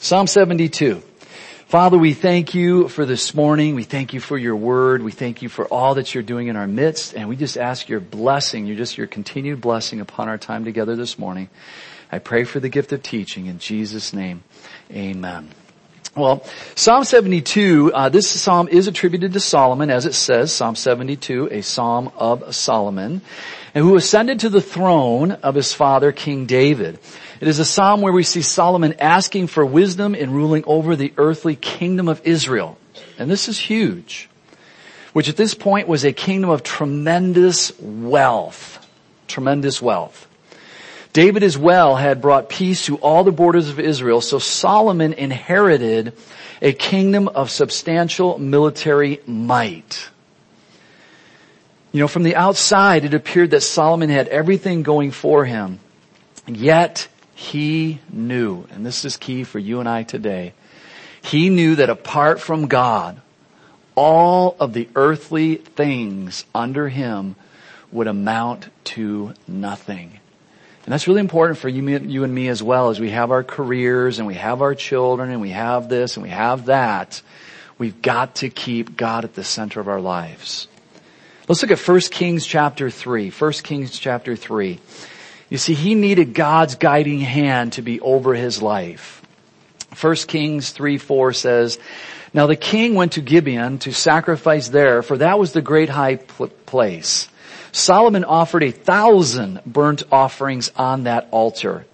Psalm 0.00 0.28
72. 0.28 1.02
Father, 1.66 1.98
we 1.98 2.14
thank 2.14 2.54
you 2.54 2.86
for 2.88 3.04
this 3.04 3.34
morning. 3.34 3.74
We 3.74 3.82
thank 3.82 4.14
you 4.14 4.20
for 4.20 4.38
your 4.38 4.54
word. 4.54 5.02
We 5.02 5.10
thank 5.10 5.42
you 5.42 5.48
for 5.48 5.66
all 5.66 5.96
that 5.96 6.14
you're 6.14 6.22
doing 6.22 6.46
in 6.46 6.54
our 6.54 6.68
midst. 6.68 7.14
And 7.14 7.28
we 7.28 7.34
just 7.34 7.58
ask 7.58 7.88
your 7.88 7.98
blessing, 7.98 8.66
your 8.66 8.76
just 8.76 8.96
your 8.96 9.08
continued 9.08 9.60
blessing 9.60 10.00
upon 10.00 10.28
our 10.28 10.38
time 10.38 10.64
together 10.64 10.94
this 10.94 11.18
morning. 11.18 11.50
I 12.12 12.20
pray 12.20 12.44
for 12.44 12.60
the 12.60 12.68
gift 12.68 12.92
of 12.92 13.02
teaching 13.02 13.46
in 13.46 13.58
Jesus 13.58 14.12
name. 14.12 14.44
Amen. 14.92 15.50
Well, 16.14 16.44
Psalm 16.76 17.02
72, 17.02 17.92
uh, 17.92 18.08
this 18.08 18.28
psalm 18.28 18.68
is 18.68 18.86
attributed 18.86 19.32
to 19.32 19.40
Solomon, 19.40 19.90
as 19.90 20.06
it 20.06 20.14
says, 20.14 20.52
Psalm 20.52 20.76
72, 20.76 21.48
a 21.50 21.60
psalm 21.60 22.12
of 22.16 22.54
Solomon, 22.54 23.20
and 23.74 23.84
who 23.84 23.96
ascended 23.96 24.40
to 24.40 24.48
the 24.48 24.60
throne 24.60 25.32
of 25.32 25.54
his 25.54 25.72
father, 25.72 26.12
King 26.12 26.46
David. 26.46 26.98
It 27.40 27.46
is 27.46 27.60
a 27.60 27.64
psalm 27.64 28.00
where 28.00 28.12
we 28.12 28.24
see 28.24 28.42
Solomon 28.42 28.94
asking 28.98 29.46
for 29.46 29.64
wisdom 29.64 30.14
in 30.14 30.32
ruling 30.32 30.64
over 30.66 30.96
the 30.96 31.12
earthly 31.16 31.54
kingdom 31.54 32.08
of 32.08 32.20
Israel. 32.26 32.78
And 33.16 33.30
this 33.30 33.48
is 33.48 33.58
huge. 33.58 34.28
Which 35.12 35.28
at 35.28 35.36
this 35.36 35.54
point 35.54 35.86
was 35.86 36.04
a 36.04 36.12
kingdom 36.12 36.50
of 36.50 36.64
tremendous 36.64 37.72
wealth. 37.78 38.84
Tremendous 39.28 39.80
wealth. 39.80 40.26
David 41.12 41.42
as 41.42 41.56
well 41.56 41.96
had 41.96 42.20
brought 42.20 42.48
peace 42.48 42.86
to 42.86 42.96
all 42.96 43.24
the 43.24 43.32
borders 43.32 43.68
of 43.68 43.80
Israel, 43.80 44.20
so 44.20 44.38
Solomon 44.38 45.12
inherited 45.12 46.12
a 46.60 46.72
kingdom 46.72 47.28
of 47.28 47.50
substantial 47.50 48.38
military 48.38 49.20
might. 49.26 50.08
You 51.92 52.00
know, 52.00 52.08
from 52.08 52.24
the 52.24 52.36
outside 52.36 53.04
it 53.04 53.14
appeared 53.14 53.50
that 53.52 53.62
Solomon 53.62 54.10
had 54.10 54.28
everything 54.28 54.82
going 54.82 55.12
for 55.12 55.44
him. 55.44 55.78
Yet 56.46 57.08
he 57.38 58.00
knew, 58.10 58.66
and 58.72 58.84
this 58.84 59.04
is 59.04 59.16
key 59.16 59.44
for 59.44 59.60
you 59.60 59.78
and 59.78 59.88
I 59.88 60.02
today, 60.02 60.54
he 61.22 61.50
knew 61.50 61.76
that 61.76 61.88
apart 61.88 62.40
from 62.40 62.66
God, 62.66 63.20
all 63.94 64.56
of 64.58 64.72
the 64.72 64.88
earthly 64.96 65.54
things 65.54 66.44
under 66.52 66.88
him 66.88 67.36
would 67.92 68.08
amount 68.08 68.70
to 68.86 69.34
nothing. 69.46 70.18
And 70.84 70.92
that's 70.92 71.06
really 71.06 71.20
important 71.20 71.58
for 71.58 71.68
you, 71.68 71.88
you 71.98 72.24
and 72.24 72.34
me 72.34 72.48
as 72.48 72.60
well 72.60 72.90
as 72.90 72.98
we 72.98 73.10
have 73.10 73.30
our 73.30 73.44
careers 73.44 74.18
and 74.18 74.26
we 74.26 74.34
have 74.34 74.60
our 74.60 74.74
children 74.74 75.30
and 75.30 75.40
we 75.40 75.50
have 75.50 75.88
this 75.88 76.16
and 76.16 76.24
we 76.24 76.30
have 76.30 76.66
that. 76.66 77.22
We've 77.78 78.02
got 78.02 78.34
to 78.36 78.50
keep 78.50 78.96
God 78.96 79.22
at 79.22 79.34
the 79.34 79.44
center 79.44 79.78
of 79.78 79.86
our 79.86 80.00
lives. 80.00 80.66
Let's 81.46 81.62
look 81.62 81.70
at 81.70 81.78
1 81.78 82.00
Kings 82.10 82.44
chapter 82.44 82.90
3. 82.90 83.30
1 83.30 83.52
Kings 83.52 83.96
chapter 83.96 84.34
3. 84.34 84.80
You 85.50 85.58
see, 85.58 85.74
he 85.74 85.94
needed 85.94 86.34
God's 86.34 86.74
guiding 86.74 87.20
hand 87.20 87.74
to 87.74 87.82
be 87.82 88.00
over 88.00 88.34
his 88.34 88.60
life. 88.60 89.22
1 90.00 90.14
Kings 90.16 90.70
3, 90.70 90.98
4 90.98 91.32
says, 91.32 91.78
Now 92.34 92.46
the 92.46 92.56
king 92.56 92.94
went 92.94 93.12
to 93.12 93.22
Gibeon 93.22 93.78
to 93.80 93.92
sacrifice 93.92 94.68
there, 94.68 95.02
for 95.02 95.16
that 95.18 95.38
was 95.38 95.52
the 95.52 95.62
great 95.62 95.88
high 95.88 96.16
place. 96.16 97.28
Solomon 97.72 98.24
offered 98.24 98.62
a 98.62 98.70
thousand 98.70 99.60
burnt 99.64 100.02
offerings 100.12 100.70
on 100.76 101.04
that 101.04 101.28
altar. 101.30 101.86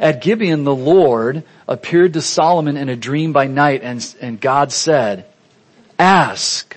At 0.00 0.22
Gibeon, 0.22 0.64
the 0.64 0.74
Lord 0.74 1.44
appeared 1.68 2.14
to 2.14 2.22
Solomon 2.22 2.76
in 2.76 2.88
a 2.88 2.96
dream 2.96 3.32
by 3.32 3.46
night 3.46 3.82
and, 3.82 4.14
and 4.20 4.40
God 4.40 4.72
said, 4.72 5.26
ask, 5.98 6.76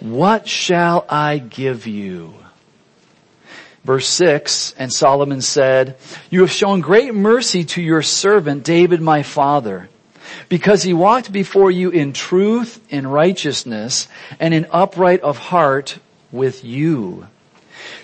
what 0.00 0.48
shall 0.48 1.06
I 1.08 1.38
give 1.38 1.86
you? 1.86 2.34
Verse 3.84 4.06
6, 4.08 4.74
and 4.78 4.92
Solomon 4.92 5.40
said, 5.40 5.96
You 6.28 6.40
have 6.40 6.50
shown 6.50 6.80
great 6.80 7.14
mercy 7.14 7.64
to 7.64 7.82
your 7.82 8.02
servant 8.02 8.62
David 8.62 9.00
my 9.00 9.22
father, 9.22 9.88
because 10.48 10.82
he 10.82 10.92
walked 10.92 11.32
before 11.32 11.70
you 11.70 11.90
in 11.90 12.12
truth, 12.12 12.80
in 12.90 13.06
righteousness, 13.06 14.06
and 14.38 14.52
in 14.52 14.66
upright 14.70 15.22
of 15.22 15.38
heart 15.38 15.98
with 16.30 16.62
you. 16.62 17.26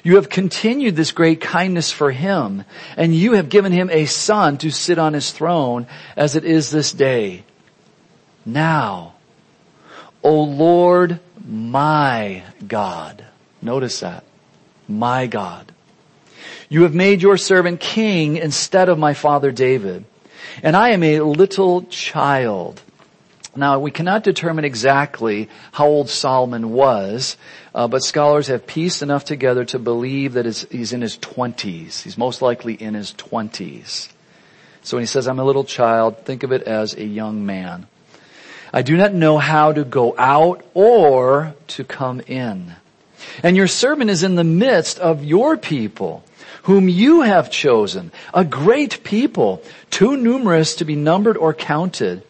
You 0.02 0.16
have 0.16 0.30
continued 0.30 0.96
this 0.96 1.12
great 1.12 1.42
kindness 1.42 1.92
for 1.92 2.10
him, 2.10 2.64
and 2.96 3.14
you 3.14 3.32
have 3.32 3.50
given 3.50 3.72
him 3.72 3.90
a 3.90 4.06
son 4.06 4.56
to 4.58 4.70
sit 4.70 4.98
on 4.98 5.12
his 5.12 5.30
throne 5.30 5.86
as 6.16 6.36
it 6.36 6.44
is 6.44 6.70
this 6.70 6.92
day. 6.92 7.44
Now, 8.46 9.14
O 10.22 10.42
Lord 10.42 11.20
my 11.46 12.44
God, 12.66 13.24
notice 13.60 14.00
that 14.00 14.24
my 14.88 15.26
God. 15.26 15.72
You 16.68 16.82
have 16.82 16.94
made 16.94 17.22
your 17.22 17.36
servant 17.36 17.80
king 17.80 18.36
instead 18.36 18.88
of 18.88 18.98
my 18.98 19.14
father 19.14 19.52
David, 19.52 20.04
and 20.62 20.76
I 20.76 20.90
am 20.90 21.02
a 21.02 21.20
little 21.20 21.82
child. 21.84 22.82
Now 23.54 23.78
we 23.78 23.90
cannot 23.90 24.24
determine 24.24 24.64
exactly 24.64 25.48
how 25.72 25.86
old 25.86 26.10
Solomon 26.10 26.72
was, 26.72 27.36
uh, 27.74 27.88
but 27.88 28.02
scholars 28.02 28.48
have 28.48 28.66
pieced 28.66 29.00
enough 29.00 29.24
together 29.24 29.64
to 29.66 29.78
believe 29.78 30.34
that 30.34 30.44
he's 30.44 30.92
in 30.92 31.00
his 31.00 31.16
twenties. 31.16 32.02
He's 32.02 32.18
most 32.18 32.42
likely 32.42 32.74
in 32.74 32.94
his 32.94 33.12
twenties. 33.12 34.08
So 34.82 34.96
when 34.96 35.02
he 35.02 35.06
says, 35.06 35.26
I'm 35.26 35.40
a 35.40 35.44
little 35.44 35.64
child, 35.64 36.24
think 36.24 36.42
of 36.42 36.52
it 36.52 36.62
as 36.62 36.94
a 36.94 37.04
young 37.04 37.46
man. 37.46 37.86
I 38.72 38.82
do 38.82 38.96
not 38.96 39.14
know 39.14 39.38
how 39.38 39.72
to 39.72 39.84
go 39.84 40.14
out 40.18 40.64
or 40.74 41.54
to 41.68 41.84
come 41.84 42.20
in. 42.20 42.74
And 43.42 43.56
your 43.56 43.68
servant 43.68 44.10
is 44.10 44.22
in 44.22 44.34
the 44.34 44.44
midst 44.44 44.98
of 44.98 45.24
your 45.24 45.56
people, 45.56 46.24
whom 46.64 46.88
you 46.88 47.22
have 47.22 47.50
chosen, 47.50 48.10
a 48.34 48.44
great 48.44 49.04
people, 49.04 49.62
too 49.90 50.16
numerous 50.16 50.76
to 50.76 50.84
be 50.84 50.96
numbered 50.96 51.36
or 51.36 51.54
counted. 51.54 52.22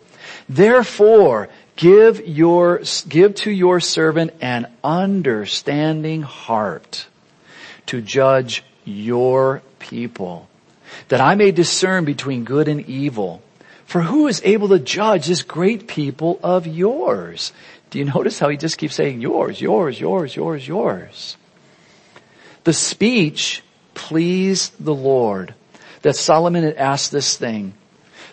Therefore, 0.48 1.48
give 1.76 2.26
your, 2.26 2.82
give 3.08 3.34
to 3.36 3.50
your 3.50 3.80
servant 3.80 4.32
an 4.40 4.70
understanding 4.84 6.22
heart 6.22 7.06
to 7.86 8.00
judge 8.00 8.64
your 8.84 9.62
people, 9.78 10.48
that 11.08 11.20
I 11.20 11.34
may 11.34 11.50
discern 11.50 12.04
between 12.04 12.44
good 12.44 12.68
and 12.68 12.86
evil. 12.88 13.42
For 13.86 14.02
who 14.02 14.26
is 14.26 14.42
able 14.44 14.68
to 14.70 14.80
judge 14.80 15.28
this 15.28 15.42
great 15.42 15.86
people 15.86 16.40
of 16.42 16.66
yours? 16.66 17.52
Do 17.96 18.00
you 18.00 18.12
notice 18.12 18.38
how 18.38 18.50
he 18.50 18.58
just 18.58 18.76
keeps 18.76 18.94
saying 18.94 19.22
yours, 19.22 19.58
yours, 19.58 19.98
yours, 19.98 20.36
yours, 20.36 20.68
yours? 20.68 21.38
The 22.64 22.74
speech 22.74 23.62
pleased 23.94 24.74
the 24.78 24.94
Lord 24.94 25.54
that 26.02 26.14
Solomon 26.14 26.62
had 26.62 26.76
asked 26.76 27.10
this 27.10 27.38
thing. 27.38 27.72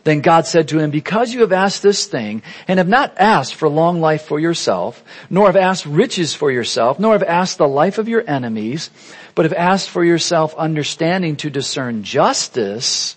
Then 0.04 0.20
God 0.20 0.48
said 0.48 0.68
to 0.68 0.80
him, 0.80 0.92
because 0.92 1.34
you 1.34 1.40
have 1.40 1.54
asked 1.54 1.82
this 1.82 2.08
thing 2.08 2.44
and 2.68 2.78
have 2.78 2.90
not 2.90 3.18
asked 3.18 3.56
for 3.56 3.70
long 3.70 4.02
life 4.02 4.24
for 4.24 4.38
yourself, 4.38 5.02
nor 5.30 5.46
have 5.46 5.56
asked 5.56 5.86
riches 5.86 6.34
for 6.34 6.52
yourself, 6.52 7.00
nor 7.00 7.14
have 7.14 7.24
asked 7.24 7.58
the 7.58 7.66
life 7.66 7.98
of 7.98 8.10
your 8.10 8.30
enemies, 8.30 8.90
but 9.34 9.46
have 9.46 9.54
asked 9.54 9.90
for 9.90 10.04
yourself 10.04 10.54
understanding 10.56 11.38
to 11.38 11.50
discern 11.50 12.04
justice, 12.04 13.16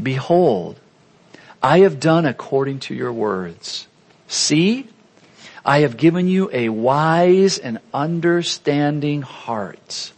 behold, 0.00 0.78
I 1.60 1.80
have 1.80 1.98
done 1.98 2.24
according 2.24 2.78
to 2.86 2.94
your 2.94 3.12
words. 3.12 3.88
See, 4.28 4.86
I 5.68 5.80
have 5.80 5.98
given 5.98 6.28
you 6.28 6.48
a 6.50 6.70
wise 6.70 7.58
and 7.58 7.78
understanding 7.92 9.20
heart. 9.20 10.14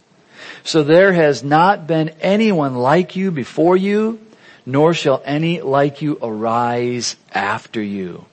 So 0.63 0.81
there 0.81 1.11
has 1.11 1.43
not 1.43 1.87
been 1.87 2.07
anyone 2.21 2.75
like 2.75 3.17
you 3.17 3.31
before 3.31 3.75
you, 3.75 4.21
nor 4.65 4.93
shall 4.93 5.21
any 5.25 5.59
like 5.59 6.01
you 6.01 6.17
arise 6.21 7.17
after 7.33 7.81
you. 7.81 8.23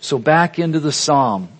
So 0.00 0.18
back 0.18 0.58
into 0.58 0.80
the 0.80 0.92
Psalm. 0.92 1.50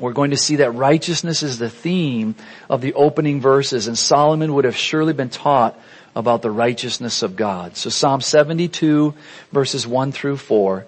We're 0.00 0.12
going 0.12 0.32
to 0.32 0.36
see 0.36 0.56
that 0.56 0.72
righteousness 0.72 1.44
is 1.44 1.58
the 1.60 1.70
theme 1.70 2.34
of 2.68 2.80
the 2.80 2.94
opening 2.94 3.40
verses 3.40 3.86
and 3.86 3.96
Solomon 3.96 4.54
would 4.54 4.64
have 4.64 4.76
surely 4.76 5.12
been 5.12 5.30
taught 5.30 5.78
about 6.16 6.42
the 6.42 6.50
righteousness 6.50 7.22
of 7.22 7.36
God. 7.36 7.76
So 7.76 7.88
Psalm 7.88 8.20
72 8.20 9.14
verses 9.52 9.86
1 9.86 10.10
through 10.10 10.38
4. 10.38 10.86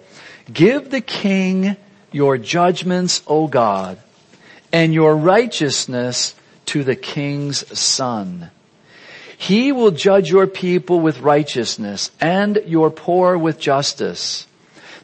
Give 0.51 0.89
the 0.89 0.99
king 0.99 1.77
your 2.17 2.39
judgments, 2.39 3.21
O 3.27 3.47
God, 3.47 3.99
and 4.73 4.91
your 4.91 5.15
righteousness 5.15 6.33
to 6.65 6.83
the 6.83 6.95
king's 6.95 7.61
son. 7.77 8.49
He 9.37 9.71
will 9.71 9.91
judge 9.91 10.31
your 10.31 10.47
people 10.47 10.99
with 10.99 11.19
righteousness 11.19 12.09
and 12.19 12.59
your 12.65 12.89
poor 12.89 13.37
with 13.37 13.59
justice. 13.59 14.47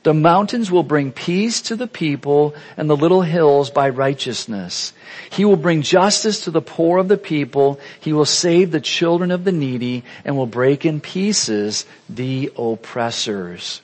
The 0.01 0.15
mountains 0.15 0.71
will 0.71 0.83
bring 0.83 1.12
peace 1.12 1.62
to 1.62 1.75
the 1.75 1.88
people 1.88 2.56
and 2.77 2.89
the 2.89 2.98
little 2.98 3.21
hills 3.21 3.69
by 3.69 3.89
righteousness. 3.89 4.92
He 5.30 5.45
will 5.45 5.56
bring 5.56 5.83
justice 5.83 6.44
to 6.45 6.51
the 6.51 6.63
poor 6.63 6.98
of 6.98 7.09
the 7.09 7.18
people. 7.18 7.80
He 8.01 8.12
will 8.12 8.25
save 8.25 8.71
the 8.71 8.81
children 8.81 9.30
of 9.30 9.44
the 9.44 9.51
needy 9.51 10.04
and 10.25 10.36
will 10.36 10.48
break 10.48 10.83
in 10.83 11.00
pieces 11.00 11.86
the 12.09 12.51
oppressors. 12.57 13.82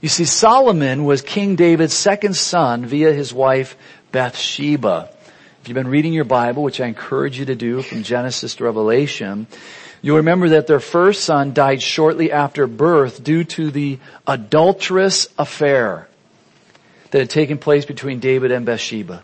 You 0.00 0.08
see, 0.08 0.24
Solomon 0.24 1.04
was 1.04 1.22
King 1.22 1.56
David's 1.56 1.94
second 1.94 2.34
son 2.34 2.86
via 2.86 3.12
his 3.12 3.32
wife 3.32 3.76
Bathsheba. 4.12 5.10
If 5.60 5.68
you've 5.68 5.74
been 5.74 5.88
reading 5.88 6.12
your 6.12 6.24
Bible, 6.24 6.62
which 6.62 6.80
I 6.80 6.86
encourage 6.86 7.38
you 7.38 7.44
to 7.46 7.54
do 7.54 7.82
from 7.82 8.02
Genesis 8.02 8.56
to 8.56 8.64
Revelation, 8.64 9.46
You'll 10.02 10.16
remember 10.16 10.50
that 10.50 10.66
their 10.66 10.80
first 10.80 11.24
son 11.24 11.52
died 11.52 11.82
shortly 11.82 12.32
after 12.32 12.66
birth 12.66 13.22
due 13.22 13.44
to 13.44 13.70
the 13.70 13.98
adulterous 14.26 15.28
affair 15.38 16.08
that 17.10 17.18
had 17.18 17.30
taken 17.30 17.58
place 17.58 17.84
between 17.84 18.18
David 18.18 18.50
and 18.50 18.64
Bathsheba. 18.64 19.22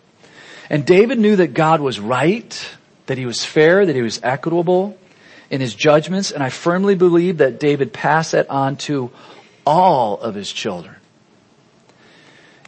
And 0.68 0.84
David 0.84 1.18
knew 1.18 1.36
that 1.36 1.54
God 1.54 1.80
was 1.80 1.98
right, 1.98 2.76
that 3.06 3.16
he 3.16 3.24
was 3.24 3.44
fair, 3.44 3.86
that 3.86 3.96
he 3.96 4.02
was 4.02 4.20
equitable 4.22 4.98
in 5.48 5.60
his 5.60 5.74
judgments, 5.74 6.32
and 6.32 6.42
I 6.42 6.50
firmly 6.50 6.96
believe 6.96 7.38
that 7.38 7.60
David 7.60 7.92
passed 7.92 8.32
that 8.32 8.50
on 8.50 8.76
to 8.76 9.10
all 9.66 10.20
of 10.20 10.34
his 10.34 10.50
children. 10.50 10.94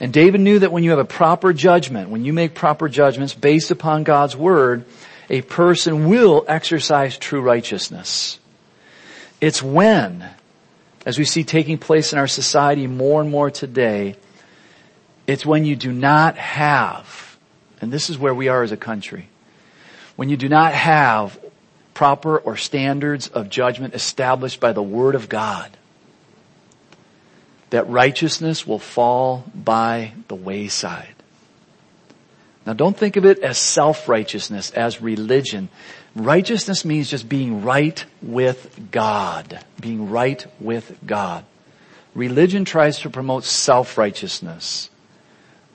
And 0.00 0.12
David 0.12 0.40
knew 0.40 0.58
that 0.58 0.72
when 0.72 0.84
you 0.84 0.90
have 0.90 0.98
a 0.98 1.04
proper 1.04 1.52
judgment, 1.52 2.10
when 2.10 2.24
you 2.24 2.32
make 2.32 2.54
proper 2.54 2.88
judgments 2.88 3.34
based 3.34 3.70
upon 3.70 4.04
God's 4.04 4.36
word, 4.36 4.84
a 5.30 5.42
person 5.42 6.08
will 6.08 6.44
exercise 6.46 7.18
true 7.18 7.40
righteousness. 7.40 8.38
It's 9.40 9.62
when, 9.62 10.28
as 11.06 11.18
we 11.18 11.24
see 11.24 11.44
taking 11.44 11.78
place 11.78 12.12
in 12.12 12.18
our 12.18 12.28
society 12.28 12.86
more 12.86 13.20
and 13.20 13.30
more 13.30 13.50
today, 13.50 14.16
it's 15.26 15.44
when 15.44 15.64
you 15.64 15.76
do 15.76 15.92
not 15.92 16.36
have, 16.36 17.36
and 17.80 17.92
this 17.92 18.08
is 18.08 18.18
where 18.18 18.34
we 18.34 18.48
are 18.48 18.62
as 18.62 18.72
a 18.72 18.76
country, 18.76 19.28
when 20.16 20.28
you 20.28 20.36
do 20.36 20.48
not 20.48 20.74
have 20.74 21.38
proper 21.92 22.38
or 22.38 22.56
standards 22.56 23.28
of 23.28 23.50
judgment 23.50 23.94
established 23.94 24.60
by 24.60 24.72
the 24.72 24.82
Word 24.82 25.14
of 25.14 25.28
God, 25.28 25.76
that 27.70 27.88
righteousness 27.88 28.66
will 28.66 28.78
fall 28.78 29.44
by 29.54 30.12
the 30.28 30.34
wayside. 30.34 31.14
Now 32.66 32.72
don't 32.74 32.96
think 32.96 33.16
of 33.16 33.24
it 33.24 33.38
as 33.38 33.58
self-righteousness, 33.58 34.72
as 34.72 35.00
religion. 35.00 35.68
Righteousness 36.14 36.84
means 36.84 37.08
just 37.08 37.28
being 37.28 37.62
right 37.62 38.04
with 38.20 38.90
God. 38.90 39.64
Being 39.80 40.10
right 40.10 40.44
with 40.60 40.98
God. 41.06 41.44
Religion 42.14 42.64
tries 42.64 43.00
to 43.00 43.10
promote 43.10 43.44
self-righteousness. 43.44 44.90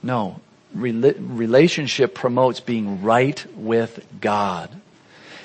No. 0.02 0.40
relationship 0.74 2.14
promotes 2.14 2.60
being 2.60 3.02
right 3.02 3.44
with 3.56 4.06
God. 4.20 4.70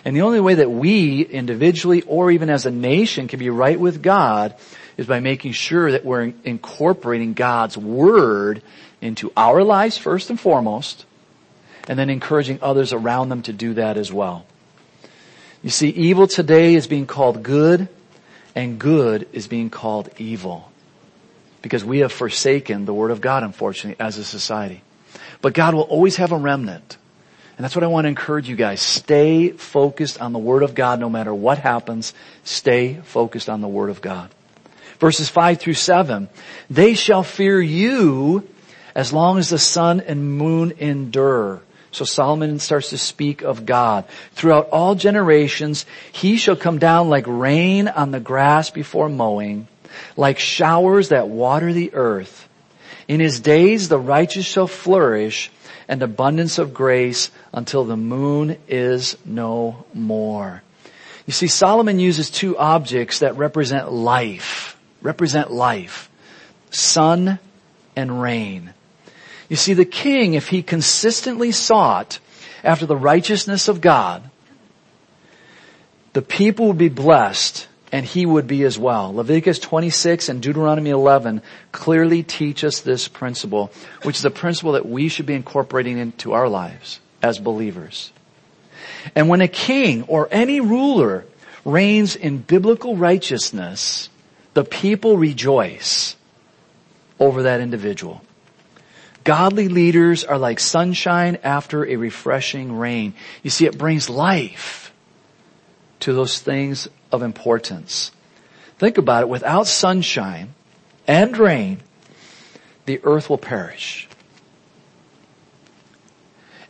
And 0.05 0.15
the 0.15 0.21
only 0.21 0.39
way 0.39 0.55
that 0.55 0.71
we 0.71 1.21
individually 1.21 2.01
or 2.03 2.31
even 2.31 2.49
as 2.49 2.65
a 2.65 2.71
nation 2.71 3.27
can 3.27 3.39
be 3.39 3.49
right 3.49 3.79
with 3.79 4.01
God 4.01 4.55
is 4.99 5.07
by 5.07 5.21
making 5.21 5.53
sure 5.53 5.93
that 5.93 6.03
we're 6.03 6.33
incorporating 6.43 7.31
God's 7.31 7.77
Word 7.77 8.61
into 8.99 9.31
our 9.37 9.63
lives 9.63 9.97
first 9.97 10.29
and 10.29 10.37
foremost, 10.37 11.05
and 11.87 11.97
then 11.97 12.09
encouraging 12.09 12.59
others 12.61 12.91
around 12.91 13.29
them 13.29 13.41
to 13.43 13.53
do 13.53 13.75
that 13.75 13.95
as 13.95 14.11
well. 14.11 14.45
You 15.63 15.69
see, 15.69 15.87
evil 15.87 16.27
today 16.27 16.75
is 16.75 16.85
being 16.85 17.07
called 17.07 17.43
good, 17.43 17.87
and 18.53 18.77
good 18.77 19.29
is 19.31 19.47
being 19.47 19.69
called 19.69 20.09
evil. 20.17 20.69
Because 21.61 21.85
we 21.85 21.99
have 21.99 22.11
forsaken 22.11 22.83
the 22.83 22.93
Word 22.93 23.11
of 23.11 23.21
God, 23.21 23.43
unfortunately, 23.43 24.03
as 24.05 24.17
a 24.17 24.25
society. 24.25 24.83
But 25.41 25.53
God 25.53 25.75
will 25.75 25.83
always 25.83 26.17
have 26.17 26.33
a 26.33 26.37
remnant. 26.37 26.97
And 27.55 27.63
that's 27.63 27.73
what 27.73 27.85
I 27.85 27.87
want 27.87 28.03
to 28.03 28.09
encourage 28.09 28.49
you 28.49 28.57
guys. 28.57 28.81
Stay 28.81 29.51
focused 29.51 30.19
on 30.19 30.33
the 30.33 30.39
Word 30.39 30.61
of 30.61 30.75
God 30.75 30.99
no 30.99 31.09
matter 31.09 31.33
what 31.33 31.57
happens. 31.57 32.13
Stay 32.43 32.95
focused 32.95 33.47
on 33.47 33.61
the 33.61 33.69
Word 33.69 33.89
of 33.89 34.01
God 34.01 34.29
verses 34.99 35.29
5 35.29 35.59
through 35.59 35.73
7. 35.73 36.29
They 36.69 36.93
shall 36.93 37.23
fear 37.23 37.61
you 37.61 38.47
as 38.93 39.13
long 39.13 39.37
as 39.37 39.49
the 39.49 39.57
sun 39.57 40.01
and 40.01 40.37
moon 40.37 40.73
endure. 40.77 41.61
So 41.91 42.05
Solomon 42.05 42.59
starts 42.59 42.91
to 42.91 42.97
speak 42.97 43.41
of 43.41 43.65
God. 43.65 44.05
Throughout 44.33 44.69
all 44.69 44.93
generations, 44.95 45.85
he 46.11 46.37
shall 46.37 46.55
come 46.55 46.77
down 46.77 47.09
like 47.09 47.25
rain 47.27 47.87
on 47.87 48.11
the 48.11 48.19
grass 48.19 48.69
before 48.69 49.09
mowing, 49.09 49.67
like 50.15 50.37
showers 50.37 51.09
that 51.09 51.29
water 51.29 51.73
the 51.73 51.93
earth. 51.93 52.47
In 53.07 53.19
his 53.19 53.39
days, 53.39 53.89
the 53.89 53.97
righteous 53.97 54.45
shall 54.45 54.67
flourish 54.67 55.51
and 55.87 56.03
abundance 56.03 56.59
of 56.59 56.75
grace 56.75 57.31
until 57.51 57.83
the 57.83 57.97
moon 57.97 58.57
is 58.67 59.17
no 59.25 59.85
more. 59.93 60.61
You 61.25 61.33
see, 61.33 61.47
Solomon 61.47 61.99
uses 61.99 62.29
two 62.29 62.55
objects 62.57 63.19
that 63.19 63.37
represent 63.37 63.91
life 63.91 64.78
represent 65.01 65.51
life. 65.51 66.09
Sun 66.71 67.39
and 67.95 68.21
rain. 68.21 68.73
You 69.49 69.55
see, 69.55 69.73
the 69.73 69.85
king, 69.85 70.35
if 70.35 70.47
he 70.47 70.61
consistently 70.61 71.51
sought 71.51 72.19
after 72.63 72.85
the 72.85 72.95
righteousness 72.95 73.67
of 73.67 73.81
God, 73.81 74.29
the 76.13 76.21
people 76.21 76.67
would 76.67 76.77
be 76.77 76.89
blessed 76.89 77.67
and 77.91 78.05
he 78.05 78.25
would 78.25 78.47
be 78.47 78.63
as 78.63 78.77
well. 78.77 79.13
Leviticus 79.13 79.59
26 79.59 80.29
and 80.29 80.41
Deuteronomy 80.41 80.91
11 80.91 81.41
clearly 81.71 82.23
teach 82.23 82.63
us 82.63 82.81
this 82.81 83.07
principle, 83.07 83.71
which 84.03 84.17
is 84.17 84.25
a 84.25 84.31
principle 84.31 84.73
that 84.73 84.87
we 84.87 85.07
should 85.07 85.25
be 85.25 85.33
incorporating 85.33 85.97
into 85.97 86.33
our 86.33 86.47
lives 86.47 86.99
as 87.23 87.39
believers. 87.39 88.11
And 89.15 89.29
when 89.29 89.41
a 89.41 89.47
king 89.47 90.03
or 90.03 90.27
any 90.31 90.59
ruler 90.59 91.25
reigns 91.65 92.15
in 92.15 92.37
biblical 92.37 92.95
righteousness, 92.95 94.09
the 94.53 94.63
people 94.63 95.17
rejoice 95.17 96.15
over 97.19 97.43
that 97.43 97.61
individual. 97.61 98.21
Godly 99.23 99.67
leaders 99.67 100.23
are 100.23 100.37
like 100.37 100.59
sunshine 100.59 101.37
after 101.43 101.85
a 101.85 101.97
refreshing 101.97 102.77
rain. 102.77 103.13
You 103.43 103.49
see, 103.49 103.65
it 103.65 103.77
brings 103.77 104.09
life 104.09 104.91
to 106.01 106.13
those 106.13 106.39
things 106.39 106.87
of 107.11 107.21
importance. 107.21 108.11
Think 108.77 108.97
about 108.97 109.23
it. 109.23 109.29
Without 109.29 109.67
sunshine 109.67 110.53
and 111.05 111.37
rain, 111.37 111.81
the 112.85 113.01
earth 113.03 113.29
will 113.29 113.37
perish. 113.37 114.07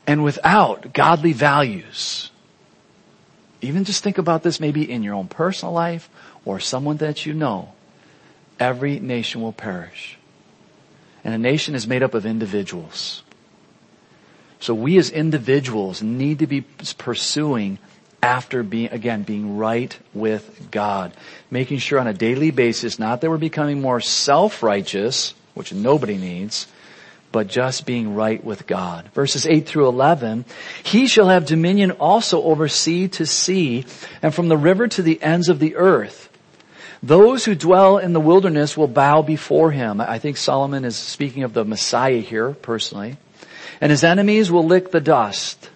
And 0.07 0.23
without 0.23 0.91
godly 0.91 1.33
values, 1.33 2.31
even 3.61 3.83
just 3.83 4.03
think 4.03 4.17
about 4.17 4.43
this 4.43 4.59
maybe 4.59 4.89
in 4.89 5.03
your 5.03 5.15
own 5.15 5.27
personal 5.27 5.73
life 5.73 6.09
or 6.45 6.59
someone 6.59 6.97
that 6.97 7.25
you 7.25 7.33
know, 7.33 7.73
every 8.59 8.99
nation 8.99 9.41
will 9.41 9.53
perish. 9.53 10.17
And 11.23 11.33
a 11.33 11.37
nation 11.37 11.75
is 11.75 11.87
made 11.87 12.03
up 12.03 12.13
of 12.13 12.25
individuals. 12.25 13.23
So 14.59 14.73
we 14.73 14.97
as 14.97 15.09
individuals 15.09 16.01
need 16.01 16.39
to 16.39 16.47
be 16.47 16.61
pursuing 16.97 17.79
after 18.21 18.63
being, 18.63 18.91
again, 18.91 19.23
being 19.23 19.57
right 19.57 19.97
with 20.13 20.69
God. 20.71 21.13
Making 21.49 21.79
sure 21.79 21.99
on 21.99 22.07
a 22.07 22.13
daily 22.13 22.51
basis, 22.51 22.99
not 22.99 23.21
that 23.21 23.29
we're 23.29 23.37
becoming 23.37 23.81
more 23.81 24.01
self-righteous, 24.01 25.33
which 25.53 25.73
nobody 25.73 26.17
needs, 26.17 26.67
but 27.31 27.47
just 27.47 27.85
being 27.85 28.15
right 28.15 28.43
with 28.43 28.65
God. 28.65 29.09
Verses 29.13 29.45
8 29.45 29.67
through 29.67 29.87
11, 29.87 30.45
He 30.83 31.07
shall 31.07 31.29
have 31.29 31.45
dominion 31.45 31.91
also 31.91 32.41
over 32.43 32.67
sea 32.67 33.07
to 33.09 33.25
sea 33.25 33.85
and 34.21 34.33
from 34.33 34.47
the 34.47 34.57
river 34.57 34.87
to 34.87 35.01
the 35.01 35.21
ends 35.21 35.49
of 35.49 35.59
the 35.59 35.75
earth. 35.75 36.29
Those 37.01 37.45
who 37.45 37.55
dwell 37.55 37.97
in 37.97 38.13
the 38.13 38.19
wilderness 38.19 38.75
will 38.75 38.87
bow 38.87 39.21
before 39.21 39.71
him. 39.71 40.01
I 40.01 40.19
think 40.19 40.37
Solomon 40.37 40.83
is 40.83 40.97
speaking 40.97 41.43
of 41.43 41.53
the 41.53 41.63
Messiah 41.63 42.19
here, 42.19 42.51
personally. 42.51 43.17
And 43.79 43.89
his 43.89 44.03
enemies 44.03 44.51
will 44.51 44.65
lick 44.65 44.91
the 44.91 44.99
dust. 44.99 45.69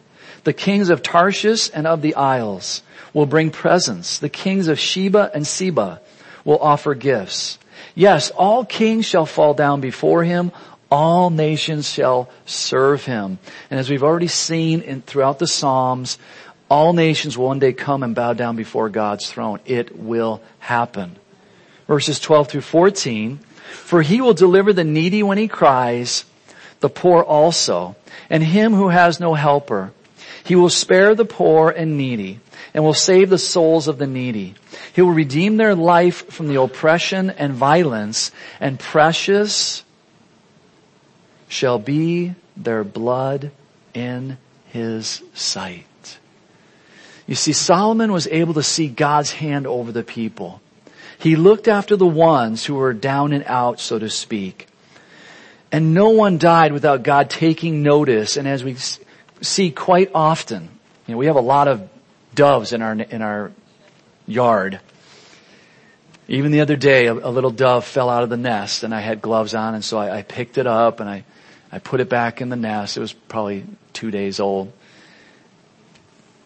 The 0.44 0.54
kings 0.54 0.90
of 0.90 1.02
Tarshish 1.02 1.70
and 1.74 1.88
of 1.88 2.02
the 2.02 2.16
isles 2.16 2.82
will 3.14 3.26
bring 3.26 3.52
presents. 3.52 4.20
The 4.20 4.28
kings 4.28 4.68
of 4.68 4.78
Sheba 4.78 5.32
and 5.34 5.48
Seba 5.48 6.02
will 6.44 6.60
offer 6.60 6.94
gifts. 6.94 7.58
Yes, 7.96 8.32
all 8.32 8.66
kings 8.66 9.06
shall 9.06 9.26
fall 9.26 9.54
down 9.54 9.80
before 9.80 10.24
him. 10.24 10.52
All 10.94 11.32
nations 11.32 11.90
shall 11.90 12.30
serve 12.46 13.04
him. 13.04 13.40
And 13.72 13.80
as 13.80 13.90
we've 13.90 14.04
already 14.04 14.28
seen 14.28 14.82
in, 14.82 15.02
throughout 15.02 15.40
the 15.40 15.48
Psalms, 15.48 16.20
all 16.70 16.94
nations 16.94 17.36
will 17.36 17.48
one 17.48 17.58
day 17.58 17.74
come 17.74 18.04
and 18.04 18.14
bow 18.14 18.34
down 18.34 18.56
before 18.56 18.90
God's 18.90 19.28
throne. 19.28 19.60
It 19.66 19.98
will 19.98 20.44
happen. 20.60 21.16
Verses 21.88 22.20
12 22.20 22.48
through 22.48 22.62
14. 22.62 23.38
For 23.72 24.04
he 24.04 24.22
will 24.22 24.36
deliver 24.36 24.72
the 24.72 24.84
needy 24.84 25.24
when 25.24 25.40
he 25.40 25.48
cries, 25.48 26.26
the 26.80 26.90
poor 26.90 27.24
also, 27.24 27.96
and 28.30 28.44
him 28.44 28.76
who 28.76 28.90
has 28.90 29.20
no 29.20 29.34
helper. 29.34 29.92
He 30.44 30.56
will 30.56 30.70
spare 30.70 31.16
the 31.16 31.26
poor 31.26 31.72
and 31.72 31.98
needy, 31.98 32.40
and 32.72 32.84
will 32.84 32.94
save 32.94 33.32
the 33.32 33.40
souls 33.40 33.88
of 33.88 33.98
the 33.98 34.06
needy. 34.06 34.54
He 34.94 35.02
will 35.02 35.10
redeem 35.10 35.58
their 35.58 35.74
life 35.74 36.30
from 36.32 36.50
the 36.50 36.62
oppression 36.62 37.32
and 37.32 37.54
violence, 37.54 38.30
and 38.60 38.80
precious 38.80 39.84
shall 41.54 41.78
be 41.78 42.34
their 42.58 42.84
blood 42.84 43.52
in 43.94 44.38
his 44.70 45.22
sight. 45.36 46.18
You 47.28 47.36
see, 47.36 47.54
Solomon 47.54 48.12
was 48.12 48.28
able 48.28 48.56
to 48.56 48.64
see 48.64 48.88
God's 48.88 49.32
hand 49.32 49.68
over 49.68 49.92
the 49.92 50.04
people. 50.04 50.62
He 51.20 51.36
looked 51.36 51.68
after 51.68 51.96
the 51.96 52.08
ones 52.08 52.66
who 52.66 52.74
were 52.74 52.92
down 52.92 53.34
and 53.34 53.46
out, 53.46 53.80
so 53.80 54.00
to 54.00 54.10
speak. 54.10 54.68
And 55.72 55.94
no 55.94 56.10
one 56.10 56.40
died 56.40 56.74
without 56.74 57.04
God 57.04 57.30
taking 57.30 57.84
notice. 57.84 58.36
And 58.36 58.48
as 58.48 58.64
we 58.64 58.76
see 59.42 59.70
quite 59.70 60.10
often, 60.14 60.70
you 61.08 61.14
know, 61.14 61.18
we 61.20 61.28
have 61.28 61.36
a 61.36 61.42
lot 61.42 61.68
of 61.68 61.88
doves 62.34 62.74
in 62.74 62.82
our, 62.82 62.94
in 62.94 63.22
our 63.22 63.52
yard. 64.26 64.80
Even 66.28 66.52
the 66.52 66.62
other 66.62 66.76
day, 66.76 67.06
a, 67.06 67.14
a 67.14 67.30
little 67.30 67.52
dove 67.52 67.86
fell 67.86 68.10
out 68.10 68.24
of 68.24 68.30
the 68.30 68.38
nest 68.38 68.84
and 68.84 68.94
I 68.94 69.02
had 69.02 69.22
gloves 69.22 69.54
on 69.54 69.76
and 69.76 69.86
so 69.86 69.98
I, 70.00 70.18
I 70.18 70.22
picked 70.24 70.58
it 70.58 70.66
up 70.68 71.00
and 71.00 71.10
I, 71.10 71.24
I 71.74 71.80
put 71.80 72.00
it 72.02 72.08
back 72.08 72.40
in 72.40 72.50
the 72.50 72.56
nest. 72.56 72.98
It 72.98 73.00
was 73.00 73.14
probably 73.14 73.66
two 73.94 74.12
days 74.12 74.40
old. 74.40 74.72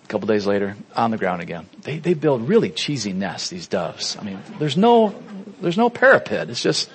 A 0.06 0.08
couple 0.08 0.26
days 0.26 0.48
later, 0.48 0.78
on 0.96 1.12
the 1.12 1.18
ground 1.18 1.42
again. 1.42 1.68
They, 1.82 2.00
they 2.00 2.14
build 2.14 2.48
really 2.48 2.70
cheesy 2.70 3.12
nests, 3.12 3.50
these 3.50 3.68
doves. 3.68 4.16
I 4.18 4.24
mean, 4.24 4.40
there's 4.58 4.78
no, 4.78 5.14
there's 5.60 5.78
no 5.78 5.90
parapet. 5.90 6.50
It's 6.50 6.64
just, 6.64 6.90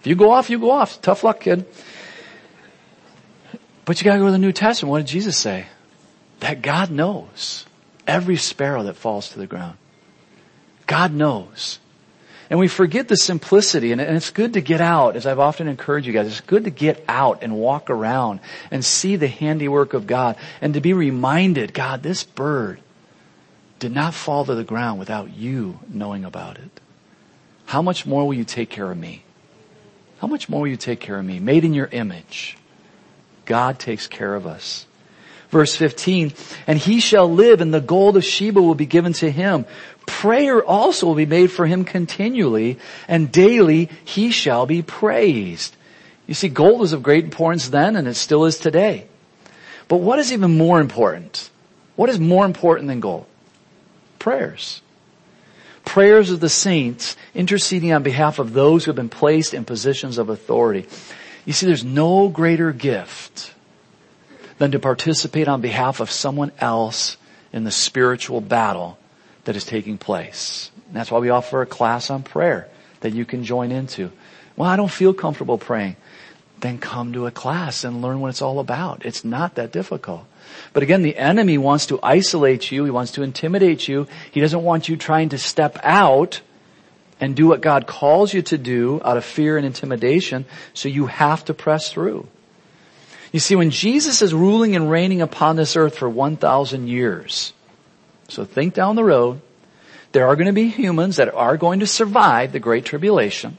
if 0.00 0.08
you 0.08 0.16
go 0.16 0.32
off, 0.32 0.50
you 0.50 0.58
go 0.58 0.72
off. 0.72 1.00
Tough 1.00 1.22
luck, 1.22 1.38
kid. 1.38 1.66
But 3.84 4.00
you 4.00 4.04
gotta 4.04 4.18
go 4.18 4.26
to 4.26 4.32
the 4.32 4.38
New 4.38 4.50
Testament. 4.50 4.90
What 4.90 4.98
did 4.98 5.06
Jesus 5.06 5.36
say? 5.36 5.66
That 6.40 6.62
God 6.62 6.90
knows 6.90 7.64
every 8.08 8.38
sparrow 8.38 8.82
that 8.82 8.96
falls 8.96 9.28
to 9.30 9.38
the 9.38 9.46
ground. 9.46 9.78
God 10.88 11.12
knows. 11.12 11.78
And 12.50 12.58
we 12.58 12.68
forget 12.68 13.08
the 13.08 13.16
simplicity 13.16 13.92
and 13.92 14.00
it's 14.00 14.30
good 14.30 14.54
to 14.54 14.60
get 14.60 14.80
out, 14.80 15.16
as 15.16 15.26
I've 15.26 15.38
often 15.38 15.68
encouraged 15.68 16.06
you 16.06 16.12
guys, 16.12 16.26
it's 16.26 16.40
good 16.40 16.64
to 16.64 16.70
get 16.70 17.04
out 17.06 17.42
and 17.42 17.56
walk 17.56 17.90
around 17.90 18.40
and 18.70 18.84
see 18.84 19.16
the 19.16 19.28
handiwork 19.28 19.92
of 19.92 20.06
God 20.06 20.36
and 20.60 20.74
to 20.74 20.80
be 20.80 20.94
reminded, 20.94 21.74
God, 21.74 22.02
this 22.02 22.24
bird 22.24 22.80
did 23.78 23.92
not 23.92 24.14
fall 24.14 24.44
to 24.46 24.54
the 24.54 24.64
ground 24.64 24.98
without 24.98 25.36
you 25.36 25.78
knowing 25.88 26.24
about 26.24 26.56
it. 26.56 26.80
How 27.66 27.82
much 27.82 28.06
more 28.06 28.26
will 28.26 28.34
you 28.34 28.44
take 28.44 28.70
care 28.70 28.90
of 28.90 28.96
me? 28.96 29.24
How 30.20 30.26
much 30.26 30.48
more 30.48 30.62
will 30.62 30.68
you 30.68 30.76
take 30.76 31.00
care 31.00 31.18
of 31.18 31.24
me? 31.24 31.38
Made 31.38 31.64
in 31.64 31.74
your 31.74 31.86
image. 31.86 32.56
God 33.44 33.78
takes 33.78 34.06
care 34.06 34.34
of 34.34 34.46
us. 34.46 34.86
Verse 35.50 35.74
15, 35.74 36.34
and 36.66 36.78
he 36.78 37.00
shall 37.00 37.32
live 37.32 37.62
and 37.62 37.72
the 37.72 37.80
gold 37.80 38.18
of 38.18 38.24
Sheba 38.24 38.60
will 38.60 38.74
be 38.74 38.84
given 38.84 39.14
to 39.14 39.30
him. 39.30 39.64
Prayer 40.06 40.62
also 40.62 41.06
will 41.06 41.14
be 41.14 41.26
made 41.26 41.50
for 41.50 41.66
him 41.66 41.84
continually 41.84 42.78
and 43.06 43.32
daily 43.32 43.88
he 44.04 44.30
shall 44.30 44.66
be 44.66 44.82
praised. 44.82 45.74
You 46.26 46.34
see, 46.34 46.50
gold 46.50 46.80
was 46.80 46.92
of 46.92 47.02
great 47.02 47.24
importance 47.24 47.68
then 47.68 47.96
and 47.96 48.06
it 48.06 48.14
still 48.14 48.44
is 48.44 48.58
today. 48.58 49.06
But 49.88 49.98
what 49.98 50.18
is 50.18 50.32
even 50.32 50.58
more 50.58 50.80
important? 50.80 51.50
What 51.96 52.10
is 52.10 52.20
more 52.20 52.44
important 52.44 52.88
than 52.88 53.00
gold? 53.00 53.24
Prayers. 54.18 54.82
Prayers 55.86 56.30
of 56.30 56.40
the 56.40 56.50
saints 56.50 57.16
interceding 57.34 57.94
on 57.94 58.02
behalf 58.02 58.38
of 58.38 58.52
those 58.52 58.84
who 58.84 58.90
have 58.90 58.96
been 58.96 59.08
placed 59.08 59.54
in 59.54 59.64
positions 59.64 60.18
of 60.18 60.28
authority. 60.28 60.86
You 61.46 61.54
see, 61.54 61.64
there's 61.64 61.84
no 61.84 62.28
greater 62.28 62.72
gift 62.72 63.54
than 64.58 64.72
to 64.72 64.78
participate 64.78 65.48
on 65.48 65.60
behalf 65.60 66.00
of 66.00 66.10
someone 66.10 66.52
else 66.60 67.16
in 67.52 67.64
the 67.64 67.70
spiritual 67.70 68.40
battle 68.40 68.98
that 69.44 69.56
is 69.56 69.64
taking 69.64 69.98
place. 69.98 70.70
And 70.86 70.96
that's 70.96 71.10
why 71.10 71.18
we 71.18 71.30
offer 71.30 71.62
a 71.62 71.66
class 71.66 72.10
on 72.10 72.22
prayer 72.22 72.68
that 73.00 73.14
you 73.14 73.24
can 73.24 73.44
join 73.44 73.72
into. 73.72 74.10
Well, 74.56 74.68
I 74.68 74.76
don't 74.76 74.90
feel 74.90 75.14
comfortable 75.14 75.58
praying. 75.58 75.96
Then 76.60 76.78
come 76.78 77.12
to 77.12 77.26
a 77.26 77.30
class 77.30 77.84
and 77.84 78.02
learn 78.02 78.20
what 78.20 78.30
it's 78.30 78.42
all 78.42 78.58
about. 78.58 79.06
It's 79.06 79.24
not 79.24 79.54
that 79.54 79.70
difficult. 79.70 80.24
But 80.72 80.82
again, 80.82 81.02
the 81.02 81.16
enemy 81.16 81.56
wants 81.56 81.86
to 81.86 82.00
isolate 82.02 82.72
you. 82.72 82.84
He 82.84 82.90
wants 82.90 83.12
to 83.12 83.22
intimidate 83.22 83.86
you. 83.86 84.08
He 84.32 84.40
doesn't 84.40 84.64
want 84.64 84.88
you 84.88 84.96
trying 84.96 85.28
to 85.28 85.38
step 85.38 85.78
out 85.84 86.40
and 87.20 87.36
do 87.36 87.46
what 87.46 87.60
God 87.60 87.86
calls 87.86 88.32
you 88.32 88.42
to 88.42 88.58
do 88.58 89.00
out 89.04 89.16
of 89.16 89.24
fear 89.24 89.56
and 89.56 89.66
intimidation, 89.66 90.44
so 90.74 90.88
you 90.88 91.06
have 91.06 91.44
to 91.46 91.54
press 91.54 91.90
through. 91.90 92.26
You 93.32 93.40
see, 93.40 93.56
when 93.56 93.70
Jesus 93.70 94.22
is 94.22 94.32
ruling 94.32 94.74
and 94.74 94.90
reigning 94.90 95.20
upon 95.20 95.56
this 95.56 95.76
earth 95.76 95.98
for 95.98 96.08
1,000 96.08 96.88
years, 96.88 97.52
so 98.28 98.44
think 98.44 98.74
down 98.74 98.96
the 98.96 99.04
road, 99.04 99.40
there 100.12 100.26
are 100.26 100.36
going 100.36 100.46
to 100.46 100.52
be 100.52 100.68
humans 100.68 101.16
that 101.16 101.34
are 101.34 101.56
going 101.56 101.80
to 101.80 101.86
survive 101.86 102.52
the 102.52 102.60
Great 102.60 102.84
Tribulation. 102.84 103.58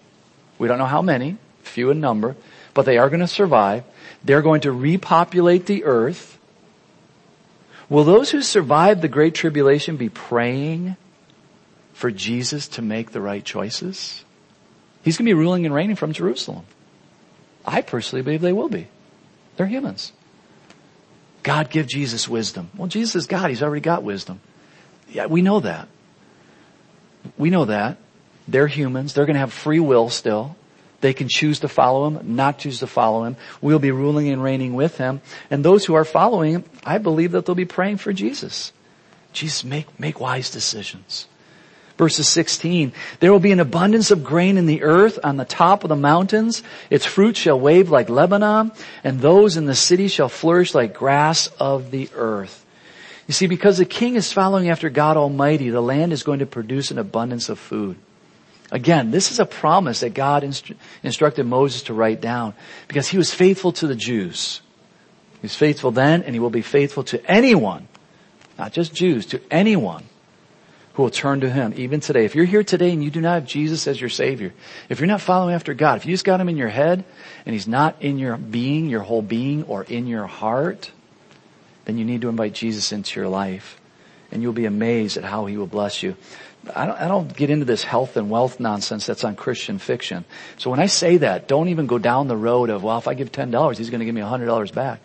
We 0.58 0.68
don't 0.68 0.80
know 0.80 0.86
how 0.86 1.02
many, 1.02 1.38
few 1.62 1.92
in 1.92 2.00
number, 2.00 2.36
but 2.74 2.86
they 2.86 2.98
are 2.98 3.10
going 3.10 3.20
to 3.20 3.28
survive. 3.28 3.84
They're 4.24 4.42
going 4.42 4.62
to 4.62 4.72
repopulate 4.72 5.68
the 5.68 5.84
earth. 5.86 6.38
Will 7.88 8.04
those 8.04 8.32
who 8.32 8.42
survive 8.42 9.02
the 9.02 9.08
Great 9.08 9.36
Tribulation 9.36 9.98
be 9.98 10.10
praying 10.10 10.96
for 11.94 12.12
Jesus 12.12 12.68
to 12.70 12.82
make 12.82 13.12
the 13.12 13.22
right 13.22 13.44
choices? 13.44 14.24
He's 15.04 15.18
going 15.18 15.26
to 15.26 15.30
be 15.30 15.40
ruling 15.40 15.66
and 15.66 15.74
reigning 15.74 15.96
from 15.96 16.14
Jerusalem. 16.14 16.66
I 17.66 17.82
personally 17.82 18.24
believe 18.24 18.42
they 18.42 18.54
will 18.54 18.70
be. 18.70 18.88
They're 19.60 19.68
humans. 19.68 20.14
God 21.44 21.70
give 21.70 21.86
Jesus 21.86 22.30
wisdom. 22.30 22.70
Well, 22.78 22.88
Jesus 22.88 23.16
is 23.16 23.28
God. 23.28 23.50
He's 23.50 23.62
already 23.62 23.82
got 23.82 24.04
wisdom. 24.04 24.40
Yeah, 25.10 25.26
we 25.26 25.42
know 25.42 25.60
that. 25.60 25.90
We 27.38 27.50
know 27.50 27.66
that. 27.66 27.98
They're 28.48 28.68
humans. 28.68 29.14
They're 29.14 29.26
going 29.26 29.34
to 29.34 29.42
have 29.42 29.52
free 29.52 29.82
will 29.82 30.10
still. 30.10 30.56
They 31.02 31.14
can 31.14 31.28
choose 31.28 31.60
to 31.60 31.68
follow 31.68 32.08
him, 32.08 32.38
not 32.38 32.60
choose 32.60 32.80
to 32.80 32.88
follow 32.88 33.26
him. 33.26 33.36
We'll 33.60 33.80
be 33.80 33.92
ruling 33.92 34.30
and 34.30 34.42
reigning 34.42 34.76
with 34.76 34.98
him. 34.98 35.20
And 35.52 35.66
those 35.66 35.84
who 35.84 35.94
are 35.94 36.06
following 36.06 36.54
him, 36.54 36.64
I 36.86 36.98
believe 36.98 37.34
that 37.34 37.46
they'll 37.46 37.54
be 37.54 37.66
praying 37.66 37.98
for 37.98 38.14
Jesus. 38.14 38.72
Jesus, 39.34 39.66
make, 39.66 40.00
make 40.00 40.22
wise 40.22 40.50
decisions. 40.50 41.28
Verses 42.00 42.30
16, 42.30 42.94
there 43.20 43.30
will 43.30 43.42
be 43.42 43.52
an 43.52 43.60
abundance 43.60 44.10
of 44.10 44.24
grain 44.24 44.58
in 44.58 44.68
the 44.68 44.84
earth 44.84 45.20
on 45.22 45.36
the 45.36 45.44
top 45.44 45.84
of 45.84 45.90
the 45.90 45.98
mountains. 45.98 46.64
Its 46.90 47.06
fruit 47.06 47.36
shall 47.36 47.60
wave 47.60 47.90
like 47.90 48.08
Lebanon, 48.08 48.72
and 49.04 49.20
those 49.20 49.58
in 49.58 49.66
the 49.66 49.76
city 49.76 50.08
shall 50.08 50.30
flourish 50.30 50.74
like 50.74 50.94
grass 50.94 51.48
of 51.60 51.92
the 51.92 52.10
earth. 52.16 52.66
You 53.28 53.34
see, 53.34 53.48
because 53.48 53.78
the 53.78 53.84
king 53.84 54.16
is 54.16 54.32
following 54.32 54.70
after 54.70 54.90
God 54.90 55.18
Almighty, 55.18 55.72
the 55.72 55.82
land 55.82 56.14
is 56.14 56.24
going 56.24 56.40
to 56.40 56.46
produce 56.46 56.90
an 56.90 57.00
abundance 57.00 57.50
of 57.50 57.60
food. 57.60 57.98
Again, 58.72 59.12
this 59.12 59.30
is 59.30 59.42
a 59.42 59.46
promise 59.46 60.00
that 60.00 60.14
God 60.14 60.44
instru- 60.44 60.78
instructed 61.04 61.48
Moses 61.48 61.82
to 61.84 61.94
write 61.94 62.22
down 62.22 62.54
because 62.88 63.10
he 63.10 63.18
was 63.18 63.34
faithful 63.34 63.74
to 63.74 63.88
the 63.88 63.96
Jews. 63.96 64.62
He 65.34 65.40
was 65.42 65.56
faithful 65.56 65.92
then 65.92 66.24
and 66.24 66.34
he 66.34 66.40
will 66.40 66.50
be 66.50 66.62
faithful 66.62 67.04
to 67.04 67.30
anyone, 67.30 67.90
not 68.58 68.72
just 68.72 68.96
Jews, 68.96 69.26
to 69.26 69.42
anyone 69.52 70.06
who 70.94 71.04
will 71.04 71.10
turn 71.10 71.42
to 71.42 71.50
Him 71.50 71.74
even 71.76 72.00
today. 72.00 72.26
If 72.26 72.36
you're 72.36 72.46
here 72.46 72.64
today 72.64 72.92
and 72.92 73.04
you 73.04 73.12
do 73.12 73.22
not 73.22 73.36
have 73.36 73.46
Jesus 73.46 73.88
as 73.88 74.00
your 74.00 74.10
Savior, 74.10 74.54
if 74.90 75.00
you're 75.00 75.08
not 75.08 75.22
following 75.22 75.56
after 75.56 75.74
God, 75.74 75.98
if 75.98 76.06
you 76.06 76.14
just 76.14 76.26
got 76.26 76.42
Him 76.42 76.50
in 76.50 76.58
your 76.58 76.70
head 76.70 77.04
and 77.46 77.54
He's 77.54 77.68
not 77.68 78.02
in 78.02 78.18
your 78.20 78.38
being, 78.38 78.90
your 78.90 79.02
whole 79.02 79.22
being, 79.22 79.64
or 79.64 79.84
in 79.84 80.08
your 80.08 80.28
heart, 80.28 80.92
then 81.86 81.98
you 81.98 82.06
need 82.06 82.22
to 82.22 82.30
invite 82.30 82.54
Jesus 82.54 82.92
into 82.92 83.20
your 83.20 83.30
life. 83.30 83.80
And 84.32 84.42
you'll 84.42 84.54
be 84.54 84.66
amazed 84.66 85.18
at 85.18 85.24
how 85.24 85.46
He 85.46 85.58
will 85.58 85.68
bless 85.68 86.04
you. 86.04 86.16
I 86.76 86.86
don't, 86.86 87.00
I 87.00 87.08
don't 87.08 87.36
get 87.36 87.50
into 87.50 87.66
this 87.66 87.84
health 87.84 88.18
and 88.18 88.30
wealth 88.30 88.60
nonsense 88.60 89.06
that's 89.06 89.24
on 89.24 89.36
Christian 89.36 89.80
fiction. 89.80 90.26
So 90.58 90.70
when 90.70 90.80
I 90.80 90.88
say 90.88 91.18
that, 91.18 91.48
don't 91.48 91.70
even 91.70 91.88
go 91.88 91.98
down 91.98 92.28
the 92.28 92.38
road 92.38 92.70
of, 92.70 92.84
well, 92.84 92.98
if 92.98 93.08
I 93.08 93.14
give 93.14 93.32
$10, 93.32 93.78
He's 93.78 93.90
going 93.90 94.00
to 94.00 94.06
give 94.06 94.16
me 94.16 94.22
$100 94.22 94.74
back. 94.74 95.02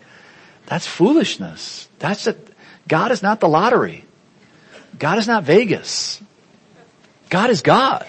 That's 0.65 0.85
foolishness. 0.85 1.87
That's 1.99 2.27
a, 2.27 2.35
God 2.87 3.11
is 3.11 3.23
not 3.23 3.39
the 3.39 3.47
lottery. 3.47 4.04
God 4.97 5.17
is 5.17 5.27
not 5.27 5.43
Vegas. 5.43 6.21
God 7.29 7.49
is 7.49 7.61
God. 7.61 8.05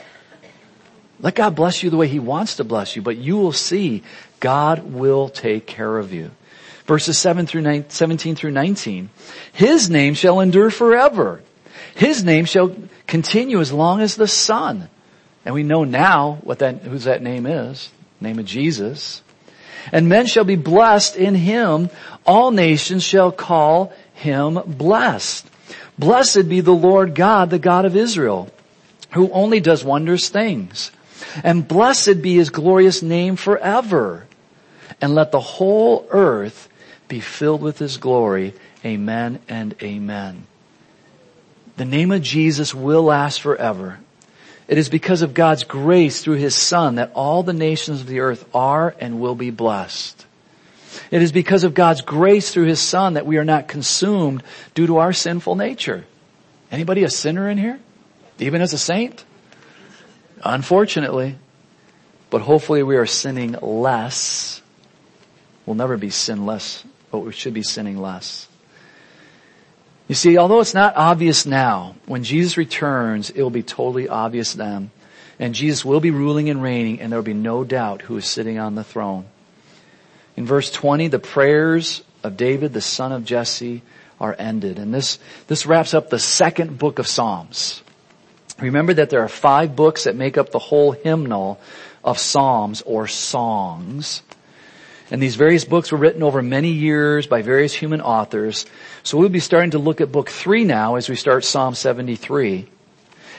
Let 1.20 1.34
God 1.34 1.54
bless 1.54 1.82
you 1.82 1.90
the 1.90 1.96
way 1.96 2.08
He 2.08 2.18
wants 2.18 2.56
to 2.56 2.64
bless 2.64 2.96
you, 2.96 3.02
but 3.02 3.16
you 3.16 3.36
will 3.38 3.52
see 3.52 4.02
God 4.40 4.92
will 4.92 5.28
take 5.28 5.66
care 5.66 5.98
of 5.98 6.12
you. 6.12 6.30
Verses 6.86 7.18
7 7.18 7.46
through 7.46 7.62
9, 7.62 7.86
17 7.88 8.36
through 8.36 8.52
19. 8.52 9.10
His 9.52 9.90
name 9.90 10.14
shall 10.14 10.40
endure 10.40 10.70
forever. 10.70 11.42
His 11.94 12.22
name 12.22 12.44
shall 12.44 12.76
continue 13.06 13.60
as 13.60 13.72
long 13.72 14.00
as 14.00 14.16
the 14.16 14.28
sun. 14.28 14.88
And 15.44 15.54
we 15.54 15.62
know 15.62 15.84
now 15.84 16.38
what 16.42 16.60
that, 16.60 16.82
whose 16.82 17.04
that 17.04 17.22
name 17.22 17.46
is. 17.46 17.90
Name 18.20 18.38
of 18.38 18.46
Jesus. 18.46 19.22
And 19.92 20.08
men 20.08 20.26
shall 20.26 20.44
be 20.44 20.56
blessed 20.56 21.16
in 21.16 21.34
him. 21.34 21.90
All 22.24 22.50
nations 22.50 23.02
shall 23.02 23.32
call 23.32 23.92
him 24.14 24.60
blessed. 24.66 25.48
Blessed 25.98 26.48
be 26.48 26.60
the 26.60 26.74
Lord 26.74 27.14
God, 27.14 27.50
the 27.50 27.58
God 27.58 27.84
of 27.84 27.96
Israel, 27.96 28.50
who 29.12 29.30
only 29.30 29.60
does 29.60 29.84
wondrous 29.84 30.28
things. 30.28 30.90
And 31.42 31.66
blessed 31.66 32.22
be 32.22 32.36
his 32.36 32.50
glorious 32.50 33.02
name 33.02 33.36
forever. 33.36 34.26
And 35.00 35.14
let 35.14 35.32
the 35.32 35.40
whole 35.40 36.06
earth 36.10 36.68
be 37.08 37.20
filled 37.20 37.62
with 37.62 37.78
his 37.78 37.96
glory. 37.96 38.54
Amen 38.84 39.40
and 39.48 39.74
amen. 39.82 40.46
The 41.76 41.84
name 41.84 42.12
of 42.12 42.22
Jesus 42.22 42.74
will 42.74 43.02
last 43.02 43.40
forever. 43.40 43.98
It 44.68 44.78
is 44.78 44.88
because 44.88 45.22
of 45.22 45.34
God's 45.34 45.64
grace 45.64 46.22
through 46.22 46.36
his 46.36 46.54
son 46.54 46.96
that 46.96 47.12
all 47.14 47.42
the 47.42 47.52
nations 47.52 48.00
of 48.00 48.06
the 48.06 48.20
earth 48.20 48.44
are 48.54 48.94
and 48.98 49.20
will 49.20 49.34
be 49.34 49.50
blessed. 49.50 50.15
It 51.10 51.22
is 51.22 51.32
because 51.32 51.64
of 51.64 51.74
God's 51.74 52.00
grace 52.00 52.52
through 52.52 52.66
His 52.66 52.80
Son 52.80 53.14
that 53.14 53.26
we 53.26 53.38
are 53.38 53.44
not 53.44 53.68
consumed 53.68 54.42
due 54.74 54.86
to 54.86 54.98
our 54.98 55.12
sinful 55.12 55.54
nature. 55.56 56.04
Anybody 56.70 57.04
a 57.04 57.10
sinner 57.10 57.48
in 57.48 57.58
here? 57.58 57.78
Even 58.38 58.60
as 58.60 58.72
a 58.72 58.78
saint? 58.78 59.24
Unfortunately. 60.42 61.36
But 62.30 62.42
hopefully 62.42 62.82
we 62.82 62.96
are 62.96 63.06
sinning 63.06 63.52
less. 63.62 64.60
We'll 65.64 65.76
never 65.76 65.96
be 65.96 66.10
sinless, 66.10 66.84
but 67.10 67.20
we 67.20 67.32
should 67.32 67.54
be 67.54 67.62
sinning 67.62 68.00
less. 68.00 68.48
You 70.08 70.14
see, 70.14 70.38
although 70.38 70.60
it's 70.60 70.74
not 70.74 70.96
obvious 70.96 71.46
now, 71.46 71.96
when 72.06 72.22
Jesus 72.22 72.56
returns, 72.56 73.30
it 73.30 73.42
will 73.42 73.50
be 73.50 73.62
totally 73.62 74.08
obvious 74.08 74.54
then. 74.54 74.90
And 75.38 75.54
Jesus 75.54 75.84
will 75.84 76.00
be 76.00 76.10
ruling 76.10 76.48
and 76.48 76.62
reigning, 76.62 77.00
and 77.00 77.10
there 77.10 77.18
will 77.18 77.24
be 77.24 77.34
no 77.34 77.64
doubt 77.64 78.02
who 78.02 78.16
is 78.16 78.24
sitting 78.26 78.58
on 78.58 78.74
the 78.74 78.84
throne. 78.84 79.26
In 80.36 80.44
verse 80.44 80.70
20, 80.70 81.08
the 81.08 81.18
prayers 81.18 82.02
of 82.22 82.36
David, 82.36 82.72
the 82.72 82.80
son 82.80 83.12
of 83.12 83.24
Jesse, 83.24 83.82
are 84.20 84.34
ended. 84.38 84.78
And 84.78 84.92
this, 84.92 85.18
this 85.46 85.66
wraps 85.66 85.94
up 85.94 86.10
the 86.10 86.18
second 86.18 86.78
book 86.78 86.98
of 86.98 87.06
Psalms. 87.06 87.82
Remember 88.58 88.94
that 88.94 89.10
there 89.10 89.20
are 89.20 89.28
five 89.28 89.76
books 89.76 90.04
that 90.04 90.16
make 90.16 90.38
up 90.38 90.50
the 90.50 90.58
whole 90.58 90.92
hymnal 90.92 91.60
of 92.02 92.18
Psalms 92.18 92.82
or 92.82 93.06
songs. 93.06 94.22
And 95.10 95.22
these 95.22 95.36
various 95.36 95.64
books 95.64 95.92
were 95.92 95.98
written 95.98 96.22
over 96.22 96.42
many 96.42 96.70
years 96.70 97.26
by 97.26 97.42
various 97.42 97.72
human 97.72 98.00
authors. 98.00 98.66
So 99.02 99.18
we'll 99.18 99.28
be 99.28 99.40
starting 99.40 99.72
to 99.72 99.78
look 99.78 100.00
at 100.00 100.10
book 100.10 100.30
three 100.30 100.64
now 100.64 100.96
as 100.96 101.08
we 101.08 101.16
start 101.16 101.44
Psalm 101.44 101.74
73. 101.74 102.68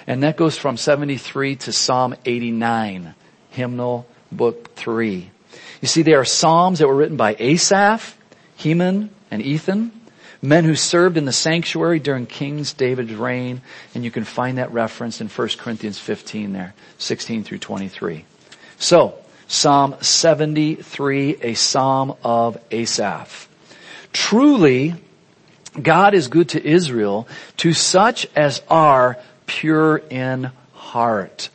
And 0.05 0.23
that 0.23 0.37
goes 0.37 0.57
from 0.57 0.77
73 0.77 1.57
to 1.57 1.73
Psalm 1.73 2.15
89, 2.25 3.13
hymnal 3.49 4.07
book 4.31 4.75
three. 4.75 5.31
You 5.81 5.87
see, 5.87 6.01
there 6.01 6.19
are 6.19 6.25
Psalms 6.25 6.79
that 6.79 6.87
were 6.87 6.95
written 6.95 7.17
by 7.17 7.35
Asaph, 7.39 8.17
Heman, 8.55 9.09
and 9.29 9.41
Ethan, 9.41 9.91
men 10.41 10.63
who 10.63 10.75
served 10.75 11.17
in 11.17 11.25
the 11.25 11.31
sanctuary 11.31 11.99
during 11.99 12.25
King 12.25 12.63
David's 12.77 13.13
reign, 13.13 13.61
and 13.93 14.03
you 14.03 14.11
can 14.11 14.23
find 14.23 14.57
that 14.57 14.71
reference 14.71 15.21
in 15.21 15.27
1 15.27 15.47
Corinthians 15.57 15.99
15 15.99 16.53
there, 16.53 16.73
16 16.97 17.43
through 17.43 17.59
23. 17.59 18.25
So, 18.79 19.15
Psalm 19.47 19.95
73, 20.01 21.37
a 21.41 21.53
psalm 21.53 22.15
of 22.23 22.57
Asaph. 22.71 23.47
Truly, 24.13 24.95
God 25.81 26.13
is 26.13 26.27
good 26.27 26.49
to 26.49 26.65
Israel, 26.65 27.27
to 27.57 27.73
such 27.73 28.27
as 28.35 28.61
are 28.69 29.17
pure 29.45 29.97
in 29.97 30.51
heart. 30.73 31.49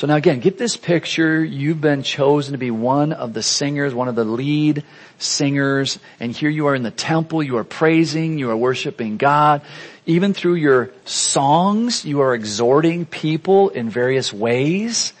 So 0.00 0.06
now 0.06 0.16
again, 0.16 0.40
get 0.40 0.56
this 0.56 0.78
picture. 0.78 1.44
You've 1.44 1.82
been 1.82 2.02
chosen 2.02 2.52
to 2.52 2.58
be 2.58 2.70
one 2.70 3.12
of 3.12 3.34
the 3.34 3.42
singers, 3.42 3.92
one 3.92 4.08
of 4.08 4.14
the 4.14 4.24
lead 4.24 4.82
singers, 5.18 5.98
and 6.18 6.34
here 6.34 6.48
you 6.48 6.68
are 6.68 6.74
in 6.74 6.82
the 6.82 6.90
temple, 6.90 7.42
you 7.42 7.58
are 7.58 7.64
praising, 7.64 8.38
you 8.38 8.48
are 8.48 8.56
worshiping 8.56 9.18
God. 9.18 9.60
Even 10.06 10.32
through 10.32 10.54
your 10.54 10.90
songs, 11.04 12.02
you 12.06 12.22
are 12.22 12.34
exhorting 12.34 13.04
people 13.04 13.68
in 13.68 13.90
various 13.90 14.32
ways. 14.32 15.12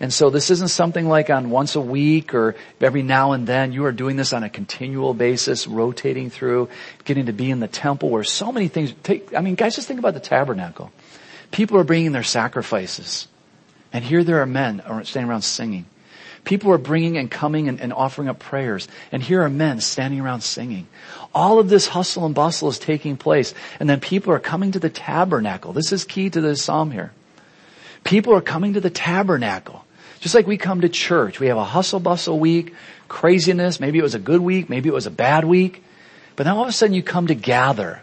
And 0.00 0.12
so 0.12 0.28
this 0.28 0.50
isn't 0.50 0.68
something 0.68 1.08
like 1.08 1.30
on 1.30 1.48
once 1.48 1.74
a 1.74 1.80
week 1.80 2.34
or 2.34 2.56
every 2.78 3.02
now 3.02 3.32
and 3.32 3.46
then. 3.46 3.72
You 3.72 3.86
are 3.86 3.92
doing 3.92 4.16
this 4.16 4.34
on 4.34 4.44
a 4.44 4.50
continual 4.50 5.14
basis, 5.14 5.66
rotating 5.66 6.28
through, 6.28 6.68
getting 7.04 7.24
to 7.24 7.32
be 7.32 7.50
in 7.50 7.60
the 7.60 7.68
temple 7.68 8.10
where 8.10 8.22
so 8.22 8.52
many 8.52 8.68
things 8.68 8.92
take, 9.02 9.34
I 9.34 9.40
mean, 9.40 9.54
guys, 9.54 9.76
just 9.76 9.88
think 9.88 9.98
about 9.98 10.12
the 10.12 10.20
tabernacle. 10.20 10.92
People 11.52 11.78
are 11.78 11.84
bringing 11.84 12.12
their 12.12 12.22
sacrifices. 12.22 13.28
And 13.96 14.04
here 14.04 14.22
there 14.22 14.42
are 14.42 14.46
men 14.46 14.82
standing 15.04 15.30
around 15.30 15.40
singing. 15.40 15.86
People 16.44 16.70
are 16.70 16.76
bringing 16.76 17.16
and 17.16 17.30
coming 17.30 17.66
and, 17.66 17.80
and, 17.80 17.94
offering 17.94 18.28
up 18.28 18.38
prayers. 18.38 18.88
And 19.10 19.22
here 19.22 19.40
are 19.40 19.48
men 19.48 19.80
standing 19.80 20.20
around 20.20 20.42
singing. 20.42 20.86
All 21.34 21.58
of 21.58 21.70
this 21.70 21.86
hustle 21.86 22.26
and 22.26 22.34
bustle 22.34 22.68
is 22.68 22.78
taking 22.78 23.16
place. 23.16 23.54
And 23.80 23.88
then 23.88 24.00
people 24.00 24.34
are 24.34 24.38
coming 24.38 24.72
to 24.72 24.78
the 24.78 24.90
tabernacle. 24.90 25.72
This 25.72 25.92
is 25.92 26.04
key 26.04 26.28
to 26.28 26.42
this 26.42 26.62
psalm 26.62 26.90
here. 26.90 27.10
People 28.04 28.34
are 28.34 28.42
coming 28.42 28.74
to 28.74 28.82
the 28.82 28.90
tabernacle. 28.90 29.82
Just 30.20 30.34
like 30.34 30.46
we 30.46 30.58
come 30.58 30.82
to 30.82 30.90
church, 30.90 31.40
we 31.40 31.46
have 31.46 31.56
a 31.56 31.64
hustle 31.64 31.98
bustle 31.98 32.38
week, 32.38 32.74
craziness, 33.08 33.80
maybe 33.80 33.98
it 33.98 34.02
was 34.02 34.14
a 34.14 34.18
good 34.18 34.42
week, 34.42 34.68
maybe 34.68 34.90
it 34.90 34.94
was 34.94 35.06
a 35.06 35.10
bad 35.10 35.46
week, 35.46 35.82
but 36.36 36.44
then 36.44 36.52
all 36.54 36.64
of 36.64 36.68
a 36.68 36.72
sudden 36.72 36.92
you 36.92 37.02
come 37.02 37.28
to 37.28 37.34
gather 37.34 38.02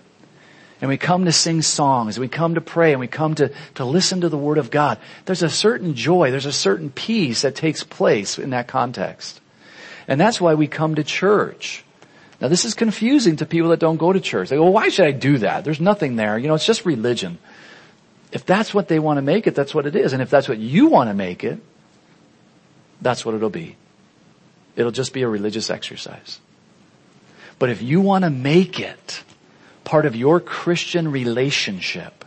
and 0.84 0.90
we 0.90 0.98
come 0.98 1.24
to 1.24 1.32
sing 1.32 1.62
songs, 1.62 2.18
and 2.18 2.22
we 2.22 2.28
come 2.28 2.56
to 2.56 2.62
pray, 2.62 2.92
and 2.92 3.00
we 3.00 3.08
come 3.08 3.36
to, 3.36 3.54
to 3.76 3.86
listen 3.86 4.20
to 4.20 4.28
the 4.28 4.38
Word 4.38 4.58
of 4.58 4.70
God. 4.70 4.98
There's 5.24 5.42
a 5.42 5.50
certain 5.50 5.96
joy, 5.96 6.30
there's 6.30 6.46
a 6.46 6.52
certain 6.52 6.90
peace 6.90 7.44
that 7.44 7.56
takes 7.56 7.86
place 7.86 8.38
in 8.38 8.50
that 8.50 8.68
context. 8.68 9.40
And 10.10 10.20
that's 10.20 10.42
why 10.42 10.56
we 10.56 10.68
come 10.68 10.96
to 10.96 11.04
church. 11.06 11.86
Now 12.42 12.50
this 12.50 12.66
is 12.66 12.74
confusing 12.74 13.38
to 13.38 13.46
people 13.46 13.70
that 13.70 13.80
don't 13.80 13.96
go 13.96 14.12
to 14.12 14.20
church. 14.20 14.50
They 14.50 14.58
go, 14.58 14.64
well, 14.64 14.74
why 14.74 14.90
should 14.90 15.06
I 15.06 15.14
do 15.14 15.38
that? 15.38 15.64
There's 15.64 15.80
nothing 15.80 16.18
there. 16.18 16.38
You 16.38 16.50
know, 16.50 16.56
it's 16.56 16.66
just 16.66 16.86
religion. 16.86 17.38
If 18.34 18.46
that's 18.46 18.74
what 18.74 18.90
they 18.90 19.00
want 19.00 19.20
to 19.20 19.22
make 19.22 19.48
it, 19.48 19.56
that's 19.56 19.74
what 19.74 19.86
it 19.86 19.96
is. 19.96 20.12
And 20.12 20.22
if 20.22 20.30
that's 20.30 20.50
what 20.50 20.58
you 20.58 20.88
want 20.88 21.10
to 21.10 21.14
make 21.14 21.46
it, 21.46 21.62
that's 23.02 23.26
what 23.26 23.36
it'll 23.36 23.50
be. 23.50 23.78
It'll 24.76 24.92
just 24.92 25.14
be 25.14 25.22
a 25.22 25.30
religious 25.30 25.70
exercise. 25.70 26.42
But 27.58 27.70
if 27.70 27.82
you 27.82 28.02
want 28.02 28.26
to 28.26 28.30
make 28.30 28.82
it 28.82 29.24
part 29.84 30.06
of 30.06 30.16
your 30.16 30.40
Christian 30.40 31.12
relationship, 31.12 32.26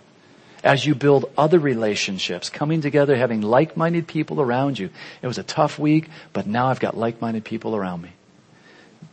as 0.64 0.84
you 0.84 0.94
build 0.94 1.30
other 1.38 1.58
relationships, 1.58 2.50
coming 2.50 2.80
together, 2.80 3.16
having 3.16 3.40
like-minded 3.40 4.06
people 4.06 4.40
around 4.40 4.78
you. 4.78 4.90
It 5.22 5.26
was 5.26 5.38
a 5.38 5.42
tough 5.42 5.78
week, 5.78 6.08
but 6.32 6.46
now 6.46 6.66
I've 6.66 6.80
got 6.80 6.96
like-minded 6.96 7.44
people 7.44 7.76
around 7.76 8.02
me. 8.02 8.10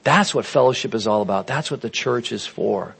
That's 0.04 0.34
what 0.34 0.46
fellowship 0.46 0.94
is 0.96 1.08
all 1.08 1.22
about. 1.22 1.48
That's 1.48 1.70
what 1.70 1.82
the 1.82 1.90
church 1.90 2.32
is 2.32 2.46
for. 2.46 2.96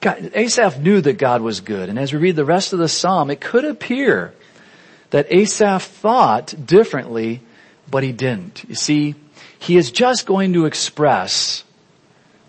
God, 0.00 0.30
Asaph 0.34 0.78
knew 0.78 1.00
that 1.00 1.18
God 1.18 1.42
was 1.42 1.60
good, 1.60 1.88
and 1.88 1.98
as 1.98 2.12
we 2.12 2.20
read 2.20 2.36
the 2.36 2.44
rest 2.44 2.72
of 2.72 2.78
the 2.78 2.88
psalm, 2.88 3.30
it 3.30 3.40
could 3.40 3.64
appear 3.64 4.32
that 5.10 5.26
Asaph 5.32 5.82
thought 5.82 6.54
differently, 6.64 7.40
but 7.90 8.04
he 8.04 8.12
didn't. 8.12 8.64
You 8.68 8.76
see, 8.76 9.16
he 9.58 9.76
is 9.76 9.90
just 9.90 10.24
going 10.24 10.52
to 10.52 10.66
express, 10.66 11.64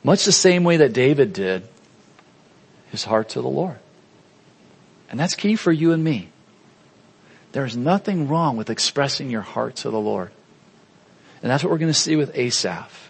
much 0.04 0.26
the 0.26 0.32
same 0.32 0.64
way 0.64 0.78
that 0.78 0.94
David 0.94 1.34
did, 1.34 1.68
his 2.92 3.04
heart 3.04 3.30
to 3.30 3.42
the 3.42 3.50
Lord. 3.50 3.78
And 5.10 5.20
that's 5.20 5.36
key 5.36 5.56
for 5.56 5.72
you 5.72 5.92
and 5.92 6.04
me. 6.04 6.30
There's 7.52 7.76
nothing 7.76 8.28
wrong 8.28 8.58
with 8.58 8.70
expressing 8.70 9.30
your 9.30 9.42
heart 9.42 9.78
to 9.78 9.90
the 9.90 10.00
Lord. 10.00 10.32
And 11.42 11.50
that's 11.50 11.64
what 11.64 11.72
we're 11.72 11.80
going 11.80 11.92
to 11.92 12.00
see 12.00 12.16
with 12.16 12.36
Asaph. 12.36 13.10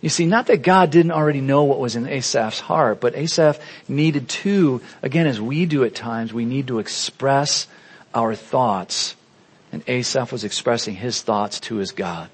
You 0.00 0.08
see, 0.08 0.26
not 0.26 0.46
that 0.46 0.62
God 0.62 0.90
didn't 0.90 1.12
already 1.12 1.40
know 1.40 1.62
what 1.62 1.78
was 1.78 1.94
in 1.94 2.08
Asaph's 2.08 2.58
heart, 2.58 3.00
but 3.00 3.14
Asaph 3.14 3.60
needed 3.86 4.28
to, 4.28 4.80
again, 5.00 5.28
as 5.28 5.40
we 5.40 5.64
do 5.64 5.84
at 5.84 5.94
times, 5.94 6.32
we 6.32 6.44
need 6.44 6.66
to 6.66 6.80
express 6.80 7.68
our 8.12 8.34
thoughts. 8.34 9.14
And 9.70 9.84
Asaph 9.86 10.32
was 10.32 10.42
expressing 10.42 10.96
his 10.96 11.22
thoughts 11.22 11.60
to 11.60 11.76
his 11.76 11.92
God. 11.92 12.28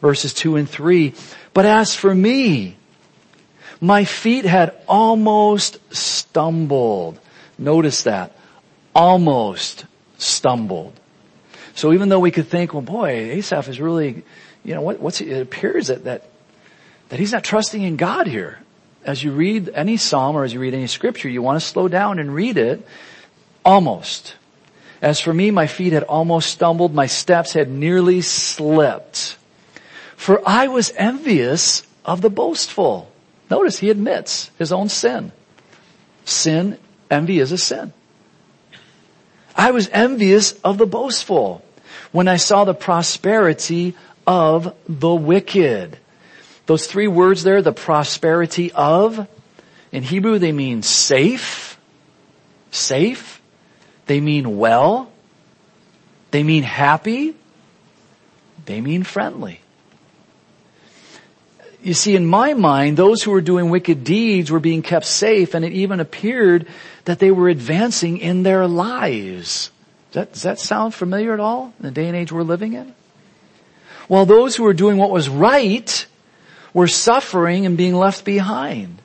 Verses 0.00 0.34
two 0.34 0.56
and 0.56 0.68
three, 0.68 1.14
but 1.54 1.64
as 1.64 1.94
for 1.94 2.14
me, 2.14 2.76
my 3.80 4.04
feet 4.04 4.44
had 4.44 4.74
almost 4.88 5.78
stumbled. 5.94 7.18
Notice 7.58 8.04
that. 8.04 8.36
Almost 8.94 9.84
stumbled. 10.18 10.98
So 11.74 11.92
even 11.92 12.08
though 12.08 12.20
we 12.20 12.30
could 12.30 12.48
think, 12.48 12.72
well 12.72 12.82
boy, 12.82 13.10
Asaph 13.10 13.68
is 13.68 13.80
really, 13.80 14.24
you 14.64 14.74
know, 14.74 14.80
what, 14.80 14.98
what's, 15.00 15.20
it 15.20 15.40
appears 15.40 15.88
that, 15.88 16.04
that, 16.04 16.30
that 17.10 17.18
he's 17.18 17.32
not 17.32 17.44
trusting 17.44 17.82
in 17.82 17.96
God 17.96 18.26
here. 18.26 18.58
As 19.04 19.22
you 19.22 19.32
read 19.32 19.68
any 19.68 19.98
psalm 19.98 20.36
or 20.36 20.44
as 20.44 20.52
you 20.52 20.58
read 20.58 20.74
any 20.74 20.86
scripture, 20.86 21.28
you 21.28 21.42
want 21.42 21.60
to 21.60 21.66
slow 21.66 21.86
down 21.86 22.18
and 22.18 22.34
read 22.34 22.56
it. 22.56 22.84
Almost. 23.64 24.34
As 25.02 25.20
for 25.20 25.32
me, 25.32 25.50
my 25.50 25.66
feet 25.66 25.92
had 25.92 26.02
almost 26.04 26.50
stumbled, 26.50 26.94
my 26.94 27.06
steps 27.06 27.52
had 27.52 27.68
nearly 27.68 28.22
slipped. 28.22 29.36
For 30.16 30.40
I 30.48 30.68
was 30.68 30.90
envious 30.96 31.82
of 32.04 32.22
the 32.22 32.30
boastful. 32.30 33.10
Notice 33.50 33.78
he 33.78 33.90
admits 33.90 34.50
his 34.58 34.72
own 34.72 34.88
sin. 34.88 35.32
Sin, 36.24 36.78
envy 37.10 37.38
is 37.38 37.52
a 37.52 37.58
sin. 37.58 37.92
I 39.54 39.70
was 39.70 39.88
envious 39.88 40.52
of 40.64 40.78
the 40.78 40.86
boastful 40.86 41.64
when 42.12 42.28
I 42.28 42.36
saw 42.36 42.64
the 42.64 42.74
prosperity 42.74 43.94
of 44.26 44.74
the 44.88 45.14
wicked. 45.14 45.98
Those 46.66 46.86
three 46.86 47.08
words 47.08 47.44
there, 47.44 47.62
the 47.62 47.72
prosperity 47.72 48.72
of, 48.72 49.26
in 49.92 50.02
Hebrew 50.02 50.38
they 50.38 50.52
mean 50.52 50.82
safe, 50.82 51.78
safe, 52.70 53.40
they 54.06 54.20
mean 54.20 54.58
well. 54.58 55.10
They 56.30 56.42
mean 56.42 56.62
happy. 56.62 57.34
They 58.64 58.80
mean 58.80 59.04
friendly. 59.04 59.60
You 61.86 61.94
see, 61.94 62.16
in 62.16 62.26
my 62.26 62.52
mind, 62.52 62.96
those 62.96 63.22
who 63.22 63.30
were 63.30 63.40
doing 63.40 63.70
wicked 63.70 64.02
deeds 64.02 64.50
were 64.50 64.58
being 64.58 64.82
kept 64.82 65.06
safe 65.06 65.54
and 65.54 65.64
it 65.64 65.72
even 65.72 66.00
appeared 66.00 66.66
that 67.04 67.20
they 67.20 67.30
were 67.30 67.48
advancing 67.48 68.18
in 68.18 68.42
their 68.42 68.66
lives. 68.66 69.70
Does 70.10 70.14
that, 70.14 70.32
does 70.32 70.42
that 70.42 70.58
sound 70.58 70.94
familiar 70.94 71.32
at 71.32 71.38
all 71.38 71.72
in 71.78 71.84
the 71.84 71.92
day 71.92 72.08
and 72.08 72.16
age 72.16 72.32
we're 72.32 72.42
living 72.42 72.72
in? 72.72 72.92
While 74.08 74.26
those 74.26 74.56
who 74.56 74.64
were 74.64 74.74
doing 74.74 74.96
what 74.96 75.12
was 75.12 75.28
right 75.28 76.06
were 76.74 76.88
suffering 76.88 77.66
and 77.66 77.76
being 77.76 77.94
left 77.94 78.24
behind. 78.24 79.00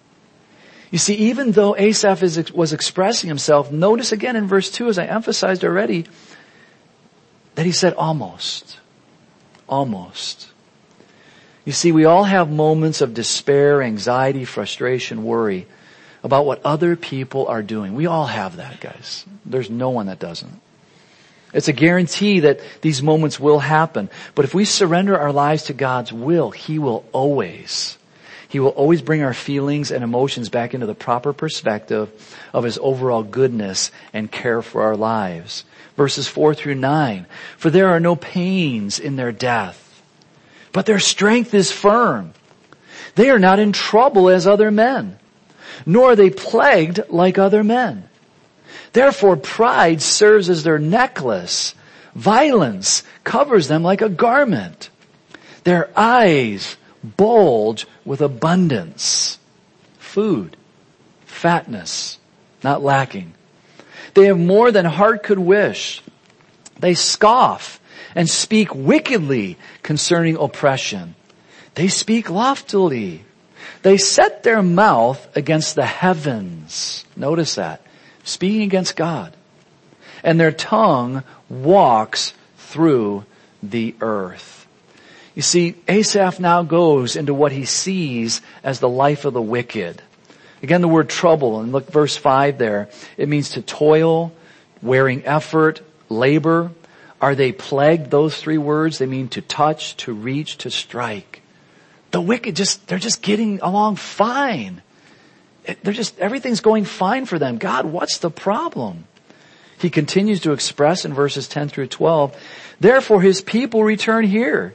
You 0.89 0.97
see, 0.97 1.13
even 1.29 1.51
though 1.51 1.75
Asaph 1.77 2.23
is, 2.23 2.51
was 2.51 2.73
expressing 2.73 3.27
himself, 3.27 3.71
notice 3.71 4.11
again 4.11 4.35
in 4.35 4.47
verse 4.47 4.71
2, 4.71 4.87
as 4.87 4.97
I 4.97 5.05
emphasized 5.05 5.63
already, 5.63 6.07
that 7.53 7.67
he 7.67 7.73
said 7.73 7.93
almost. 7.93 8.79
Almost. 9.69 10.50
You 11.63 11.71
see, 11.71 11.91
we 11.91 12.05
all 12.05 12.23
have 12.23 12.51
moments 12.51 13.01
of 13.01 13.13
despair, 13.13 13.81
anxiety, 13.83 14.45
frustration, 14.45 15.23
worry. 15.23 15.67
about 16.23 16.45
what 16.45 16.61
other 16.63 16.95
people 16.95 17.47
are 17.47 17.63
doing. 17.63 17.95
We 17.95 18.05
all 18.05 18.27
have 18.27 18.57
that, 18.57 18.79
guys. 18.79 19.25
There's 19.45 19.69
no 19.69 19.89
one 19.89 20.05
that 20.07 20.19
doesn't. 20.19 20.61
It's 21.53 21.67
a 21.67 21.73
guarantee 21.73 22.41
that 22.41 22.61
these 22.81 23.01
moments 23.01 23.39
will 23.39 23.59
happen. 23.59 24.09
But 24.35 24.45
if 24.45 24.53
we 24.53 24.63
surrender 24.63 25.17
our 25.17 25.33
lives 25.33 25.63
to 25.63 25.73
God's 25.73 26.13
will, 26.13 26.51
He 26.51 26.79
will 26.79 27.03
always, 27.11 27.97
He 28.47 28.59
will 28.59 28.69
always 28.69 29.01
bring 29.01 29.23
our 29.23 29.33
feelings 29.33 29.91
and 29.91 30.03
emotions 30.03 30.49
back 30.49 30.73
into 30.73 30.85
the 30.85 30.95
proper 30.95 31.33
perspective 31.33 32.09
of 32.53 32.63
His 32.63 32.77
overall 32.81 33.23
goodness 33.23 33.91
and 34.13 34.31
care 34.31 34.61
for 34.61 34.83
our 34.83 34.95
lives. 34.95 35.65
Verses 35.97 36.27
four 36.27 36.55
through 36.55 36.75
nine. 36.75 37.25
For 37.57 37.69
there 37.69 37.89
are 37.89 37.99
no 37.99 38.15
pains 38.15 38.97
in 38.97 39.17
their 39.17 39.33
death, 39.33 39.90
but 40.71 40.85
their 40.85 40.99
strength 40.99 41.53
is 41.53 41.71
firm. 41.71 42.33
They 43.15 43.29
are 43.29 43.39
not 43.39 43.59
in 43.59 43.71
trouble 43.71 44.29
as 44.29 44.47
other 44.47 44.71
men, 44.71 45.19
nor 45.85 46.11
are 46.11 46.15
they 46.15 46.29
plagued 46.29 47.01
like 47.09 47.37
other 47.37 47.63
men. 47.63 48.07
Therefore 48.93 49.37
pride 49.37 50.01
serves 50.01 50.49
as 50.49 50.63
their 50.63 50.79
necklace. 50.79 51.75
Violence 52.15 53.03
covers 53.23 53.67
them 53.67 53.83
like 53.83 54.01
a 54.01 54.09
garment. 54.09 54.89
Their 55.63 55.89
eyes 55.97 56.75
bulge 57.03 57.87
with 58.05 58.21
abundance. 58.21 59.39
Food, 59.99 60.57
fatness, 61.25 62.17
not 62.63 62.81
lacking. 62.81 63.33
They 64.13 64.25
have 64.25 64.39
more 64.39 64.71
than 64.71 64.85
heart 64.85 65.23
could 65.23 65.39
wish. 65.39 66.01
They 66.79 66.95
scoff 66.95 67.80
and 68.15 68.29
speak 68.29 68.73
wickedly 68.73 69.57
concerning 69.83 70.37
oppression. 70.37 71.15
They 71.75 71.87
speak 71.87 72.29
loftily. 72.29 73.23
They 73.83 73.97
set 73.97 74.43
their 74.43 74.61
mouth 74.61 75.35
against 75.35 75.75
the 75.75 75.85
heavens. 75.85 77.05
Notice 77.15 77.55
that 77.55 77.81
speaking 78.23 78.61
against 78.63 78.95
God. 78.95 79.35
And 80.23 80.39
their 80.39 80.51
tongue 80.51 81.23
walks 81.49 82.33
through 82.57 83.25
the 83.63 83.95
earth. 84.01 84.67
You 85.35 85.41
see, 85.41 85.75
Asaph 85.87 86.39
now 86.39 86.63
goes 86.63 87.15
into 87.15 87.33
what 87.33 87.51
he 87.51 87.65
sees 87.65 88.41
as 88.63 88.79
the 88.79 88.89
life 88.89 89.25
of 89.25 89.33
the 89.33 89.41
wicked. 89.41 90.01
Again, 90.61 90.81
the 90.81 90.87
word 90.87 91.09
trouble, 91.09 91.59
and 91.59 91.71
look 91.71 91.89
verse 91.91 92.15
5 92.15 92.57
there. 92.57 92.89
It 93.17 93.29
means 93.29 93.51
to 93.51 93.61
toil, 93.61 94.31
wearing 94.81 95.25
effort, 95.25 95.81
labor. 96.09 96.71
Are 97.21 97.35
they 97.35 97.51
plagued, 97.51 98.09
those 98.09 98.35
three 98.35 98.57
words? 98.57 98.97
They 98.97 99.05
mean 99.05 99.29
to 99.29 99.41
touch, 99.41 99.95
to 99.97 100.13
reach, 100.13 100.57
to 100.59 100.71
strike. 100.71 101.43
The 102.09 102.19
wicked 102.19 102.55
just, 102.55 102.87
they're 102.87 102.99
just 102.99 103.21
getting 103.21 103.61
along 103.61 103.97
fine. 103.97 104.81
Eh, 105.67 105.75
they're 105.83 105.93
just, 105.93 106.17
everything's 106.19 106.61
going 106.61 106.85
fine 106.85 107.25
for 107.25 107.37
them. 107.37 107.59
God, 107.59 107.85
what's 107.85 108.17
the 108.17 108.31
problem? 108.31 109.05
He 109.79 109.89
continues 109.89 110.41
to 110.41 110.51
express 110.51 111.05
in 111.05 111.13
verses 111.13 111.47
10 111.47 111.69
through 111.69 111.87
12, 111.87 112.35
therefore 112.79 113.21
his 113.21 113.41
people 113.41 113.83
return 113.83 114.25
here 114.25 114.73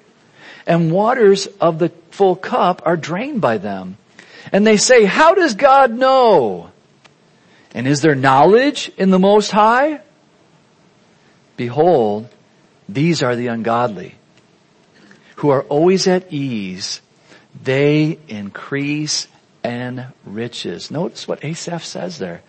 and 0.67 0.91
waters 0.91 1.47
of 1.61 1.79
the 1.79 1.91
full 2.11 2.37
cup 2.37 2.83
are 2.85 2.97
drained 2.97 3.41
by 3.41 3.59
them. 3.59 3.97
And 4.53 4.67
they 4.67 4.77
say, 4.77 5.05
how 5.05 5.35
does 5.35 5.55
God 5.55 5.93
know? 5.93 6.71
And 7.73 7.87
is 7.87 8.01
there 8.01 8.15
knowledge 8.15 8.91
in 8.97 9.11
the 9.11 9.19
Most 9.19 9.51
High? 9.51 10.01
Behold, 11.57 12.29
these 12.89 13.23
are 13.23 13.37
the 13.37 13.49
ungodly 13.49 14.15
who 15.37 15.51
are 15.51 15.63
always 15.63 16.07
at 16.07 16.33
ease. 16.33 17.01
They 17.63 18.19
increase 18.29 19.29
and 19.63 20.07
riches. 20.25 20.91
Notice 20.91 21.29
what 21.29 21.45
Asaph 21.45 21.85
says 21.85 22.19
there. 22.19 22.43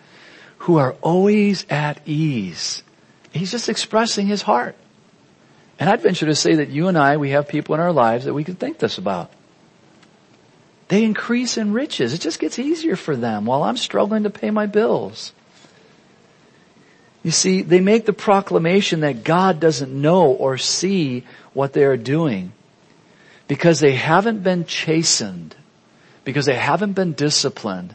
Who 0.58 0.78
are 0.78 0.92
always 1.02 1.66
at 1.70 2.00
ease. 2.06 2.82
He's 3.32 3.50
just 3.50 3.68
expressing 3.68 4.26
his 4.26 4.42
heart. 4.42 4.74
And 5.78 5.88
I'd 5.88 6.02
venture 6.02 6.26
to 6.26 6.34
say 6.34 6.56
that 6.56 6.70
you 6.70 6.88
and 6.88 6.98
I, 6.98 7.16
we 7.16 7.30
have 7.30 7.46
people 7.46 7.74
in 7.74 7.80
our 7.80 7.92
lives 7.92 8.24
that 8.24 8.34
we 8.34 8.44
can 8.44 8.56
think 8.56 8.78
this 8.78 8.98
about. 8.98 9.30
They 10.88 11.04
increase 11.04 11.56
in 11.56 11.72
riches. 11.72 12.14
It 12.14 12.20
just 12.20 12.40
gets 12.40 12.58
easier 12.58 12.96
for 12.96 13.14
them 13.14 13.44
while 13.44 13.62
I'm 13.62 13.76
struggling 13.76 14.22
to 14.22 14.30
pay 14.30 14.50
my 14.50 14.66
bills. 14.66 15.32
You 17.22 17.30
see, 17.30 17.62
they 17.62 17.80
make 17.80 18.06
the 18.06 18.12
proclamation 18.12 19.00
that 19.00 19.24
God 19.24 19.60
doesn't 19.60 19.92
know 19.92 20.26
or 20.26 20.56
see 20.56 21.24
what 21.52 21.72
they 21.72 21.84
are 21.84 21.96
doing 21.96 22.52
because 23.48 23.80
they 23.80 23.94
haven't 23.94 24.42
been 24.42 24.64
chastened 24.64 25.56
because 26.28 26.44
they 26.44 26.56
haven't 26.56 26.92
been 26.92 27.14
disciplined. 27.14 27.94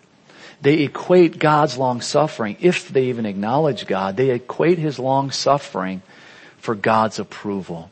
They 0.59 0.81
equate 0.81 1.37
God's 1.37 1.77
long 1.77 2.01
suffering, 2.01 2.57
if 2.61 2.89
they 2.89 3.05
even 3.05 3.27
acknowledge 3.27 3.85
God, 3.85 4.17
they 4.17 4.31
equate 4.31 4.79
His 4.79 4.97
long 4.97 5.29
suffering 5.29 6.01
for 6.57 6.73
God's 6.73 7.19
approval. 7.19 7.91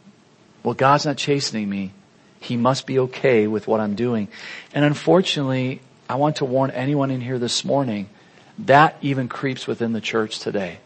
Well, 0.64 0.74
God's 0.74 1.06
not 1.06 1.18
chastening 1.18 1.70
me. 1.70 1.92
He 2.40 2.58
must 2.58 2.88
be 2.88 2.98
okay 2.98 3.46
with 3.46 3.68
what 3.68 3.82
I'm 3.82 3.94
doing. 3.94 4.30
And 4.74 4.84
unfortunately, 4.84 5.82
I 6.10 6.16
want 6.16 6.38
to 6.38 6.46
warn 6.46 6.72
anyone 6.72 7.12
in 7.12 7.22
here 7.22 7.38
this 7.38 7.64
morning, 7.64 8.10
that 8.58 8.98
even 9.02 9.28
creeps 9.28 9.68
within 9.68 9.94
the 9.94 10.02
church 10.02 10.40
today. 10.40 10.80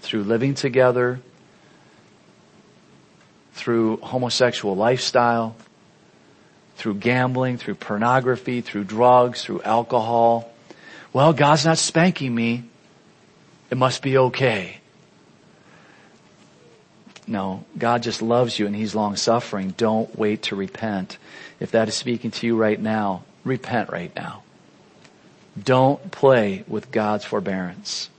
Through 0.00 0.24
living 0.24 0.54
together, 0.54 1.20
through 3.52 3.96
homosexual 3.98 4.76
lifestyle, 4.76 5.56
through 6.76 6.94
gambling, 6.94 7.58
through 7.58 7.74
pornography, 7.76 8.60
through 8.60 8.84
drugs, 8.84 9.42
through 9.42 9.62
alcohol. 9.62 10.52
Well, 11.12 11.32
God's 11.32 11.64
not 11.64 11.78
spanking 11.78 12.34
me. 12.34 12.64
It 13.70 13.78
must 13.78 14.02
be 14.02 14.18
okay. 14.18 14.78
No, 17.26 17.64
God 17.76 18.02
just 18.02 18.22
loves 18.22 18.58
you 18.58 18.66
and 18.66 18.76
He's 18.76 18.94
long 18.94 19.16
suffering. 19.16 19.74
Don't 19.76 20.16
wait 20.16 20.42
to 20.44 20.56
repent. 20.56 21.18
If 21.58 21.72
that 21.72 21.88
is 21.88 21.94
speaking 21.94 22.30
to 22.32 22.46
you 22.46 22.56
right 22.56 22.80
now, 22.80 23.24
repent 23.42 23.90
right 23.90 24.14
now. 24.14 24.42
Don't 25.60 26.10
play 26.10 26.62
with 26.68 26.92
God's 26.92 27.24
forbearance. 27.24 28.10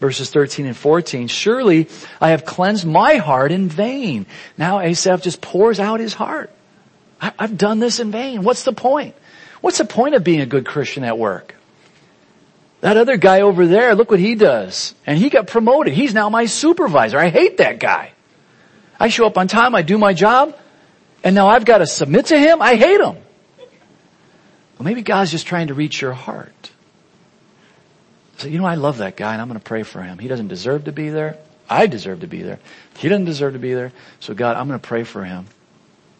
Verses 0.00 0.30
13 0.30 0.64
and 0.66 0.76
14, 0.76 1.28
surely 1.28 1.88
I 2.20 2.30
have 2.30 2.46
cleansed 2.46 2.86
my 2.86 3.16
heart 3.16 3.52
in 3.52 3.68
vain. 3.68 4.24
Now 4.56 4.80
Asaph 4.80 5.22
just 5.22 5.42
pours 5.42 5.78
out 5.78 6.00
his 6.00 6.14
heart. 6.14 6.50
I, 7.20 7.32
I've 7.38 7.58
done 7.58 7.80
this 7.80 8.00
in 8.00 8.10
vain. 8.10 8.42
What's 8.42 8.64
the 8.64 8.72
point? 8.72 9.14
What's 9.60 9.76
the 9.76 9.84
point 9.84 10.14
of 10.14 10.24
being 10.24 10.40
a 10.40 10.46
good 10.46 10.64
Christian 10.64 11.04
at 11.04 11.18
work? 11.18 11.54
That 12.80 12.96
other 12.96 13.18
guy 13.18 13.42
over 13.42 13.66
there, 13.66 13.94
look 13.94 14.10
what 14.10 14.20
he 14.20 14.34
does. 14.34 14.94
And 15.06 15.18
he 15.18 15.28
got 15.28 15.46
promoted. 15.46 15.92
He's 15.92 16.14
now 16.14 16.30
my 16.30 16.46
supervisor. 16.46 17.18
I 17.18 17.28
hate 17.28 17.58
that 17.58 17.78
guy. 17.78 18.12
I 18.98 19.08
show 19.08 19.26
up 19.26 19.36
on 19.36 19.48
time, 19.48 19.74
I 19.74 19.82
do 19.82 19.98
my 19.98 20.14
job, 20.14 20.56
and 21.22 21.34
now 21.34 21.48
I've 21.48 21.64
got 21.64 21.78
to 21.78 21.86
submit 21.86 22.26
to 22.26 22.38
him? 22.38 22.60
I 22.60 22.74
hate 22.76 23.00
him. 23.00 23.16
Well, 24.78 24.84
maybe 24.84 25.02
God's 25.02 25.30
just 25.30 25.46
trying 25.46 25.68
to 25.68 25.74
reach 25.74 26.00
your 26.00 26.12
heart. 26.12 26.70
So, 28.40 28.48
you 28.48 28.58
know, 28.58 28.64
I 28.64 28.76
love 28.76 28.98
that 28.98 29.18
guy 29.18 29.34
and 29.34 29.42
I'm 29.42 29.48
going 29.48 29.60
to 29.60 29.64
pray 29.64 29.82
for 29.82 30.00
him. 30.00 30.16
He 30.16 30.26
doesn't 30.26 30.48
deserve 30.48 30.84
to 30.84 30.92
be 30.92 31.10
there. 31.10 31.36
I 31.68 31.86
deserve 31.86 32.20
to 32.20 32.26
be 32.26 32.40
there. 32.40 32.58
He 32.96 33.10
doesn't 33.10 33.26
deserve 33.26 33.52
to 33.52 33.58
be 33.58 33.74
there. 33.74 33.92
So 34.18 34.32
God, 34.32 34.56
I'm 34.56 34.66
going 34.66 34.80
to 34.80 34.88
pray 34.88 35.04
for 35.04 35.22
him. 35.22 35.44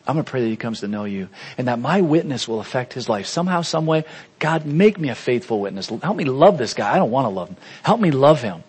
I'm 0.07 0.17
going 0.17 0.25
to 0.27 0.31
pray 0.31 0.43
that 0.43 0.49
he 0.49 0.57
comes 0.57 0.81
to 0.81 0.89
know 0.89 1.05
you 1.05 1.31
and 1.57 1.67
that 1.69 1.79
my 1.79 2.03
witness 2.03 2.47
will 2.47 2.61
affect 2.61 2.93
his 2.93 3.09
life 3.09 3.25
somehow, 3.25 3.63
some 3.63 3.87
way. 3.87 4.05
God, 4.39 4.67
make 4.67 4.99
me 4.99 5.09
a 5.09 5.15
faithful 5.15 5.61
witness. 5.61 5.89
Help 5.89 6.15
me 6.15 6.25
love 6.25 6.59
this 6.59 6.75
guy. 6.75 6.93
I 6.93 6.99
don't 6.99 7.11
want 7.11 7.25
to 7.25 7.31
love 7.31 7.49
him. 7.49 7.57
Help 7.83 8.01
me 8.01 8.11
love 8.11 8.43
him. 8.43 8.65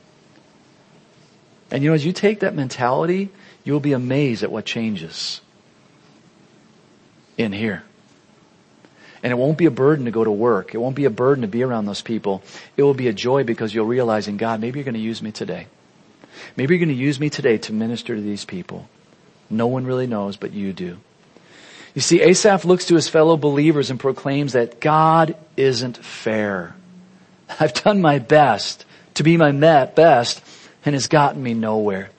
And 1.71 1.83
you 1.83 1.89
know, 1.89 1.93
as 1.93 2.05
you 2.05 2.13
take 2.13 2.39
that 2.39 2.55
mentality, 2.55 3.31
you'll 3.65 3.81
be 3.81 3.91
amazed 3.91 4.43
at 4.43 4.51
what 4.51 4.63
changes 4.63 5.41
in 7.37 7.51
here. 7.51 7.83
And 9.23 9.31
it 9.31 9.35
won't 9.35 9.57
be 9.57 9.67
a 9.67 9.71
burden 9.71 10.05
to 10.05 10.11
go 10.11 10.23
to 10.23 10.31
work. 10.31 10.73
It 10.73 10.79
won't 10.79 10.95
be 10.95 11.05
a 11.05 11.11
burden 11.11 11.43
to 11.43 11.47
be 11.47 11.63
around 11.63 11.85
those 11.85 12.01
people. 12.01 12.41
It 12.75 12.83
will 12.83 12.95
be 12.95 13.07
a 13.07 13.13
joy 13.13 13.43
because 13.43 13.73
you'll 13.73 13.85
realize 13.85 14.27
in 14.27 14.37
God, 14.37 14.59
maybe 14.59 14.79
you're 14.79 14.83
going 14.85 14.95
to 14.95 14.99
use 14.99 15.21
me 15.21 15.31
today. 15.31 15.67
Maybe 16.55 16.73
you're 16.73 16.85
going 16.85 16.95
to 16.95 17.03
use 17.03 17.19
me 17.19 17.29
today 17.29 17.57
to 17.59 17.73
minister 17.73 18.15
to 18.15 18.21
these 18.21 18.45
people. 18.45 18.89
No 19.49 19.67
one 19.67 19.85
really 19.85 20.07
knows, 20.07 20.37
but 20.37 20.53
you 20.53 20.73
do. 20.73 20.97
You 21.93 22.01
see, 22.01 22.21
Asaph 22.21 22.65
looks 22.65 22.85
to 22.85 22.95
his 22.95 23.09
fellow 23.09 23.37
believers 23.37 23.91
and 23.91 23.99
proclaims 23.99 24.53
that 24.53 24.79
God 24.79 25.35
isn't 25.57 25.97
fair. 25.97 26.75
I've 27.59 27.73
done 27.73 28.01
my 28.01 28.19
best 28.19 28.85
to 29.15 29.23
be 29.23 29.37
my 29.37 29.51
best 29.51 30.41
and 30.85 30.95
has 30.95 31.07
gotten 31.07 31.43
me 31.43 31.53
nowhere. 31.53 32.09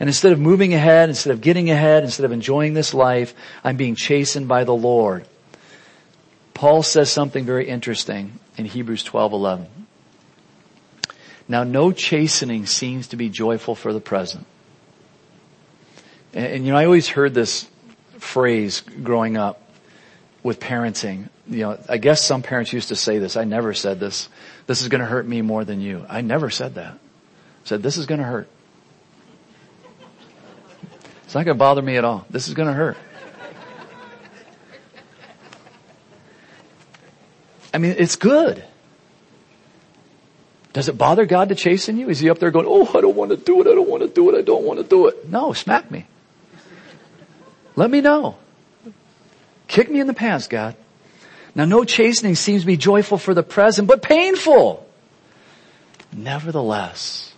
And 0.00 0.08
instead 0.08 0.32
of 0.32 0.40
moving 0.40 0.74
ahead, 0.74 1.08
instead 1.08 1.32
of 1.32 1.40
getting 1.40 1.70
ahead, 1.70 2.02
instead 2.02 2.24
of 2.24 2.32
enjoying 2.32 2.74
this 2.74 2.94
life, 2.94 3.34
I'm 3.62 3.76
being 3.76 3.94
chastened 3.94 4.48
by 4.48 4.64
the 4.64 4.74
Lord. 4.74 5.26
Paul 6.54 6.82
says 6.82 7.10
something 7.10 7.44
very 7.44 7.68
interesting 7.68 8.38
in 8.56 8.64
Hebrews 8.64 9.04
12:11. 9.04 9.66
Now 11.46 11.64
no 11.64 11.92
chastening 11.92 12.64
seems 12.66 13.08
to 13.08 13.16
be 13.16 13.28
joyful 13.28 13.74
for 13.74 13.92
the 13.92 14.00
present. 14.00 14.46
And, 16.32 16.46
and 16.46 16.66
you 16.66 16.72
know, 16.72 16.78
I 16.78 16.84
always 16.86 17.08
heard 17.08 17.34
this 17.34 17.68
phrase 18.18 18.80
growing 19.02 19.36
up. 19.36 19.60
with 20.44 20.60
parenting. 20.60 21.30
You 21.48 21.60
know, 21.60 21.78
I 21.88 21.96
guess 21.96 22.22
some 22.22 22.42
parents 22.42 22.72
used 22.72 22.88
to 22.88 22.96
say 22.96 23.18
this. 23.18 23.36
I 23.36 23.44
never 23.44 23.72
said 23.74 23.98
this. 23.98 24.28
This 24.66 24.82
is 24.82 24.88
going 24.88 25.00
to 25.00 25.06
hurt 25.06 25.26
me 25.26 25.42
more 25.42 25.64
than 25.64 25.80
you. 25.80 26.04
I 26.08 26.20
never 26.20 26.50
said 26.50 26.74
that. 26.76 26.92
I 26.92 26.98
said, 27.64 27.82
this 27.82 27.96
is 27.96 28.06
going 28.06 28.20
to 28.20 28.26
hurt. 28.26 28.46
It's 31.24 31.34
not 31.34 31.46
going 31.46 31.56
to 31.56 31.58
bother 31.58 31.80
me 31.82 31.96
at 31.96 32.04
all. 32.04 32.26
This 32.30 32.46
is 32.46 32.54
going 32.54 32.68
to 32.68 32.74
hurt. 32.74 32.98
I 37.74 37.78
mean, 37.78 37.96
it's 37.98 38.14
good. 38.14 38.64
Does 40.72 40.88
it 40.88 40.96
bother 40.96 41.26
God 41.26 41.48
to 41.50 41.54
chasten 41.54 41.98
you? 41.98 42.08
Is 42.08 42.20
he 42.20 42.30
up 42.30 42.38
there 42.38 42.50
going, 42.50 42.66
oh, 42.68 42.86
I 42.96 43.00
don't 43.00 43.16
want 43.16 43.32
to 43.32 43.36
do 43.36 43.60
it, 43.60 43.66
I 43.66 43.74
don't 43.74 43.88
want 43.88 44.02
to 44.02 44.08
do 44.08 44.30
it, 44.30 44.38
I 44.38 44.42
don't 44.42 44.64
want 44.64 44.78
to 44.78 44.84
do 44.84 45.08
it. 45.08 45.28
No, 45.28 45.52
smack 45.52 45.90
me. 45.90 46.06
Let 47.76 47.90
me 47.90 48.00
know. 48.00 48.36
Kick 49.66 49.90
me 49.90 49.98
in 49.98 50.06
the 50.06 50.14
pants, 50.14 50.46
God. 50.46 50.76
Now 51.54 51.64
no 51.64 51.84
chastening 51.84 52.36
seems 52.36 52.62
to 52.62 52.66
be 52.66 52.76
joyful 52.76 53.18
for 53.18 53.34
the 53.34 53.42
present, 53.42 53.88
but 53.88 54.02
painful. 54.02 54.86
Nevertheless, 56.12 57.34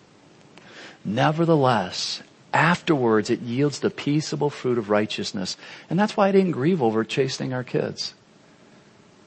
nevertheless, 1.05 2.23
afterwards 2.53 3.31
it 3.31 3.41
yields 3.41 3.81
the 3.81 3.91
peaceable 3.91 4.51
fruit 4.51 4.77
of 4.77 4.91
righteousness. 4.91 5.57
And 5.89 5.99
that's 5.99 6.17
why 6.17 6.29
I 6.29 6.33
didn't 6.33 6.53
grieve 6.53 6.83
over 6.83 7.05
chastening 7.05 7.55
our 7.55 7.65
kids. 7.65 8.15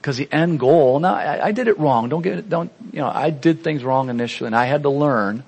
Because 0.01 0.17
the 0.17 0.29
end 0.31 0.59
goal, 0.59 0.99
now 0.99 1.13
I, 1.13 1.47
I, 1.47 1.51
did 1.51 1.67
it 1.67 1.77
wrong. 1.77 2.07
Don't 2.07 2.21
get 2.21 2.47
don't, 2.47 2.71
you 2.93 2.99
know, 2.99 3.11
I 3.13 3.31
did 3.31 3.63
things 3.63 3.83
wrong 3.83 4.09
initially 4.09 4.47
and 4.47 4.55
I 4.55 4.65
had 4.65 4.83
to 4.83 4.89
learn. 4.89 5.43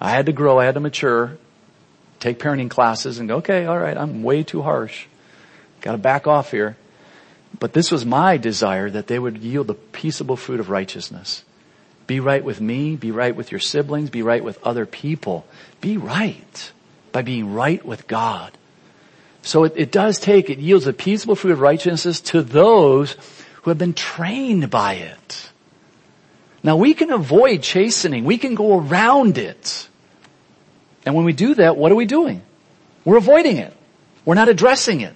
I 0.00 0.10
had 0.10 0.26
to 0.26 0.32
grow. 0.32 0.58
I 0.58 0.64
had 0.64 0.74
to 0.74 0.80
mature. 0.80 1.38
Take 2.18 2.40
parenting 2.40 2.70
classes 2.70 3.18
and 3.18 3.28
go, 3.28 3.36
okay, 3.36 3.66
alright, 3.66 3.96
I'm 3.96 4.22
way 4.22 4.42
too 4.42 4.62
harsh. 4.62 5.06
Gotta 5.80 5.98
back 5.98 6.26
off 6.26 6.50
here. 6.50 6.76
But 7.58 7.74
this 7.74 7.90
was 7.90 8.04
my 8.04 8.38
desire 8.38 8.90
that 8.90 9.06
they 9.06 9.18
would 9.18 9.38
yield 9.38 9.68
the 9.68 9.74
peaceable 9.74 10.36
fruit 10.36 10.58
of 10.58 10.70
righteousness. 10.70 11.44
Be 12.06 12.18
right 12.18 12.42
with 12.42 12.60
me, 12.60 12.96
be 12.96 13.10
right 13.10 13.34
with 13.34 13.52
your 13.52 13.60
siblings, 13.60 14.10
be 14.10 14.22
right 14.22 14.42
with 14.42 14.62
other 14.64 14.86
people. 14.86 15.46
Be 15.80 15.96
right 15.96 16.72
by 17.12 17.22
being 17.22 17.54
right 17.54 17.84
with 17.84 18.08
God. 18.08 18.56
So 19.42 19.64
it, 19.64 19.74
it 19.76 19.92
does 19.92 20.18
take, 20.18 20.50
it 20.50 20.58
yields 20.58 20.86
a 20.86 20.92
peaceable 20.92 21.36
fruit 21.36 21.52
of 21.52 21.60
righteousness 21.60 22.20
to 22.22 22.42
those 22.42 23.16
who 23.62 23.70
have 23.70 23.78
been 23.78 23.94
trained 23.94 24.70
by 24.70 24.94
it. 24.94 25.50
Now 26.62 26.76
we 26.76 26.94
can 26.94 27.10
avoid 27.10 27.62
chastening. 27.62 28.24
We 28.24 28.38
can 28.38 28.54
go 28.54 28.78
around 28.78 29.38
it. 29.38 29.88
And 31.04 31.14
when 31.14 31.24
we 31.24 31.32
do 31.32 31.54
that, 31.54 31.76
what 31.76 31.90
are 31.90 31.96
we 31.96 32.06
doing? 32.06 32.42
We're 33.04 33.16
avoiding 33.16 33.56
it. 33.56 33.76
We're 34.24 34.36
not 34.36 34.48
addressing 34.48 35.00
it. 35.00 35.14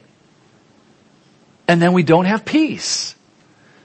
And 1.68 1.80
then 1.80 1.92
we 1.92 2.02
don't 2.02 2.24
have 2.24 2.44
peace. 2.44 3.14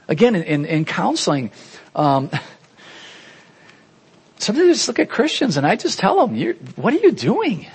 Again, 0.07 0.35
in, 0.35 0.43
in, 0.43 0.65
in 0.65 0.85
counseling, 0.85 1.51
um, 1.95 2.29
sometimes 4.37 4.65
I 4.65 4.73
just 4.73 4.87
look 4.87 4.99
at 4.99 5.09
Christians 5.09 5.57
and 5.57 5.65
I 5.65 5.75
just 5.75 5.99
tell 5.99 6.25
them, 6.25 6.55
what 6.75 6.93
are 6.93 6.97
you 6.97 7.11
doing? 7.11 7.67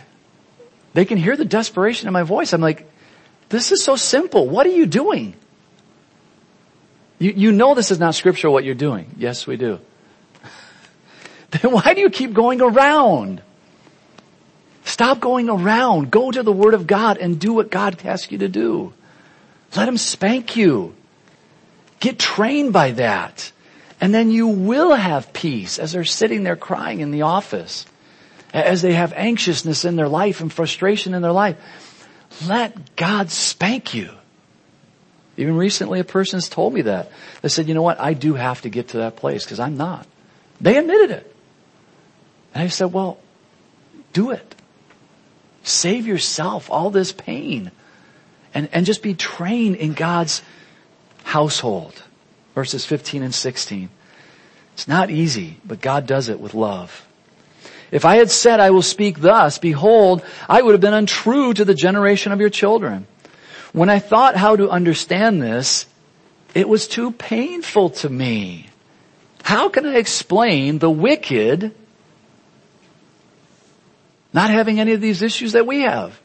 They 0.94 1.04
can 1.04 1.18
hear 1.18 1.36
the 1.36 1.44
desperation 1.44 2.08
in 2.08 2.12
my 2.12 2.22
voice. 2.22 2.52
I'm 2.52 2.60
like, 2.60 2.90
this 3.48 3.70
is 3.70 3.82
so 3.82 3.96
simple. 3.96 4.48
What 4.48 4.66
are 4.66 4.70
you 4.70 4.86
doing? 4.86 5.34
You, 7.18 7.32
you 7.34 7.52
know 7.52 7.74
this 7.74 7.90
is 7.90 7.98
not 7.98 8.14
scriptural 8.14 8.52
what 8.52 8.64
you're 8.64 8.74
doing. 8.74 9.10
Yes, 9.16 9.46
we 9.46 9.56
do. 9.56 9.80
then 11.50 11.72
why 11.72 11.94
do 11.94 12.00
you 12.00 12.10
keep 12.10 12.32
going 12.32 12.60
around? 12.60 13.42
Stop 14.84 15.20
going 15.20 15.48
around. 15.48 16.10
Go 16.10 16.30
to 16.30 16.42
the 16.42 16.52
Word 16.52 16.74
of 16.74 16.86
God 16.86 17.18
and 17.18 17.40
do 17.40 17.52
what 17.52 17.70
God 17.70 18.00
asks 18.04 18.30
you 18.30 18.38
to 18.38 18.48
do. 18.48 18.92
Let 19.74 19.88
Him 19.88 19.96
spank 19.96 20.56
you. 20.56 20.94
Get 22.00 22.18
trained 22.18 22.72
by 22.72 22.92
that. 22.92 23.50
And 24.00 24.14
then 24.14 24.30
you 24.30 24.46
will 24.46 24.94
have 24.94 25.32
peace 25.32 25.78
as 25.78 25.92
they're 25.92 26.04
sitting 26.04 26.42
there 26.42 26.56
crying 26.56 27.00
in 27.00 27.10
the 27.10 27.22
office. 27.22 27.86
As 28.52 28.82
they 28.82 28.92
have 28.92 29.12
anxiousness 29.14 29.84
in 29.84 29.96
their 29.96 30.08
life 30.08 30.40
and 30.40 30.52
frustration 30.52 31.14
in 31.14 31.22
their 31.22 31.32
life. 31.32 31.56
Let 32.46 32.94
God 32.94 33.30
spank 33.30 33.94
you. 33.94 34.10
Even 35.36 35.56
recently 35.56 36.00
a 36.00 36.04
person's 36.04 36.48
told 36.48 36.72
me 36.72 36.82
that. 36.82 37.10
They 37.42 37.48
said, 37.48 37.68
you 37.68 37.74
know 37.74 37.82
what, 37.82 38.00
I 38.00 38.14
do 38.14 38.34
have 38.34 38.62
to 38.62 38.68
get 38.68 38.88
to 38.88 38.98
that 38.98 39.16
place 39.16 39.44
because 39.44 39.60
I'm 39.60 39.76
not. 39.76 40.06
They 40.60 40.76
admitted 40.76 41.10
it. 41.10 41.34
And 42.54 42.64
I 42.64 42.68
said, 42.68 42.92
well, 42.92 43.18
do 44.12 44.30
it. 44.30 44.54
Save 45.62 46.06
yourself 46.06 46.70
all 46.70 46.90
this 46.90 47.12
pain 47.12 47.70
and, 48.54 48.68
and 48.72 48.86
just 48.86 49.02
be 49.02 49.14
trained 49.14 49.76
in 49.76 49.92
God's 49.92 50.42
household. 51.24 52.02
Verses 52.54 52.86
15 52.86 53.22
and 53.22 53.34
16. 53.34 53.90
It's 54.72 54.88
not 54.88 55.10
easy, 55.10 55.58
but 55.64 55.80
God 55.80 56.06
does 56.06 56.28
it 56.28 56.40
with 56.40 56.54
love. 56.54 57.06
If 57.90 58.04
I 58.04 58.16
had 58.16 58.30
said 58.30 58.60
I 58.60 58.70
will 58.70 58.82
speak 58.82 59.20
thus, 59.20 59.58
behold, 59.58 60.22
I 60.48 60.62
would 60.62 60.72
have 60.72 60.80
been 60.80 60.94
untrue 60.94 61.52
to 61.54 61.64
the 61.64 61.74
generation 61.74 62.32
of 62.32 62.40
your 62.40 62.50
children. 62.50 63.06
When 63.72 63.90
I 63.90 63.98
thought 63.98 64.36
how 64.36 64.56
to 64.56 64.70
understand 64.70 65.42
this, 65.42 65.86
it 66.54 66.68
was 66.68 66.88
too 66.88 67.12
painful 67.12 67.90
to 67.90 68.08
me. 68.08 68.68
How 69.42 69.68
can 69.68 69.86
I 69.86 69.96
explain 69.96 70.78
the 70.78 70.90
wicked 70.90 71.74
not 74.32 74.50
having 74.50 74.80
any 74.80 74.92
of 74.92 75.00
these 75.00 75.22
issues 75.22 75.52
that 75.52 75.66
we 75.66 75.82
have? 75.82 76.18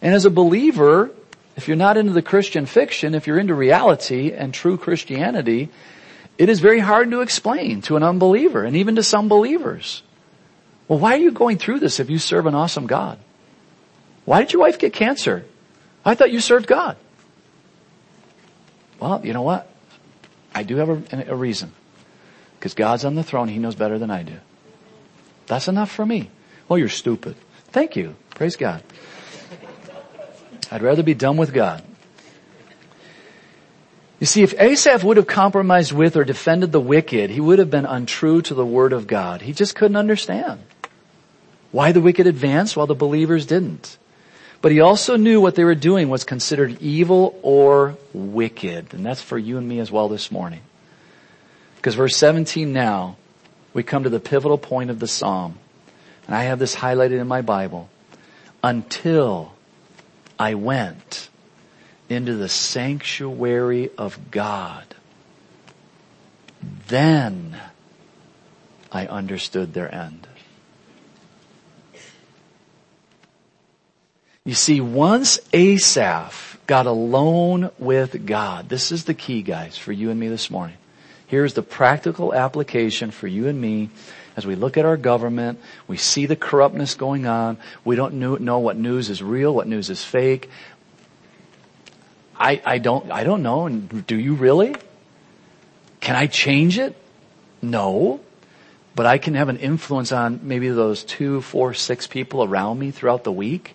And 0.00 0.14
as 0.14 0.24
a 0.24 0.30
believer, 0.30 1.10
if 1.56 1.68
you're 1.68 1.76
not 1.76 1.96
into 1.96 2.12
the 2.12 2.22
Christian 2.22 2.66
fiction, 2.66 3.14
if 3.14 3.26
you're 3.26 3.38
into 3.38 3.54
reality 3.54 4.32
and 4.32 4.52
true 4.52 4.76
Christianity, 4.76 5.70
it 6.38 6.48
is 6.48 6.60
very 6.60 6.80
hard 6.80 7.10
to 7.10 7.22
explain 7.22 7.80
to 7.82 7.96
an 7.96 8.02
unbeliever 8.02 8.62
and 8.62 8.76
even 8.76 8.96
to 8.96 9.02
some 9.02 9.28
believers. 9.28 10.02
Well, 10.86 10.98
why 10.98 11.14
are 11.14 11.20
you 11.20 11.32
going 11.32 11.58
through 11.58 11.80
this 11.80 11.98
if 11.98 12.10
you 12.10 12.18
serve 12.18 12.46
an 12.46 12.54
awesome 12.54 12.86
God? 12.86 13.18
Why 14.24 14.40
did 14.40 14.52
your 14.52 14.62
wife 14.62 14.78
get 14.78 14.92
cancer? 14.92 15.44
I 16.06 16.14
thought 16.14 16.30
you 16.30 16.40
served 16.40 16.66
God. 16.68 16.96
Well, 19.00 19.20
you 19.24 19.32
know 19.32 19.42
what? 19.42 19.68
I 20.54 20.62
do 20.62 20.76
have 20.76 20.88
a, 20.88 21.32
a 21.32 21.34
reason. 21.34 21.72
Because 22.58 22.74
God's 22.74 23.04
on 23.04 23.16
the 23.16 23.24
throne. 23.24 23.48
He 23.48 23.58
knows 23.58 23.74
better 23.74 23.98
than 23.98 24.10
I 24.10 24.22
do. 24.22 24.36
That's 25.46 25.68
enough 25.68 25.90
for 25.90 26.06
me. 26.06 26.30
Well, 26.68 26.78
you're 26.78 26.88
stupid. 26.88 27.36
Thank 27.68 27.96
you. 27.96 28.14
Praise 28.30 28.56
God. 28.56 28.82
I'd 30.70 30.82
rather 30.82 31.02
be 31.02 31.14
done 31.14 31.36
with 31.36 31.52
God. 31.52 31.82
You 34.18 34.26
see, 34.26 34.42
if 34.42 34.54
Asaph 34.58 35.04
would 35.04 35.18
have 35.18 35.26
compromised 35.26 35.92
with 35.92 36.16
or 36.16 36.24
defended 36.24 36.72
the 36.72 36.80
wicked, 36.80 37.30
he 37.30 37.40
would 37.40 37.58
have 37.58 37.70
been 37.70 37.84
untrue 37.84 38.40
to 38.42 38.54
the 38.54 38.64
word 38.64 38.92
of 38.92 39.06
God. 39.06 39.42
He 39.42 39.52
just 39.52 39.74
couldn't 39.74 39.96
understand 39.96 40.62
why 41.70 41.92
the 41.92 42.00
wicked 42.00 42.26
advanced 42.26 42.76
while 42.76 42.86
the 42.86 42.94
believers 42.94 43.44
didn't. 43.44 43.98
But 44.62 44.72
he 44.72 44.80
also 44.80 45.16
knew 45.16 45.40
what 45.40 45.54
they 45.54 45.64
were 45.64 45.74
doing 45.74 46.08
was 46.08 46.24
considered 46.24 46.80
evil 46.80 47.38
or 47.42 47.96
wicked. 48.12 48.94
And 48.94 49.04
that's 49.04 49.22
for 49.22 49.38
you 49.38 49.58
and 49.58 49.68
me 49.68 49.78
as 49.78 49.92
well 49.92 50.08
this 50.08 50.30
morning. 50.30 50.60
Because 51.76 51.94
verse 51.94 52.16
17 52.16 52.72
now, 52.72 53.16
we 53.74 53.82
come 53.82 54.04
to 54.04 54.10
the 54.10 54.20
pivotal 54.20 54.58
point 54.58 54.90
of 54.90 54.98
the 54.98 55.06
Psalm. 55.06 55.58
And 56.26 56.34
I 56.34 56.44
have 56.44 56.58
this 56.58 56.74
highlighted 56.74 57.20
in 57.20 57.28
my 57.28 57.42
Bible. 57.42 57.88
Until 58.62 59.52
I 60.38 60.54
went 60.54 61.28
into 62.08 62.34
the 62.34 62.48
sanctuary 62.48 63.90
of 63.98 64.30
God. 64.30 64.84
Then 66.88 67.60
I 68.92 69.06
understood 69.06 69.74
their 69.74 69.92
end. 69.92 70.26
You 74.46 74.54
see, 74.54 74.80
once 74.80 75.40
Asaph 75.52 76.56
got 76.68 76.86
alone 76.86 77.72
with 77.80 78.24
God, 78.26 78.68
this 78.68 78.92
is 78.92 79.02
the 79.02 79.12
key 79.12 79.42
guys 79.42 79.76
for 79.76 79.90
you 79.90 80.08
and 80.08 80.20
me 80.20 80.28
this 80.28 80.52
morning. 80.52 80.76
Here's 81.26 81.54
the 81.54 81.62
practical 81.62 82.32
application 82.32 83.10
for 83.10 83.26
you 83.26 83.48
and 83.48 83.60
me 83.60 83.90
as 84.36 84.46
we 84.46 84.54
look 84.54 84.76
at 84.76 84.84
our 84.84 84.96
government, 84.96 85.58
we 85.88 85.96
see 85.96 86.26
the 86.26 86.36
corruptness 86.36 86.94
going 86.94 87.26
on, 87.26 87.58
we 87.84 87.96
don't 87.96 88.14
know 88.14 88.58
what 88.60 88.76
news 88.76 89.10
is 89.10 89.20
real, 89.20 89.52
what 89.52 89.66
news 89.66 89.90
is 89.90 90.04
fake. 90.04 90.48
I, 92.38 92.62
I 92.64 92.78
don't, 92.78 93.10
I 93.10 93.24
don't 93.24 93.42
know. 93.42 93.66
And 93.66 94.06
do 94.06 94.16
you 94.16 94.34
really? 94.34 94.76
Can 95.98 96.14
I 96.14 96.28
change 96.28 96.78
it? 96.78 96.94
No. 97.60 98.20
But 98.94 99.06
I 99.06 99.18
can 99.18 99.34
have 99.34 99.48
an 99.48 99.56
influence 99.56 100.12
on 100.12 100.38
maybe 100.44 100.68
those 100.68 101.02
two, 101.02 101.40
four, 101.40 101.74
six 101.74 102.06
people 102.06 102.44
around 102.44 102.78
me 102.78 102.92
throughout 102.92 103.24
the 103.24 103.32
week 103.32 103.74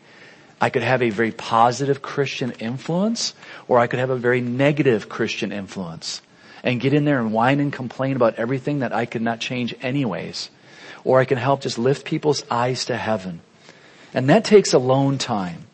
I 0.62 0.70
could 0.70 0.84
have 0.84 1.02
a 1.02 1.10
very 1.10 1.32
positive 1.32 2.04
Christian 2.04 2.52
influence 2.52 3.34
or 3.68 3.80
I 3.80 3.88
could 3.88 4.00
have 4.00 4.12
a 4.12 4.16
very 4.16 4.42
negative 4.42 5.10
Christian 5.10 5.52
influence 5.52 6.22
and 6.64 6.80
get 6.80 6.94
in 6.94 7.04
there 7.04 7.20
and 7.20 7.34
whine 7.34 7.60
and 7.60 7.74
complain 7.74 8.16
about 8.16 8.36
everything 8.36 8.80
that 8.80 8.94
I 8.94 9.06
could 9.06 9.24
not 9.24 9.40
change 9.40 9.74
anyways. 9.82 10.52
Or 11.04 11.20
I 11.20 11.26
can 11.26 11.40
help 11.40 11.62
just 11.62 11.80
lift 11.80 12.06
people's 12.06 12.44
eyes 12.52 12.86
to 12.86 12.96
heaven. 12.96 13.42
And 14.14 14.30
that 14.30 14.46
takes 14.46 14.72
alone 14.72 15.18
time. 15.18 15.66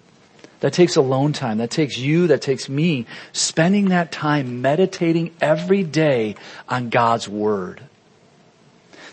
That 0.61 0.71
takes 0.73 0.95
alone 0.95 1.33
time. 1.33 1.57
That 1.57 1.69
takes 1.69 1.97
you. 1.97 2.27
That 2.27 2.41
takes 2.41 2.69
me 2.69 3.05
spending 3.33 3.89
that 3.89 4.11
time 4.11 4.61
meditating 4.61 5.35
every 5.41 5.83
day 5.83 6.35
on 6.69 6.89
God's 6.89 7.27
Word. 7.27 7.81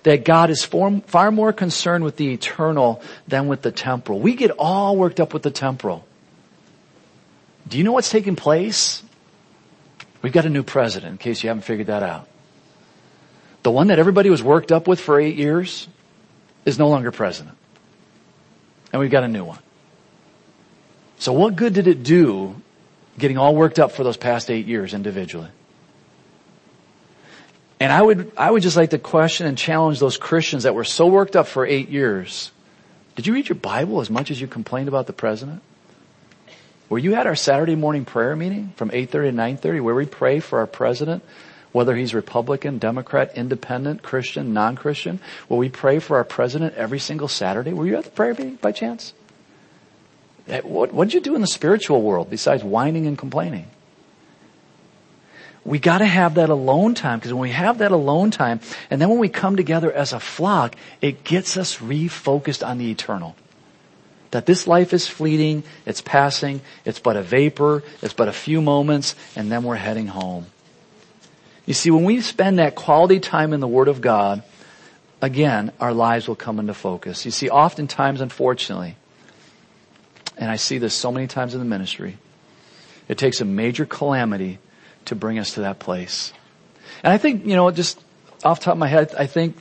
That 0.04 0.24
God 0.24 0.50
is 0.50 0.64
far 0.64 1.30
more 1.30 1.52
concerned 1.52 2.04
with 2.04 2.16
the 2.16 2.32
eternal 2.32 3.02
than 3.26 3.48
with 3.48 3.62
the 3.62 3.72
temporal. 3.72 4.20
We 4.20 4.34
get 4.36 4.50
all 4.52 4.96
worked 4.96 5.18
up 5.18 5.34
with 5.34 5.42
the 5.42 5.50
temporal. 5.50 6.06
Do 7.66 7.78
you 7.78 7.84
know 7.84 7.92
what's 7.92 8.10
taking 8.10 8.36
place? 8.36 9.02
We've 10.20 10.32
got 10.32 10.46
a 10.46 10.50
new 10.50 10.62
president, 10.62 11.12
in 11.12 11.18
case 11.18 11.42
you 11.42 11.48
haven't 11.48 11.62
figured 11.62 11.88
that 11.88 12.02
out. 12.02 12.28
The 13.62 13.70
one 13.70 13.88
that 13.88 13.98
everybody 13.98 14.30
was 14.30 14.42
worked 14.42 14.72
up 14.72 14.86
with 14.86 15.00
for 15.00 15.18
eight 15.18 15.36
years 15.36 15.88
is 16.66 16.78
no 16.78 16.88
longer 16.88 17.10
president. 17.10 17.56
And 18.92 19.00
we've 19.00 19.10
got 19.10 19.24
a 19.24 19.28
new 19.28 19.44
one. 19.44 19.58
So 21.18 21.32
what 21.32 21.56
good 21.56 21.72
did 21.72 21.86
it 21.86 22.02
do 22.02 22.60
getting 23.18 23.38
all 23.38 23.54
worked 23.54 23.78
up 23.78 23.92
for 23.92 24.04
those 24.04 24.18
past 24.18 24.50
eight 24.50 24.66
years 24.66 24.92
individually? 24.92 25.48
And 27.80 27.92
I 27.92 28.00
would, 28.00 28.32
I 28.36 28.50
would 28.50 28.62
just 28.62 28.76
like 28.76 28.90
to 28.90 28.98
question 28.98 29.46
and 29.46 29.58
challenge 29.58 29.98
those 29.98 30.16
Christians 30.16 30.62
that 30.62 30.74
were 30.74 30.84
so 30.84 31.06
worked 31.06 31.36
up 31.36 31.46
for 31.46 31.66
eight 31.66 31.88
years. 31.88 32.52
Did 33.16 33.26
you 33.26 33.34
read 33.34 33.48
your 33.48 33.56
Bible 33.56 34.00
as 34.00 34.10
much 34.10 34.30
as 34.30 34.40
you 34.40 34.46
complained 34.46 34.88
about 34.88 35.06
the 35.06 35.12
president? 35.12 35.62
Were 36.88 36.98
you 36.98 37.14
at 37.14 37.26
our 37.26 37.36
Saturday 37.36 37.74
morning 37.74 38.04
prayer 38.04 38.36
meeting 38.36 38.72
from 38.76 38.90
8.30 38.90 39.10
to 39.10 39.68
9.30 39.68 39.82
where 39.82 39.94
we 39.94 40.06
pray 40.06 40.40
for 40.40 40.60
our 40.60 40.66
president, 40.66 41.24
whether 41.72 41.96
he's 41.96 42.14
Republican, 42.14 42.78
Democrat, 42.78 43.32
Independent, 43.36 44.02
Christian, 44.02 44.52
non-Christian? 44.52 45.18
Will 45.48 45.58
we 45.58 45.68
pray 45.68 45.98
for 45.98 46.16
our 46.18 46.24
president 46.24 46.74
every 46.74 46.98
single 46.98 47.28
Saturday? 47.28 47.72
Were 47.72 47.86
you 47.86 47.96
at 47.96 48.04
the 48.04 48.10
prayer 48.10 48.34
meeting 48.34 48.56
by 48.56 48.72
chance? 48.72 49.14
What, 50.62 50.92
what 50.92 51.06
did 51.06 51.14
you 51.14 51.20
do 51.20 51.34
in 51.34 51.40
the 51.40 51.46
spiritual 51.46 52.02
world 52.02 52.28
besides 52.28 52.62
whining 52.62 53.06
and 53.06 53.16
complaining? 53.16 53.66
We 55.64 55.78
gotta 55.78 56.06
have 56.06 56.34
that 56.34 56.50
alone 56.50 56.94
time 56.94 57.18
because 57.18 57.32
when 57.32 57.40
we 57.40 57.50
have 57.50 57.78
that 57.78 57.90
alone 57.90 58.30
time 58.30 58.60
and 58.90 59.00
then 59.00 59.08
when 59.08 59.18
we 59.18 59.30
come 59.30 59.56
together 59.56 59.90
as 59.90 60.12
a 60.12 60.20
flock, 60.20 60.76
it 61.00 61.24
gets 61.24 61.56
us 61.56 61.78
refocused 61.78 62.66
on 62.66 62.78
the 62.78 62.90
eternal. 62.90 63.34
That 64.32 64.46
this 64.46 64.66
life 64.66 64.92
is 64.92 65.06
fleeting, 65.06 65.62
it's 65.86 66.00
passing, 66.00 66.60
it's 66.84 66.98
but 66.98 67.16
a 67.16 67.22
vapor, 67.22 67.82
it's 68.02 68.12
but 68.12 68.28
a 68.28 68.32
few 68.32 68.60
moments, 68.60 69.14
and 69.36 69.50
then 69.50 69.62
we're 69.62 69.76
heading 69.76 70.08
home. 70.08 70.46
You 71.66 71.72
see, 71.72 71.90
when 71.90 72.04
we 72.04 72.20
spend 72.20 72.58
that 72.58 72.74
quality 72.74 73.20
time 73.20 73.52
in 73.52 73.60
the 73.60 73.68
Word 73.68 73.88
of 73.88 74.00
God, 74.00 74.42
again, 75.22 75.72
our 75.80 75.94
lives 75.94 76.28
will 76.28 76.36
come 76.36 76.58
into 76.58 76.74
focus. 76.74 77.24
You 77.24 77.30
see, 77.30 77.48
oftentimes, 77.48 78.20
unfortunately, 78.20 78.96
and 80.36 80.50
I 80.50 80.56
see 80.56 80.78
this 80.78 80.94
so 80.94 81.10
many 81.10 81.26
times 81.26 81.54
in 81.54 81.60
the 81.60 81.66
ministry. 81.66 82.18
It 83.08 83.18
takes 83.18 83.40
a 83.40 83.44
major 83.44 83.86
calamity 83.86 84.58
to 85.06 85.14
bring 85.14 85.38
us 85.38 85.54
to 85.54 85.60
that 85.60 85.78
place. 85.78 86.32
And 87.02 87.12
I 87.12 87.18
think, 87.18 87.46
you 87.46 87.56
know, 87.56 87.70
just 87.70 88.00
off 88.42 88.60
top 88.60 88.72
of 88.72 88.78
my 88.78 88.88
head, 88.88 89.14
I 89.18 89.26
think 89.26 89.56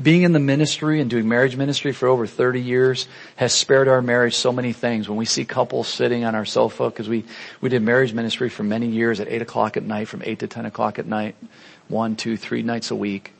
being 0.00 0.22
in 0.22 0.32
the 0.32 0.38
ministry 0.38 1.00
and 1.00 1.10
doing 1.10 1.28
marriage 1.28 1.56
ministry 1.56 1.92
for 1.92 2.08
over 2.08 2.26
30 2.26 2.60
years 2.60 3.06
has 3.36 3.52
spared 3.52 3.88
our 3.88 4.00
marriage 4.00 4.34
so 4.34 4.52
many 4.52 4.72
things. 4.72 5.08
When 5.08 5.18
we 5.18 5.26
see 5.26 5.44
couples 5.44 5.88
sitting 5.88 6.24
on 6.24 6.34
our 6.34 6.44
sofa, 6.44 6.88
because 6.88 7.08
we, 7.08 7.24
we 7.60 7.68
did 7.68 7.82
marriage 7.82 8.12
ministry 8.12 8.48
for 8.48 8.62
many 8.62 8.88
years 8.88 9.20
at 9.20 9.28
8 9.28 9.42
o'clock 9.42 9.76
at 9.76 9.82
night, 9.82 10.08
from 10.08 10.22
8 10.24 10.38
to 10.40 10.46
10 10.46 10.66
o'clock 10.66 10.98
at 10.98 11.06
night, 11.06 11.36
one, 11.88 12.16
two, 12.16 12.36
three 12.36 12.62
nights 12.62 12.90
a 12.90 12.96
week, 12.96 13.32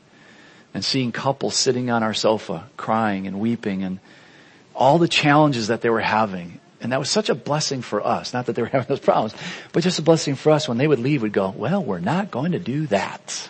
and 0.73 0.85
seeing 0.85 1.11
couples 1.11 1.55
sitting 1.55 1.89
on 1.89 2.03
our 2.03 2.13
sofa, 2.13 2.69
crying 2.77 3.25
and 3.27 3.39
weeping 3.39 3.83
and 3.83 3.99
all 4.75 4.97
the 4.97 5.07
challenges 5.07 5.67
that 5.67 5.81
they 5.81 5.89
were 5.89 6.01
having. 6.01 6.59
And 6.83 6.91
that 6.91 6.99
was 6.99 7.09
such 7.09 7.29
a 7.29 7.35
blessing 7.35 7.81
for 7.81 8.05
us. 8.05 8.33
Not 8.33 8.45
that 8.45 8.53
they 8.53 8.61
were 8.61 8.67
having 8.71 8.87
those 8.87 8.99
problems, 8.99 9.33
but 9.71 9.83
just 9.83 9.99
a 9.99 10.03
blessing 10.03 10.35
for 10.35 10.51
us 10.51 10.67
when 10.67 10.77
they 10.77 10.87
would 10.87 10.99
leave, 10.99 11.23
we'd 11.23 11.33
go, 11.33 11.49
well, 11.49 11.83
we're 11.83 11.99
not 11.99 12.29
going 12.29 12.51
to 12.51 12.59
do 12.59 12.87
that. 12.87 13.49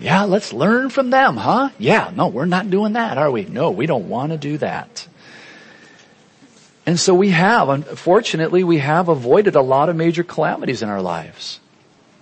Yeah, 0.00 0.24
let's 0.24 0.54
learn 0.54 0.88
from 0.88 1.10
them, 1.10 1.36
huh? 1.36 1.68
Yeah, 1.78 2.10
no, 2.16 2.28
we're 2.28 2.46
not 2.46 2.70
doing 2.70 2.94
that, 2.94 3.18
are 3.18 3.30
we? 3.30 3.44
No, 3.44 3.70
we 3.70 3.84
don't 3.84 4.08
want 4.08 4.32
to 4.32 4.38
do 4.38 4.56
that. 4.56 5.06
And 6.86 6.98
so 6.98 7.14
we 7.14 7.28
have, 7.30 7.68
unfortunately, 7.68 8.64
we 8.64 8.78
have 8.78 9.10
avoided 9.10 9.56
a 9.56 9.60
lot 9.60 9.90
of 9.90 9.96
major 9.96 10.22
calamities 10.22 10.82
in 10.82 10.88
our 10.88 11.02
lives 11.02 11.60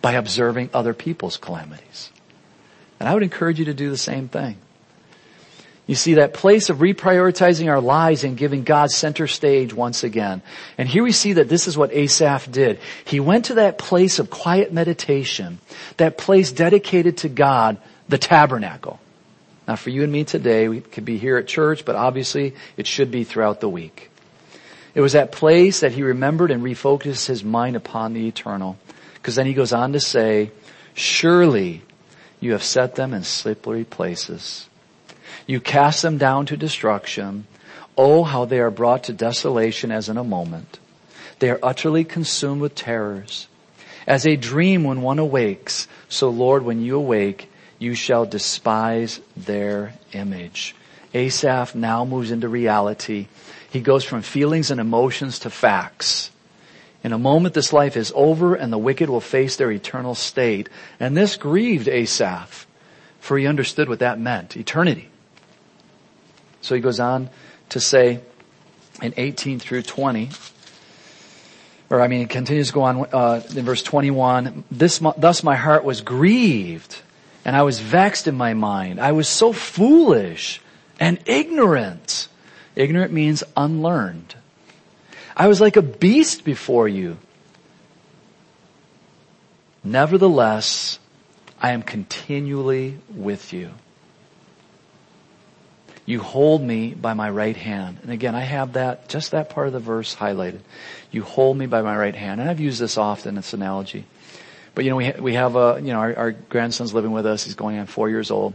by 0.03 0.15
observing 0.15 0.71
other 0.75 0.93
people's 0.93 1.37
calamities. 1.37 2.11
And 2.99 3.09
I 3.09 3.15
would 3.15 3.23
encourage 3.23 3.61
you 3.61 3.67
to 3.67 3.75
do 3.75 3.91
the 3.91 3.97
same 3.97 4.27
thing. 4.27 4.57
You 5.89 5.95
see 5.95 6.15
that 6.15 6.35
place 6.35 6.69
of 6.69 6.79
reprioritizing 6.79 7.67
our 7.71 7.81
lives 7.81 8.23
and 8.23 8.37
giving 8.37 8.63
God 8.63 8.91
center 8.91 9.27
stage 9.27 9.73
once 9.73 10.05
again. 10.05 10.43
And 10.77 10.87
here 10.87 11.03
we 11.03 11.13
see 11.13 11.33
that 11.33 11.49
this 11.49 11.67
is 11.67 11.79
what 11.79 11.95
Asaph 11.95 12.53
did. 12.53 12.79
He 13.07 13.21
went 13.21 13.47
to 13.47 13.55
that 13.55 13.79
place 13.79 14.19
of 14.19 14.29
quiet 14.29 14.71
meditation, 14.71 15.59
that 15.97 16.19
place 16.19 16.53
dedicated 16.53 17.17
to 17.19 17.31
God, 17.31 17.79
the 18.07 18.19
tabernacle. 18.19 19.01
Now 19.67 19.77
for 19.77 19.89
you 19.89 20.03
and 20.03 20.13
me 20.13 20.25
today, 20.25 20.69
we 20.69 20.83
could 20.83 21.07
be 21.07 21.17
here 21.17 21.39
at 21.39 21.49
church, 21.49 21.87
but 21.87 21.97
obviously 21.97 22.55
it 22.77 22.87
should 22.87 23.11
be 23.11 23.25
throughout 23.25 23.61
the 23.61 23.69
week. 23.69 24.11
It 24.95 25.01
was 25.01 25.15
that 25.15 25.33
place 25.33 25.81
that 25.81 25.93
he 25.93 26.03
remembered 26.03 26.51
and 26.51 26.63
refocused 26.63 27.27
his 27.27 27.43
mind 27.43 27.77
upon 27.77 28.13
the 28.13 28.29
eternal. 28.29 28.77
Because 29.15 29.37
then 29.37 29.47
he 29.47 29.55
goes 29.55 29.73
on 29.73 29.95
to 29.95 30.01
say, 30.01 30.51
surely 30.93 31.81
you 32.41 32.53
have 32.53 32.63
set 32.63 32.95
them 32.95 33.15
in 33.15 33.25
slippery 33.25 33.85
places. 33.85 34.69
You 35.49 35.61
cast 35.61 36.03
them 36.03 36.19
down 36.19 36.45
to 36.47 36.59
destruction. 36.59 37.47
Oh, 37.97 38.23
how 38.23 38.45
they 38.45 38.61
are 38.61 38.71
brought 38.71 39.05
to 39.05 39.15
desolation 39.15 39.91
as 39.91 40.11
in 40.11 40.19
a 40.19 40.23
moment. 40.23 40.79
They 41.39 41.49
are 41.49 41.59
utterly 41.63 42.05
consumed 42.05 42.61
with 42.61 42.75
terrors. 42.75 43.49
As 44.07 44.27
a 44.27 44.37
dream 44.37 44.85
when 44.85 45.01
one 45.01 45.19
awakes, 45.19 45.89
so 46.07 46.29
Lord, 46.29 46.67
when 46.67 46.83
you 46.83 46.97
awake, 46.97 47.51
you 47.79 47.95
shall 47.95 48.27
despise 48.27 49.21
their 49.39 49.95
image. 50.13 50.75
Asaph 51.15 51.75
now 51.75 52.05
moves 52.05 52.31
into 52.31 52.49
reality. 52.49 53.29
He 53.71 53.81
goes 53.81 54.05
from 54.05 54.21
feelings 54.21 54.71
and 54.71 54.79
emotions 54.79 55.39
to 55.41 55.51
facts. 55.51 56.31
In 57.03 57.15
a 57.15 57.19
moment 57.19 57.55
this 57.55 57.73
life 57.73 57.97
is 57.97 58.13
over 58.15 58.55
and 58.55 58.71
the 58.71 58.77
wicked 58.77 59.09
will 59.09 59.23
face 59.23 59.57
their 59.57 59.73
eternal 59.73 60.15
state. 60.15 60.69
And 61.01 61.17
this 61.17 61.37
grieved 61.37 61.89
Asaph, 61.89 62.67
for 63.19 63.39
he 63.39 63.47
understood 63.47 63.89
what 63.89 64.01
that 64.01 64.21
meant, 64.21 64.55
eternity. 64.55 65.09
So 66.61 66.75
he 66.75 66.81
goes 66.81 67.01
on 67.01 67.31
to 67.71 67.81
say 67.81 68.21
in 69.03 69.15
18 69.17 69.59
through 69.59 69.83
20, 69.83 70.31
or 71.91 72.01
I 72.01 72.09
mean, 72.09 72.21
it 72.21 72.31
continues 72.31 72.69
to 72.69 72.73
go 72.75 72.83
on 72.83 73.07
uh, 73.13 73.41
in 73.55 73.65
verse 73.65 73.83
21. 73.83 74.65
This, 74.71 75.01
thus 75.17 75.43
my 75.43 75.57
heart 75.57 75.85
was 75.85 76.03
grieved, 76.03 77.01
and 77.45 77.57
I 77.57 77.63
was 77.63 77.81
vexed 77.81 78.29
in 78.29 78.35
my 78.35 78.55
mind. 78.55 79.01
I 79.01 79.13
was 79.13 79.29
so 79.29 79.53
foolish 79.53 80.61
and 81.01 81.19
ignorant. 81.27 82.29
Ignorant 82.77 83.13
means 83.13 83.43
unlearned. 83.57 84.35
I 85.37 85.49
was 85.49 85.61
like 85.61 85.77
a 85.77 85.83
beast 85.83 86.45
before 86.45 86.89
you. 86.89 87.17
Nevertheless, 89.83 90.99
I 91.61 91.73
am 91.73 91.83
continually 91.83 92.99
with 93.09 93.53
you. 93.53 93.71
You 96.09 96.23
hold 96.23 96.63
me 96.63 96.95
by 96.95 97.13
my 97.13 97.29
right 97.29 97.55
hand. 97.55 97.99
And 98.03 98.11
again, 98.11 98.35
I 98.35 98.41
have 98.41 98.73
that, 98.73 99.11
just 99.11 99.33
that 99.33 99.51
part 99.51 99.67
of 99.67 99.75
the 99.75 99.79
verse 99.79 100.17
highlighted. 100.17 100.61
You 101.11 101.23
hold 101.23 101.59
me 101.59 101.67
by 101.67 101.83
my 101.83 101.95
right 101.95 102.15
hand. 102.15 102.41
And 102.41 102.49
I've 102.49 102.61
used 102.61 102.81
this 102.81 102.97
often, 102.97 103.35
this 103.35 103.53
analogy. 103.53 104.07
But 104.75 104.87
you 104.87 104.91
know, 104.91 104.97
we, 104.97 105.05
ha- 105.05 105.21
we 105.21 105.35
have 105.35 105.55
a, 105.55 105.79
you 105.83 105.93
know, 105.93 105.99
our, 105.99 106.17
our 106.17 106.31
grandson's 106.33 106.95
living 106.95 107.13
with 107.13 107.27
us. 107.27 107.45
He's 107.45 107.57
going 107.57 107.79
on 107.79 107.85
four 107.85 108.09
years 108.09 108.31
old. 108.31 108.55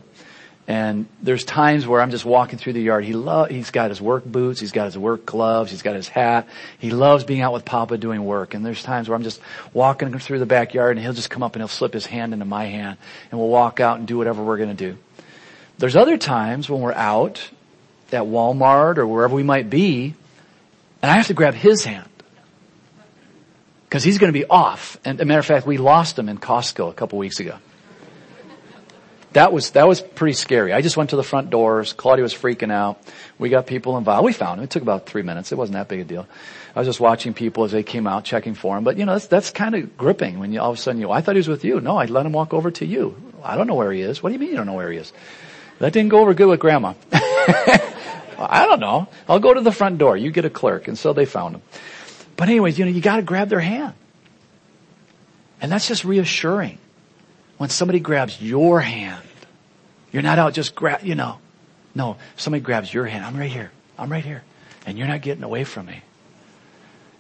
And 0.68 1.06
there's 1.22 1.44
times 1.44 1.86
where 1.86 2.02
I'm 2.02 2.10
just 2.10 2.26
walking 2.26 2.58
through 2.58 2.74
the 2.74 2.82
yard. 2.82 3.06
He 3.06 3.14
lo- 3.14 3.46
he's 3.46 3.70
got 3.70 3.92
his 3.92 4.02
work 4.02 4.26
boots, 4.26 4.60
he's 4.60 4.72
got 4.72 4.86
his 4.86 4.98
work 4.98 5.24
gloves, 5.24 5.70
he's 5.70 5.84
got 5.84 5.94
his 5.96 6.08
hat. 6.08 6.48
He 6.80 6.90
loves 6.90 7.24
being 7.24 7.42
out 7.42 7.54
with 7.54 7.66
Papa 7.66 8.00
doing 8.00 8.26
work. 8.26 8.56
And 8.56 8.66
there's 8.66 8.82
times 8.82 9.08
where 9.08 9.16
I'm 9.16 9.22
just 9.22 9.40
walking 9.74 10.18
through 10.18 10.40
the 10.40 10.48
backyard 10.48 10.98
and 10.98 11.06
he'll 11.06 11.14
just 11.14 11.30
come 11.30 11.44
up 11.44 11.54
and 11.54 11.62
he'll 11.62 11.68
slip 11.68 11.94
his 11.94 12.08
hand 12.08 12.34
into 12.34 12.46
my 12.46 12.66
hand 12.66 12.98
and 13.30 13.40
we'll 13.40 13.50
walk 13.50 13.80
out 13.80 14.00
and 14.00 14.08
do 14.08 14.18
whatever 14.18 14.44
we're 14.44 14.58
gonna 14.58 14.74
do. 14.74 14.98
There's 15.78 15.96
other 15.96 16.18
times 16.18 16.70
when 16.70 16.82
we're 16.82 16.94
out 16.94 17.50
at 18.12 18.24
Walmart 18.24 18.98
or 18.98 19.08
wherever 19.08 19.36
we 19.36 19.44
might 19.44 19.70
be, 19.70 20.14
and 21.02 21.12
I 21.12 21.18
have 21.18 21.28
to 21.28 21.34
grab 21.34 21.54
his 21.54 21.84
hand. 21.84 22.10
Cause 23.90 24.04
he's 24.04 24.18
gonna 24.18 24.32
be 24.32 24.46
off. 24.46 24.98
And 25.06 25.22
a 25.22 25.26
matter 25.26 25.40
of 25.40 25.46
fact, 25.46 25.68
we 25.68 25.78
lost 25.78 26.18
him 26.18 26.28
in 26.28 26.40
Costco 26.40 26.90
a 26.90 26.94
couple 26.94 27.20
weeks 27.20 27.40
ago. 27.40 27.58
That 29.34 29.52
was, 29.52 29.72
that 29.72 29.88
was 29.88 30.00
pretty 30.00 30.34
scary. 30.34 30.74
I 30.74 30.82
just 30.82 30.96
went 30.96 31.10
to 31.10 31.16
the 31.16 31.24
front 31.24 31.50
doors. 31.50 31.94
Claudia 31.94 32.22
was 32.22 32.36
freaking 32.36 32.72
out. 32.72 33.02
We 33.40 33.50
got 33.50 33.66
people 33.66 33.98
involved. 33.98 34.26
We 34.26 34.34
found 34.34 34.60
him. 34.60 34.64
It 34.64 34.70
took 34.70 34.84
about 34.84 35.08
three 35.08 35.24
minutes. 35.24 35.52
It 35.52 35.58
wasn't 35.58 35.74
that 35.74 35.88
big 35.88 36.02
a 36.02 36.04
deal. 36.04 36.28
I 36.76 36.80
was 36.80 36.88
just 36.88 37.00
watching 37.00 37.34
people 37.34 37.64
as 37.64 37.72
they 37.72 37.82
came 37.82 38.06
out, 38.06 38.26
checking 38.26 38.54
for 38.54 38.78
him. 38.78 38.84
But 38.84 38.98
you 38.98 39.06
know, 39.06 39.14
that's, 39.14 39.28
that's 39.28 39.50
kind 39.50 39.74
of 39.74 39.98
gripping 39.98 40.40
when 40.40 40.54
you 40.54 40.62
all 40.62 40.72
of 40.72 40.78
a 40.78 40.82
sudden 40.82 41.02
you, 41.02 41.12
I 41.12 41.22
thought 41.22 41.36
he 41.36 41.40
was 41.40 41.48
with 41.48 41.66
you. 41.66 41.82
No, 41.82 41.98
I 41.98 42.06
let 42.06 42.28
him 42.28 42.32
walk 42.32 42.54
over 42.54 42.70
to 42.72 42.86
you. 42.86 43.16
I 43.44 43.58
don't 43.58 43.66
know 43.66 43.76
where 43.76 43.92
he 43.92 44.02
is. 44.02 44.22
What 44.22 44.30
do 44.30 44.34
you 44.34 44.40
mean 44.40 44.50
you 44.50 44.56
don't 44.56 44.68
know 44.68 44.74
where 44.74 44.92
he 44.92 45.00
is? 45.00 45.12
That 45.84 45.92
didn't 45.92 46.12
go 46.12 46.20
over 46.20 46.34
good 46.34 46.48
with 46.48 46.62
grandma. 46.62 46.94
I 47.12 48.66
don't 48.70 48.80
know. 48.80 49.10
I'll 49.28 49.42
go 49.42 49.54
to 49.54 49.60
the 49.60 49.74
front 49.74 49.98
door. 49.98 50.16
You 50.16 50.32
get 50.32 50.46
a 50.46 50.50
clerk. 50.50 50.88
And 50.88 50.98
so 50.98 51.12
they 51.12 51.26
found 51.26 51.56
him. 51.56 51.62
But 52.38 52.48
anyways, 52.48 52.80
you 52.80 52.86
know, 52.86 52.92
you 52.92 53.02
gotta 53.02 53.22
grab 53.22 53.50
their 53.50 53.60
hand. 53.60 53.94
And 55.60 55.70
that's 55.70 55.86
just 55.86 56.06
reassuring. 56.06 56.78
When 57.58 57.70
somebody 57.70 58.00
grabs 58.00 58.42
your 58.42 58.80
hand, 58.80 59.26
you're 60.14 60.24
not 60.24 60.40
out 60.40 60.54
just 60.54 60.74
grab, 60.74 61.04
you 61.04 61.16
know. 61.16 61.40
No, 61.94 62.16
somebody 62.38 62.64
grabs 62.64 62.94
your 62.94 63.06
hand. 63.06 63.26
I'm 63.26 63.36
right 63.36 63.52
here. 63.52 63.70
I'm 64.00 64.10
right 64.10 64.24
here. 64.24 64.42
And 64.86 64.98
you're 64.98 65.10
not 65.10 65.22
getting 65.22 65.44
away 65.44 65.66
from 65.66 65.88
me. 65.88 66.02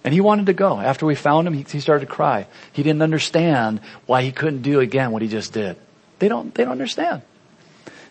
And 0.05 0.13
he 0.13 0.21
wanted 0.21 0.45
to 0.45 0.53
go. 0.53 0.79
After 0.79 1.05
we 1.05 1.15
found 1.15 1.49
him, 1.49 1.53
he, 1.53 1.63
he 1.63 1.81
started 1.81 2.05
to 2.05 2.11
cry. 2.13 2.47
He 2.71 2.81
didn't 2.81 3.01
understand 3.01 3.81
why 4.05 4.21
he 4.21 4.31
couldn't 4.31 4.61
do 4.61 4.79
again 4.79 5.11
what 5.11 5.21
he 5.21 5.27
just 5.27 5.51
did. 5.51 5.75
They 6.19 6.29
don't, 6.29 6.55
they 6.55 6.63
don't 6.63 6.71
understand. 6.71 7.23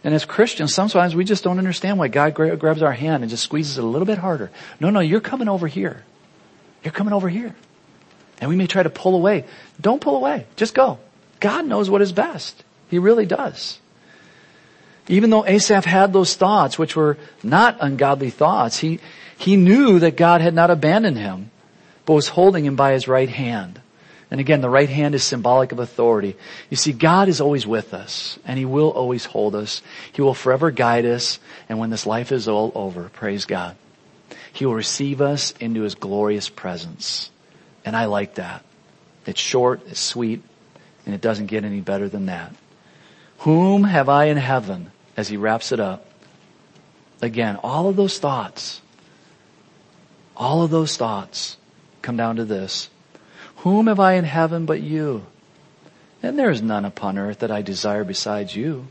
And 0.04 0.14
as 0.14 0.24
Christians, 0.24 0.74
sometimes 0.74 1.14
we 1.14 1.24
just 1.24 1.44
don't 1.44 1.58
understand 1.58 1.98
why 1.98 2.08
God 2.08 2.34
gra- 2.34 2.56
grabs 2.56 2.82
our 2.82 2.92
hand 2.92 3.22
and 3.22 3.30
just 3.30 3.44
squeezes 3.44 3.78
it 3.78 3.84
a 3.84 3.86
little 3.86 4.06
bit 4.06 4.18
harder. 4.18 4.50
No, 4.80 4.90
no, 4.90 5.00
you're 5.00 5.20
coming 5.20 5.48
over 5.48 5.68
here. 5.68 6.02
You're 6.82 6.92
coming 6.92 7.12
over 7.12 7.28
here. 7.28 7.54
And 8.40 8.50
we 8.50 8.56
may 8.56 8.66
try 8.66 8.82
to 8.82 8.90
pull 8.90 9.14
away. 9.14 9.44
Don't 9.80 10.00
pull 10.00 10.16
away. 10.16 10.46
Just 10.56 10.74
go. 10.74 10.98
God 11.38 11.66
knows 11.66 11.88
what 11.88 12.02
is 12.02 12.12
best. 12.12 12.64
He 12.88 12.98
really 12.98 13.26
does. 13.26 13.78
Even 15.08 15.30
though 15.30 15.46
Asaph 15.46 15.84
had 15.84 16.12
those 16.12 16.34
thoughts, 16.34 16.78
which 16.78 16.96
were 16.96 17.16
not 17.42 17.76
ungodly 17.80 18.30
thoughts, 18.30 18.78
he, 18.78 18.98
he 19.38 19.56
knew 19.56 20.00
that 20.00 20.16
God 20.16 20.40
had 20.40 20.54
not 20.54 20.70
abandoned 20.70 21.18
him 21.18 21.50
but 22.04 22.14
was 22.14 22.28
holding 22.28 22.64
him 22.64 22.76
by 22.76 22.92
his 22.92 23.08
right 23.08 23.28
hand. 23.28 23.80
And 24.32 24.40
again, 24.40 24.62
the 24.62 24.70
right 24.70 24.88
hand 24.88 25.14
is 25.14 25.22
symbolic 25.22 25.72
of 25.72 25.78
authority. 25.78 26.38
You 26.70 26.76
see, 26.78 26.92
God 26.92 27.28
is 27.28 27.42
always 27.42 27.66
with 27.66 27.92
us, 27.92 28.38
and 28.46 28.58
He 28.58 28.64
will 28.64 28.88
always 28.88 29.26
hold 29.26 29.54
us. 29.54 29.82
He 30.10 30.22
will 30.22 30.32
forever 30.32 30.70
guide 30.70 31.04
us, 31.04 31.38
and 31.68 31.78
when 31.78 31.90
this 31.90 32.06
life 32.06 32.32
is 32.32 32.48
all 32.48 32.72
over, 32.74 33.10
praise 33.10 33.44
God, 33.44 33.76
He 34.50 34.64
will 34.64 34.74
receive 34.74 35.20
us 35.20 35.52
into 35.60 35.82
His 35.82 35.94
glorious 35.94 36.48
presence. 36.48 37.30
And 37.84 37.94
I 37.94 38.06
like 38.06 38.36
that. 38.36 38.64
It's 39.26 39.38
short, 39.38 39.82
it's 39.88 40.00
sweet, 40.00 40.42
and 41.04 41.14
it 41.14 41.20
doesn't 41.20 41.48
get 41.48 41.66
any 41.66 41.82
better 41.82 42.08
than 42.08 42.24
that. 42.24 42.54
Whom 43.40 43.84
have 43.84 44.08
I 44.08 44.24
in 44.24 44.38
heaven, 44.38 44.92
as 45.14 45.28
He 45.28 45.36
wraps 45.36 45.72
it 45.72 45.78
up? 45.78 46.06
Again, 47.20 47.56
all 47.56 47.86
of 47.86 47.96
those 47.96 48.18
thoughts, 48.18 48.80
all 50.34 50.62
of 50.62 50.70
those 50.70 50.96
thoughts 50.96 51.58
come 52.00 52.16
down 52.16 52.36
to 52.36 52.46
this. 52.46 52.88
Whom 53.62 53.86
have 53.86 54.00
I 54.00 54.14
in 54.14 54.24
heaven 54.24 54.66
but 54.66 54.80
you? 54.80 55.24
And 56.20 56.36
there 56.36 56.50
is 56.50 56.60
none 56.60 56.84
upon 56.84 57.16
earth 57.16 57.40
that 57.40 57.50
I 57.52 57.62
desire 57.62 58.02
besides 58.02 58.54
you. 58.56 58.88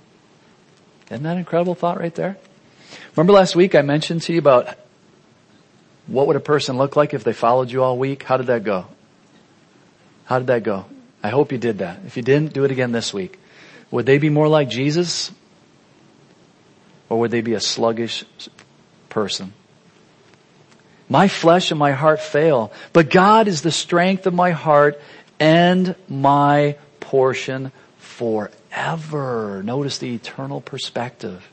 Isn't 1.09 1.23
that 1.23 1.33
an 1.33 1.39
incredible 1.39 1.75
thought 1.75 1.99
right 1.99 2.15
there? 2.15 2.37
Remember 3.15 3.33
last 3.33 3.53
week 3.53 3.75
I 3.75 3.81
mentioned 3.81 4.21
to 4.23 4.33
you 4.33 4.39
about 4.39 4.77
what 6.07 6.27
would 6.27 6.37
a 6.37 6.41
person 6.41 6.77
look 6.77 6.95
like 6.95 7.13
if 7.13 7.25
they 7.25 7.33
followed 7.33 7.69
you 7.69 7.83
all 7.83 7.97
week? 7.97 8.23
How 8.23 8.37
did 8.37 8.47
that 8.47 8.63
go? 8.63 8.85
How 10.23 10.39
did 10.39 10.47
that 10.47 10.63
go? 10.63 10.85
I 11.21 11.29
hope 11.29 11.51
you 11.51 11.57
did 11.57 11.79
that. 11.79 11.99
If 12.05 12.15
you 12.15 12.23
didn't, 12.23 12.53
do 12.53 12.63
it 12.63 12.71
again 12.71 12.93
this 12.93 13.13
week. 13.13 13.39
Would 13.91 14.05
they 14.05 14.19
be 14.19 14.29
more 14.29 14.47
like 14.47 14.69
Jesus? 14.69 15.31
Or 17.09 17.19
would 17.19 17.31
they 17.31 17.41
be 17.41 17.53
a 17.53 17.59
sluggish 17.59 18.23
person? 19.09 19.53
My 21.11 21.27
flesh 21.27 21.71
and 21.71 21.77
my 21.77 21.91
heart 21.91 22.21
fail, 22.21 22.71
but 22.93 23.09
God 23.09 23.49
is 23.49 23.61
the 23.61 23.69
strength 23.69 24.27
of 24.27 24.33
my 24.33 24.51
heart 24.51 25.01
and 25.41 25.93
my 26.07 26.77
portion 27.01 27.73
forever. 27.97 29.61
Notice 29.61 29.97
the 29.97 30.15
eternal 30.15 30.61
perspective. 30.61 31.45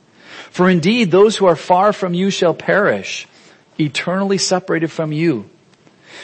For 0.52 0.70
indeed, 0.70 1.11
those 1.11 1.36
who 1.36 1.46
are 1.46 1.56
far 1.56 1.92
from 1.92 2.14
you 2.14 2.30
shall 2.30 2.54
perish, 2.54 3.26
eternally 3.80 4.38
separated 4.38 4.92
from 4.92 5.11
you. 5.11 5.50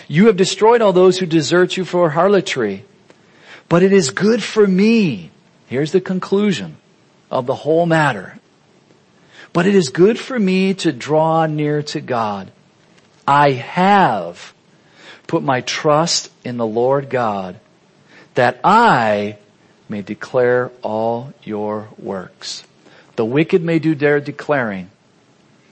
You 0.07 0.29
have 0.29 0.37
destroyed 0.37 0.81
all 0.81 0.93
those 0.93 1.19
who 1.19 1.27
desert 1.27 1.77
you 1.77 1.85
for 1.85 2.11
harlotry. 2.11 2.85
But 3.69 3.83
it 3.83 3.93
is 3.93 4.11
good 4.11 4.45
for 4.45 4.65
me. 4.65 5.33
Here's 5.67 5.91
the 5.91 6.01
conclusion 6.01 6.77
of 7.33 7.47
the 7.47 7.57
whole 7.57 7.85
matter. 7.85 8.39
But 9.53 9.67
it 9.67 9.75
is 9.75 9.89
good 9.89 10.21
for 10.21 10.39
me 10.39 10.75
to 10.75 10.93
draw 10.93 11.47
near 11.47 11.83
to 11.83 12.01
God. 12.01 12.53
I 13.27 13.53
have 13.53 14.53
put 15.27 15.43
my 15.43 15.61
trust 15.63 16.31
in 16.45 16.57
the 16.57 16.67
Lord 16.67 17.11
God 17.11 17.59
that 18.35 18.61
I 18.65 19.39
may 19.89 20.03
declare 20.03 20.71
all 20.83 21.33
your 21.43 21.89
works. 21.99 22.65
The 23.17 23.25
wicked 23.25 23.63
may 23.63 23.79
do 23.79 23.95
their 23.95 24.21
declaring 24.21 24.91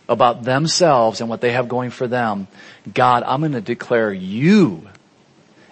about 0.09 0.44
themselves 0.44 1.20
and 1.20 1.28
what 1.28 1.40
they 1.40 1.53
have 1.53 1.68
going 1.68 1.90
for 1.90 2.07
them. 2.07 2.46
God, 2.92 3.22
I'm 3.24 3.40
going 3.40 3.53
to 3.53 3.61
declare 3.61 4.12
you 4.12 4.88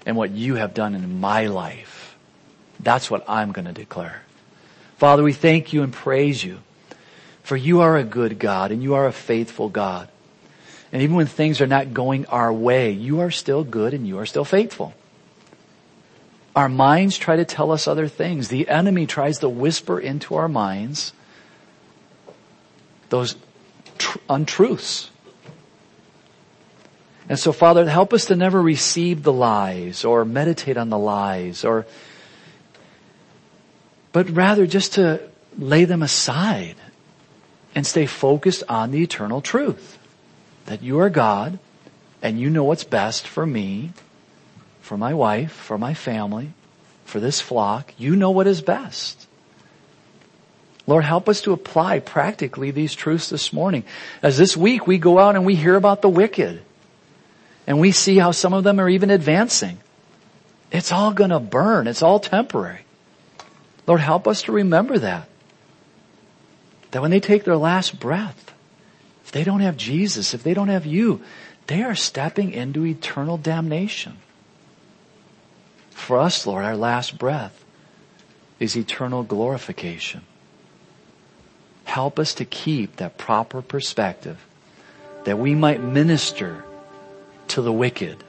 and 0.07 0.17
what 0.17 0.31
you 0.31 0.57
have 0.57 0.75
done 0.75 0.95
in 0.95 1.21
my 1.21 1.47
life. 1.47 2.17
That's 2.81 3.11
what 3.11 3.25
I'm 3.29 3.53
going 3.53 3.67
to 3.67 3.73
declare. 3.73 4.23
Father, 4.97 5.23
we 5.23 5.33
thank 5.33 5.73
you 5.73 5.83
and 5.83 5.93
praise 5.93 6.43
you 6.43 6.59
for 7.51 7.57
you 7.57 7.81
are 7.81 7.97
a 7.97 8.05
good 8.05 8.39
God 8.39 8.71
and 8.71 8.81
you 8.81 8.95
are 8.95 9.07
a 9.07 9.13
faithful 9.13 9.69
God. 9.69 10.09
And 10.93 11.03
even 11.03 11.17
when 11.17 11.27
things 11.27 11.61
are 11.61 11.67
not 11.67 11.95
going 11.95 12.27
our 12.27 12.53
way, 12.53 12.91
you 12.91 13.21
are 13.21 13.31
still 13.31 13.63
good 13.63 13.95
and 13.95 14.07
you 14.07 14.19
are 14.19 14.27
still 14.27 14.45
faithful. 14.45 14.95
Our 16.57 16.69
minds 16.69 17.17
try 17.17 17.37
to 17.37 17.45
tell 17.45 17.71
us 17.71 17.87
other 17.87 18.09
things. 18.09 18.49
The 18.49 18.69
enemy 18.69 19.07
tries 19.07 19.39
to 19.39 19.49
whisper 19.49 20.01
into 20.01 20.35
our 20.35 20.49
minds 20.49 21.13
those 23.09 23.37
tr- 23.99 24.19
untruths. 24.29 25.11
And 27.29 27.39
so 27.39 27.53
Father, 27.53 27.89
help 27.89 28.13
us 28.13 28.27
to 28.27 28.37
never 28.37 28.61
receive 28.61 29.23
the 29.23 29.33
lies 29.33 30.05
or 30.05 30.25
meditate 30.25 30.77
on 30.77 30.89
the 30.91 30.99
lies 30.99 31.65
or, 31.65 31.87
but 34.13 34.29
rather 34.31 34.67
just 34.67 34.95
to 34.95 35.21
lay 35.57 35.85
them 35.85 36.03
aside 36.03 36.77
and 37.77 37.87
stay 37.87 38.07
focused 38.07 38.65
on 38.69 38.91
the 38.91 39.03
eternal 39.03 39.41
truth 39.41 40.00
that 40.71 40.85
you 40.85 41.01
are 41.01 41.11
God 41.11 41.59
and 42.23 42.39
you 42.39 42.49
know 42.49 42.63
what's 42.63 42.85
best 42.85 43.27
for 43.27 43.45
me, 43.45 43.91
for 44.81 44.97
my 44.97 45.13
wife, 45.13 45.51
for 45.51 45.77
my 45.77 45.95
family, 45.95 46.53
for 47.05 47.19
this 47.19 47.41
flock. 47.41 47.93
You 47.99 48.15
know 48.15 48.31
what 48.31 48.47
is 48.47 48.63
best. 48.63 49.27
Lord, 50.87 51.03
help 51.03 51.29
us 51.29 51.41
to 51.41 51.53
apply 51.53 51.99
practically 51.99 52.71
these 52.71 52.95
truths 52.95 53.29
this 53.31 53.53
morning. 53.53 53.83
As 54.23 54.39
this 54.39 54.57
week 54.57 54.87
we 54.87 54.99
go 54.99 55.19
out 55.19 55.35
and 55.35 55.45
we 55.45 55.57
hear 55.57 55.75
about 55.75 56.03
the 56.03 56.09
wicked 56.09 56.63
and 57.67 57.81
we 57.81 57.91
see 57.91 58.19
how 58.19 58.31
some 58.31 58.53
of 58.53 58.63
them 58.63 58.79
are 58.79 58.89
even 58.89 59.11
advancing. 59.11 59.79
It's 60.71 60.93
all 60.93 61.13
gonna 61.13 61.41
burn. 61.41 61.89
It's 61.89 62.03
all 62.03 62.21
temporary. 62.21 62.85
Lord, 63.89 64.01
help 64.01 64.29
us 64.29 64.43
to 64.43 64.53
remember 64.53 65.01
that. 65.01 65.29
That 66.93 67.03
when 67.03 67.11
they 67.11 67.19
take 67.19 67.43
their 67.43 67.57
last 67.57 67.99
breath, 67.99 68.55
if 69.31 69.35
they 69.35 69.45
don't 69.45 69.61
have 69.61 69.77
Jesus, 69.77 70.35
if 70.35 70.43
they 70.43 70.55
don't 70.55 70.71
have 70.71 70.87
you, 70.87 71.21
they 71.69 71.85
are 71.85 71.95
stepping 71.95 72.51
into 72.51 72.85
eternal 72.85 73.37
damnation. 73.39 74.17
For 75.93 76.19
us, 76.19 76.49
Lord, 76.49 76.65
our 76.65 76.77
last 76.77 77.17
breath 77.17 77.65
is 78.59 78.77
eternal 78.77 79.23
glorification. 79.23 80.23
Help 81.85 82.19
us 82.19 82.35
to 82.35 82.45
keep 82.45 82.97
that 82.97 83.19
proper 83.19 83.63
perspective 83.63 84.45
that 85.23 85.39
we 85.39 85.55
might 85.55 85.81
minister 85.81 86.65
to 87.47 87.63
the 87.63 87.73
wicked 87.73 88.25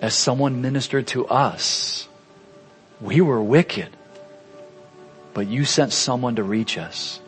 as 0.00 0.14
someone 0.14 0.62
ministered 0.62 1.06
to 1.08 1.26
us. 1.26 2.08
We 2.98 3.20
were 3.20 3.42
wicked, 3.42 3.90
but 5.34 5.48
you 5.48 5.66
sent 5.66 5.92
someone 5.92 6.36
to 6.36 6.42
reach 6.42 6.78
us. 6.78 7.20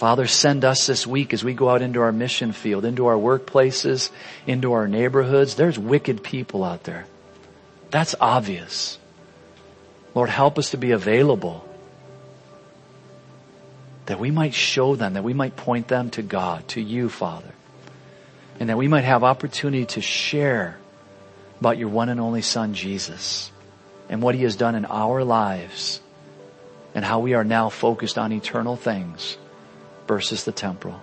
Father, 0.00 0.26
send 0.26 0.64
us 0.64 0.86
this 0.86 1.06
week 1.06 1.34
as 1.34 1.44
we 1.44 1.52
go 1.52 1.68
out 1.68 1.82
into 1.82 2.00
our 2.00 2.10
mission 2.10 2.52
field, 2.52 2.86
into 2.86 3.04
our 3.04 3.16
workplaces, 3.16 4.10
into 4.46 4.72
our 4.72 4.88
neighborhoods. 4.88 5.56
There's 5.56 5.78
wicked 5.78 6.22
people 6.22 6.64
out 6.64 6.84
there. 6.84 7.04
That's 7.90 8.14
obvious. 8.18 8.98
Lord, 10.14 10.30
help 10.30 10.58
us 10.58 10.70
to 10.70 10.78
be 10.78 10.92
available 10.92 11.68
that 14.06 14.18
we 14.18 14.30
might 14.30 14.54
show 14.54 14.96
them, 14.96 15.12
that 15.12 15.22
we 15.22 15.34
might 15.34 15.54
point 15.54 15.88
them 15.88 16.08
to 16.12 16.22
God, 16.22 16.66
to 16.68 16.80
you, 16.80 17.10
Father, 17.10 17.52
and 18.58 18.70
that 18.70 18.78
we 18.78 18.88
might 18.88 19.04
have 19.04 19.22
opportunity 19.22 19.84
to 19.84 20.00
share 20.00 20.78
about 21.60 21.76
your 21.76 21.90
one 21.90 22.08
and 22.08 22.20
only 22.20 22.40
Son, 22.40 22.72
Jesus, 22.72 23.52
and 24.08 24.22
what 24.22 24.34
he 24.34 24.44
has 24.44 24.56
done 24.56 24.76
in 24.76 24.86
our 24.86 25.24
lives, 25.24 26.00
and 26.94 27.04
how 27.04 27.18
we 27.18 27.34
are 27.34 27.44
now 27.44 27.68
focused 27.68 28.16
on 28.16 28.32
eternal 28.32 28.76
things 28.76 29.36
versus 30.10 30.42
the 30.42 30.50
temporal. 30.50 31.00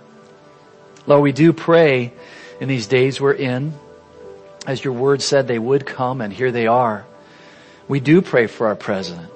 Lord, 1.06 1.22
we 1.22 1.32
do 1.32 1.54
pray 1.54 2.12
in 2.60 2.68
these 2.68 2.86
days 2.86 3.18
we're 3.18 3.32
in, 3.32 3.72
as 4.66 4.84
your 4.84 4.92
word 4.92 5.22
said 5.22 5.48
they 5.48 5.58
would 5.58 5.86
come 5.86 6.20
and 6.20 6.30
here 6.30 6.52
they 6.52 6.66
are. 6.66 7.06
We 7.88 8.00
do 8.00 8.20
pray 8.20 8.48
for 8.48 8.66
our 8.66 8.76
president. 8.76 9.30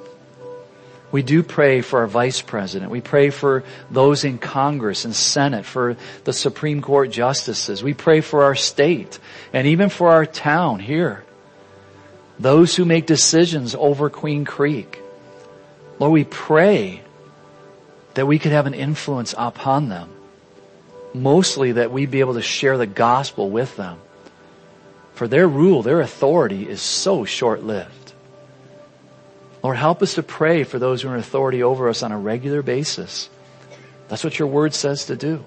We 1.10 1.22
do 1.22 1.42
pray 1.42 1.80
for 1.80 2.00
our 2.00 2.06
vice 2.06 2.42
president. 2.42 2.90
We 2.90 3.00
pray 3.00 3.30
for 3.30 3.64
those 3.90 4.24
in 4.24 4.36
Congress 4.36 5.06
and 5.06 5.16
Senate, 5.16 5.64
for 5.64 5.96
the 6.24 6.34
Supreme 6.34 6.82
Court 6.82 7.10
justices. 7.10 7.82
We 7.82 7.94
pray 7.94 8.20
for 8.20 8.44
our 8.44 8.54
state 8.54 9.18
and 9.54 9.66
even 9.66 9.88
for 9.88 10.10
our 10.10 10.26
town 10.26 10.80
here. 10.80 11.24
Those 12.38 12.76
who 12.76 12.84
make 12.84 13.06
decisions 13.06 13.74
over 13.74 14.10
Queen 14.10 14.44
Creek. 14.44 15.00
Lord, 15.98 16.12
we 16.12 16.24
pray 16.24 17.00
that 18.14 18.26
we 18.26 18.38
could 18.38 18.52
have 18.52 18.66
an 18.66 18.74
influence 18.74 19.34
upon 19.36 19.88
them. 19.88 20.08
Mostly 21.14 21.72
that 21.72 21.90
we'd 21.90 22.10
be 22.10 22.20
able 22.20 22.34
to 22.34 22.42
share 22.42 22.78
the 22.78 22.86
gospel 22.86 23.50
with 23.50 23.76
them. 23.76 23.98
For 25.14 25.28
their 25.28 25.46
rule, 25.46 25.82
their 25.82 26.00
authority 26.00 26.68
is 26.68 26.80
so 26.80 27.24
short-lived. 27.24 28.12
Lord, 29.62 29.76
help 29.76 30.02
us 30.02 30.14
to 30.14 30.22
pray 30.22 30.64
for 30.64 30.78
those 30.78 31.02
who 31.02 31.08
are 31.08 31.14
in 31.14 31.20
authority 31.20 31.62
over 31.62 31.88
us 31.88 32.02
on 32.02 32.12
a 32.12 32.18
regular 32.18 32.62
basis. 32.62 33.28
That's 34.08 34.24
what 34.24 34.38
your 34.38 34.48
word 34.48 34.74
says 34.74 35.06
to 35.06 35.16
do. 35.16 35.44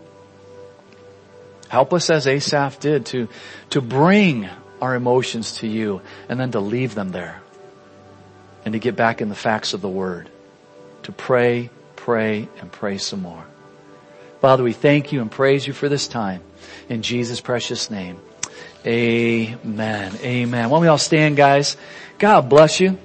Help 1.68 1.93
us 1.93 2.09
as 2.09 2.28
Asaph 2.28 2.80
did 2.80 3.05
to, 3.07 3.28
to 3.72 3.82
bring 3.82 4.47
our 4.82 4.95
emotions 4.95 5.57
to 5.57 5.68
you 5.68 6.01
and 6.30 6.39
then 6.39 6.51
to 6.51 6.59
leave 6.59 6.95
them 6.95 7.09
there 7.11 7.41
and 8.63 8.74
to 8.74 8.80
get 8.80 8.95
back 8.95 9.22
in 9.22 9.30
the 9.30 9.36
facts 9.36 9.74
of 9.74 9.82
the 9.82 9.89
word. 9.89 10.30
To 11.03 11.11
pray, 11.11 11.70
pray, 12.06 12.47
and 12.62 12.72
pray 12.72 12.99
some 12.99 13.24
more. 13.24 13.43
Father, 14.39 14.62
we 14.62 14.74
thank 14.74 15.12
you 15.12 15.22
and 15.22 15.32
praise 15.32 15.66
you 15.66 15.74
for 15.74 15.89
this 15.89 16.08
time. 16.08 16.39
In 16.88 17.01
Jesus' 17.01 17.41
precious 17.41 17.89
name. 17.89 18.20
Amen. 18.86 20.16
Amen. 20.22 20.70
Why 20.70 20.76
don't 20.76 20.82
we 20.84 20.88
all 20.88 20.99
stand, 20.99 21.36
guys? 21.36 21.76
God 22.20 22.47
bless 22.47 22.80
you. 22.80 22.99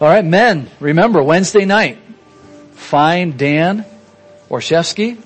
All 0.00 0.08
right, 0.08 0.24
men, 0.24 0.68
remember 0.80 1.22
Wednesday 1.22 1.64
night, 1.64 1.98
find 2.72 3.38
Dan 3.38 3.86
Orshevsky 4.50 5.16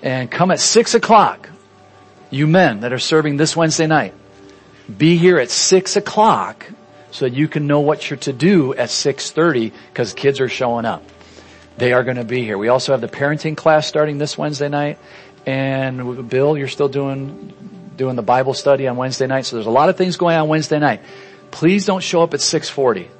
and 0.00 0.30
come 0.30 0.52
at 0.52 0.60
six 0.60 0.94
o'clock. 0.94 1.50
You 2.30 2.46
men 2.46 2.80
that 2.80 2.92
are 2.92 3.00
serving 3.00 3.36
this 3.36 3.56
Wednesday 3.56 3.88
night, 3.88 4.14
be 4.96 5.16
here 5.16 5.40
at 5.40 5.50
six 5.50 5.96
o'clock 5.96 6.70
so 7.10 7.24
that 7.28 7.34
you 7.34 7.48
can 7.48 7.66
know 7.66 7.80
what 7.80 8.08
you're 8.08 8.16
to 8.18 8.32
do 8.32 8.74
at 8.74 8.90
6.30 8.90 9.72
because 9.88 10.12
kids 10.12 10.40
are 10.40 10.48
showing 10.48 10.84
up. 10.84 11.02
They 11.76 11.92
are 11.92 12.04
going 12.04 12.16
to 12.16 12.24
be 12.24 12.44
here. 12.44 12.56
We 12.56 12.68
also 12.68 12.92
have 12.92 13.00
the 13.00 13.08
parenting 13.08 13.56
class 13.56 13.86
starting 13.86 14.18
this 14.18 14.38
Wednesday 14.38 14.68
night. 14.68 14.98
And 15.46 16.28
Bill, 16.28 16.56
you're 16.56 16.68
still 16.68 16.88
doing, 16.88 17.52
doing 17.96 18.16
the 18.16 18.22
Bible 18.22 18.54
study 18.54 18.86
on 18.88 18.96
Wednesday 18.96 19.26
night. 19.26 19.46
So 19.46 19.56
there's 19.56 19.66
a 19.66 19.70
lot 19.70 19.88
of 19.88 19.96
things 19.96 20.16
going 20.16 20.36
on 20.36 20.48
Wednesday 20.48 20.78
night. 20.78 21.00
Please 21.50 21.84
don't 21.86 22.02
show 22.02 22.22
up 22.22 22.34
at 22.34 22.40
640 22.40 23.10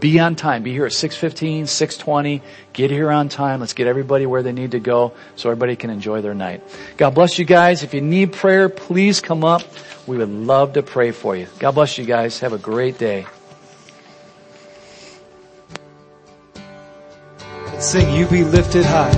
be 0.00 0.18
on 0.18 0.34
time. 0.34 0.62
Be 0.62 0.72
here 0.72 0.86
at 0.86 0.92
6.15, 0.92 1.62
6.20. 1.62 2.40
Get 2.72 2.90
here 2.90 3.10
on 3.10 3.28
time. 3.28 3.60
Let's 3.60 3.74
get 3.74 3.86
everybody 3.86 4.26
where 4.26 4.42
they 4.42 4.52
need 4.52 4.70
to 4.72 4.80
go 4.80 5.12
so 5.36 5.50
everybody 5.50 5.76
can 5.76 5.90
enjoy 5.90 6.22
their 6.22 6.34
night. 6.34 6.62
God 6.96 7.10
bless 7.10 7.38
you 7.38 7.44
guys. 7.44 7.82
If 7.82 7.92
you 7.92 8.00
need 8.00 8.32
prayer, 8.32 8.68
please 8.68 9.20
come 9.20 9.44
up. 9.44 9.62
We 10.06 10.16
would 10.16 10.30
love 10.30 10.74
to 10.74 10.82
pray 10.82 11.10
for 11.10 11.36
you. 11.36 11.48
God 11.58 11.72
bless 11.72 11.98
you 11.98 12.04
guys. 12.04 12.40
Have 12.40 12.52
a 12.52 12.58
great 12.58 12.98
day. 12.98 13.26
Sing 17.84 18.10
You 18.16 18.26
Be 18.26 18.42
Lifted 18.42 18.86
High. 18.86 19.12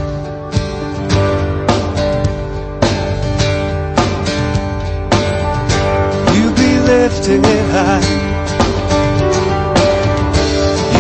You 6.37 6.47
be 6.61 6.71
lifted 6.93 7.45
high. 7.75 8.07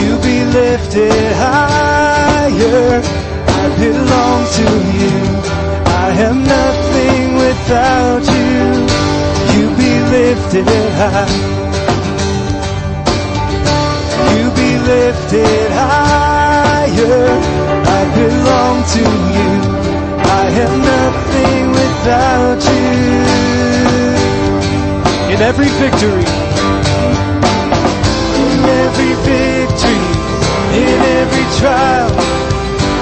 You 0.00 0.12
be 0.26 0.36
lifted 0.58 1.32
higher. 1.42 3.02
I 3.60 3.64
belong 3.84 4.40
to 4.58 4.68
you. 4.98 5.16
I 6.04 6.08
am 6.28 6.38
nothing 6.56 7.24
without 7.44 8.24
you. 8.36 8.58
You 9.54 9.66
be 9.80 9.92
lifted 10.16 10.68
high. 11.00 11.34
You 14.36 14.46
be 14.60 14.70
lifted 14.92 15.70
higher 15.72 16.15
belong 18.46 18.78
to 18.94 19.02
you. 19.36 19.50
I 20.40 20.44
am 20.64 20.74
nothing 20.94 21.64
without 21.80 22.60
you. 22.70 23.16
In 25.32 25.38
every 25.50 25.70
victory, 25.82 26.28
in 28.44 28.58
every 28.84 29.14
victory, 29.30 30.06
in 30.84 30.98
every 31.20 31.46
trial, 31.58 32.10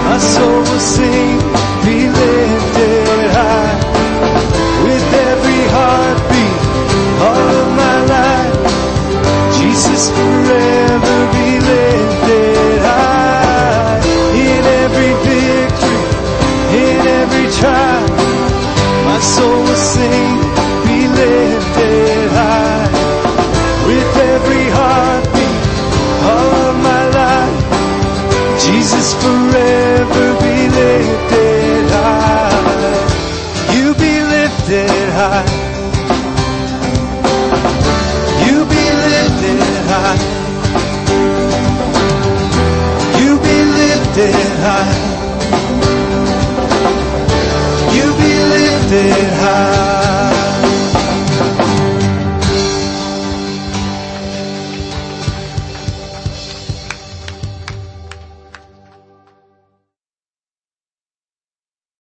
my 0.09 0.19
soul 0.33 0.61
will 0.69 0.85
sing, 0.97 1.37
be 1.85 1.99
lifted 2.21 3.29
high. 3.39 3.77
With 4.85 5.09
every 5.31 5.63
heartbeat, 5.77 6.61
all 7.29 7.49
of 7.61 7.69
my 7.83 7.99
life, 8.17 8.57
Jesus 9.57 10.03
forever 10.17 11.17
be 11.35 11.49
lifted. 11.61 11.84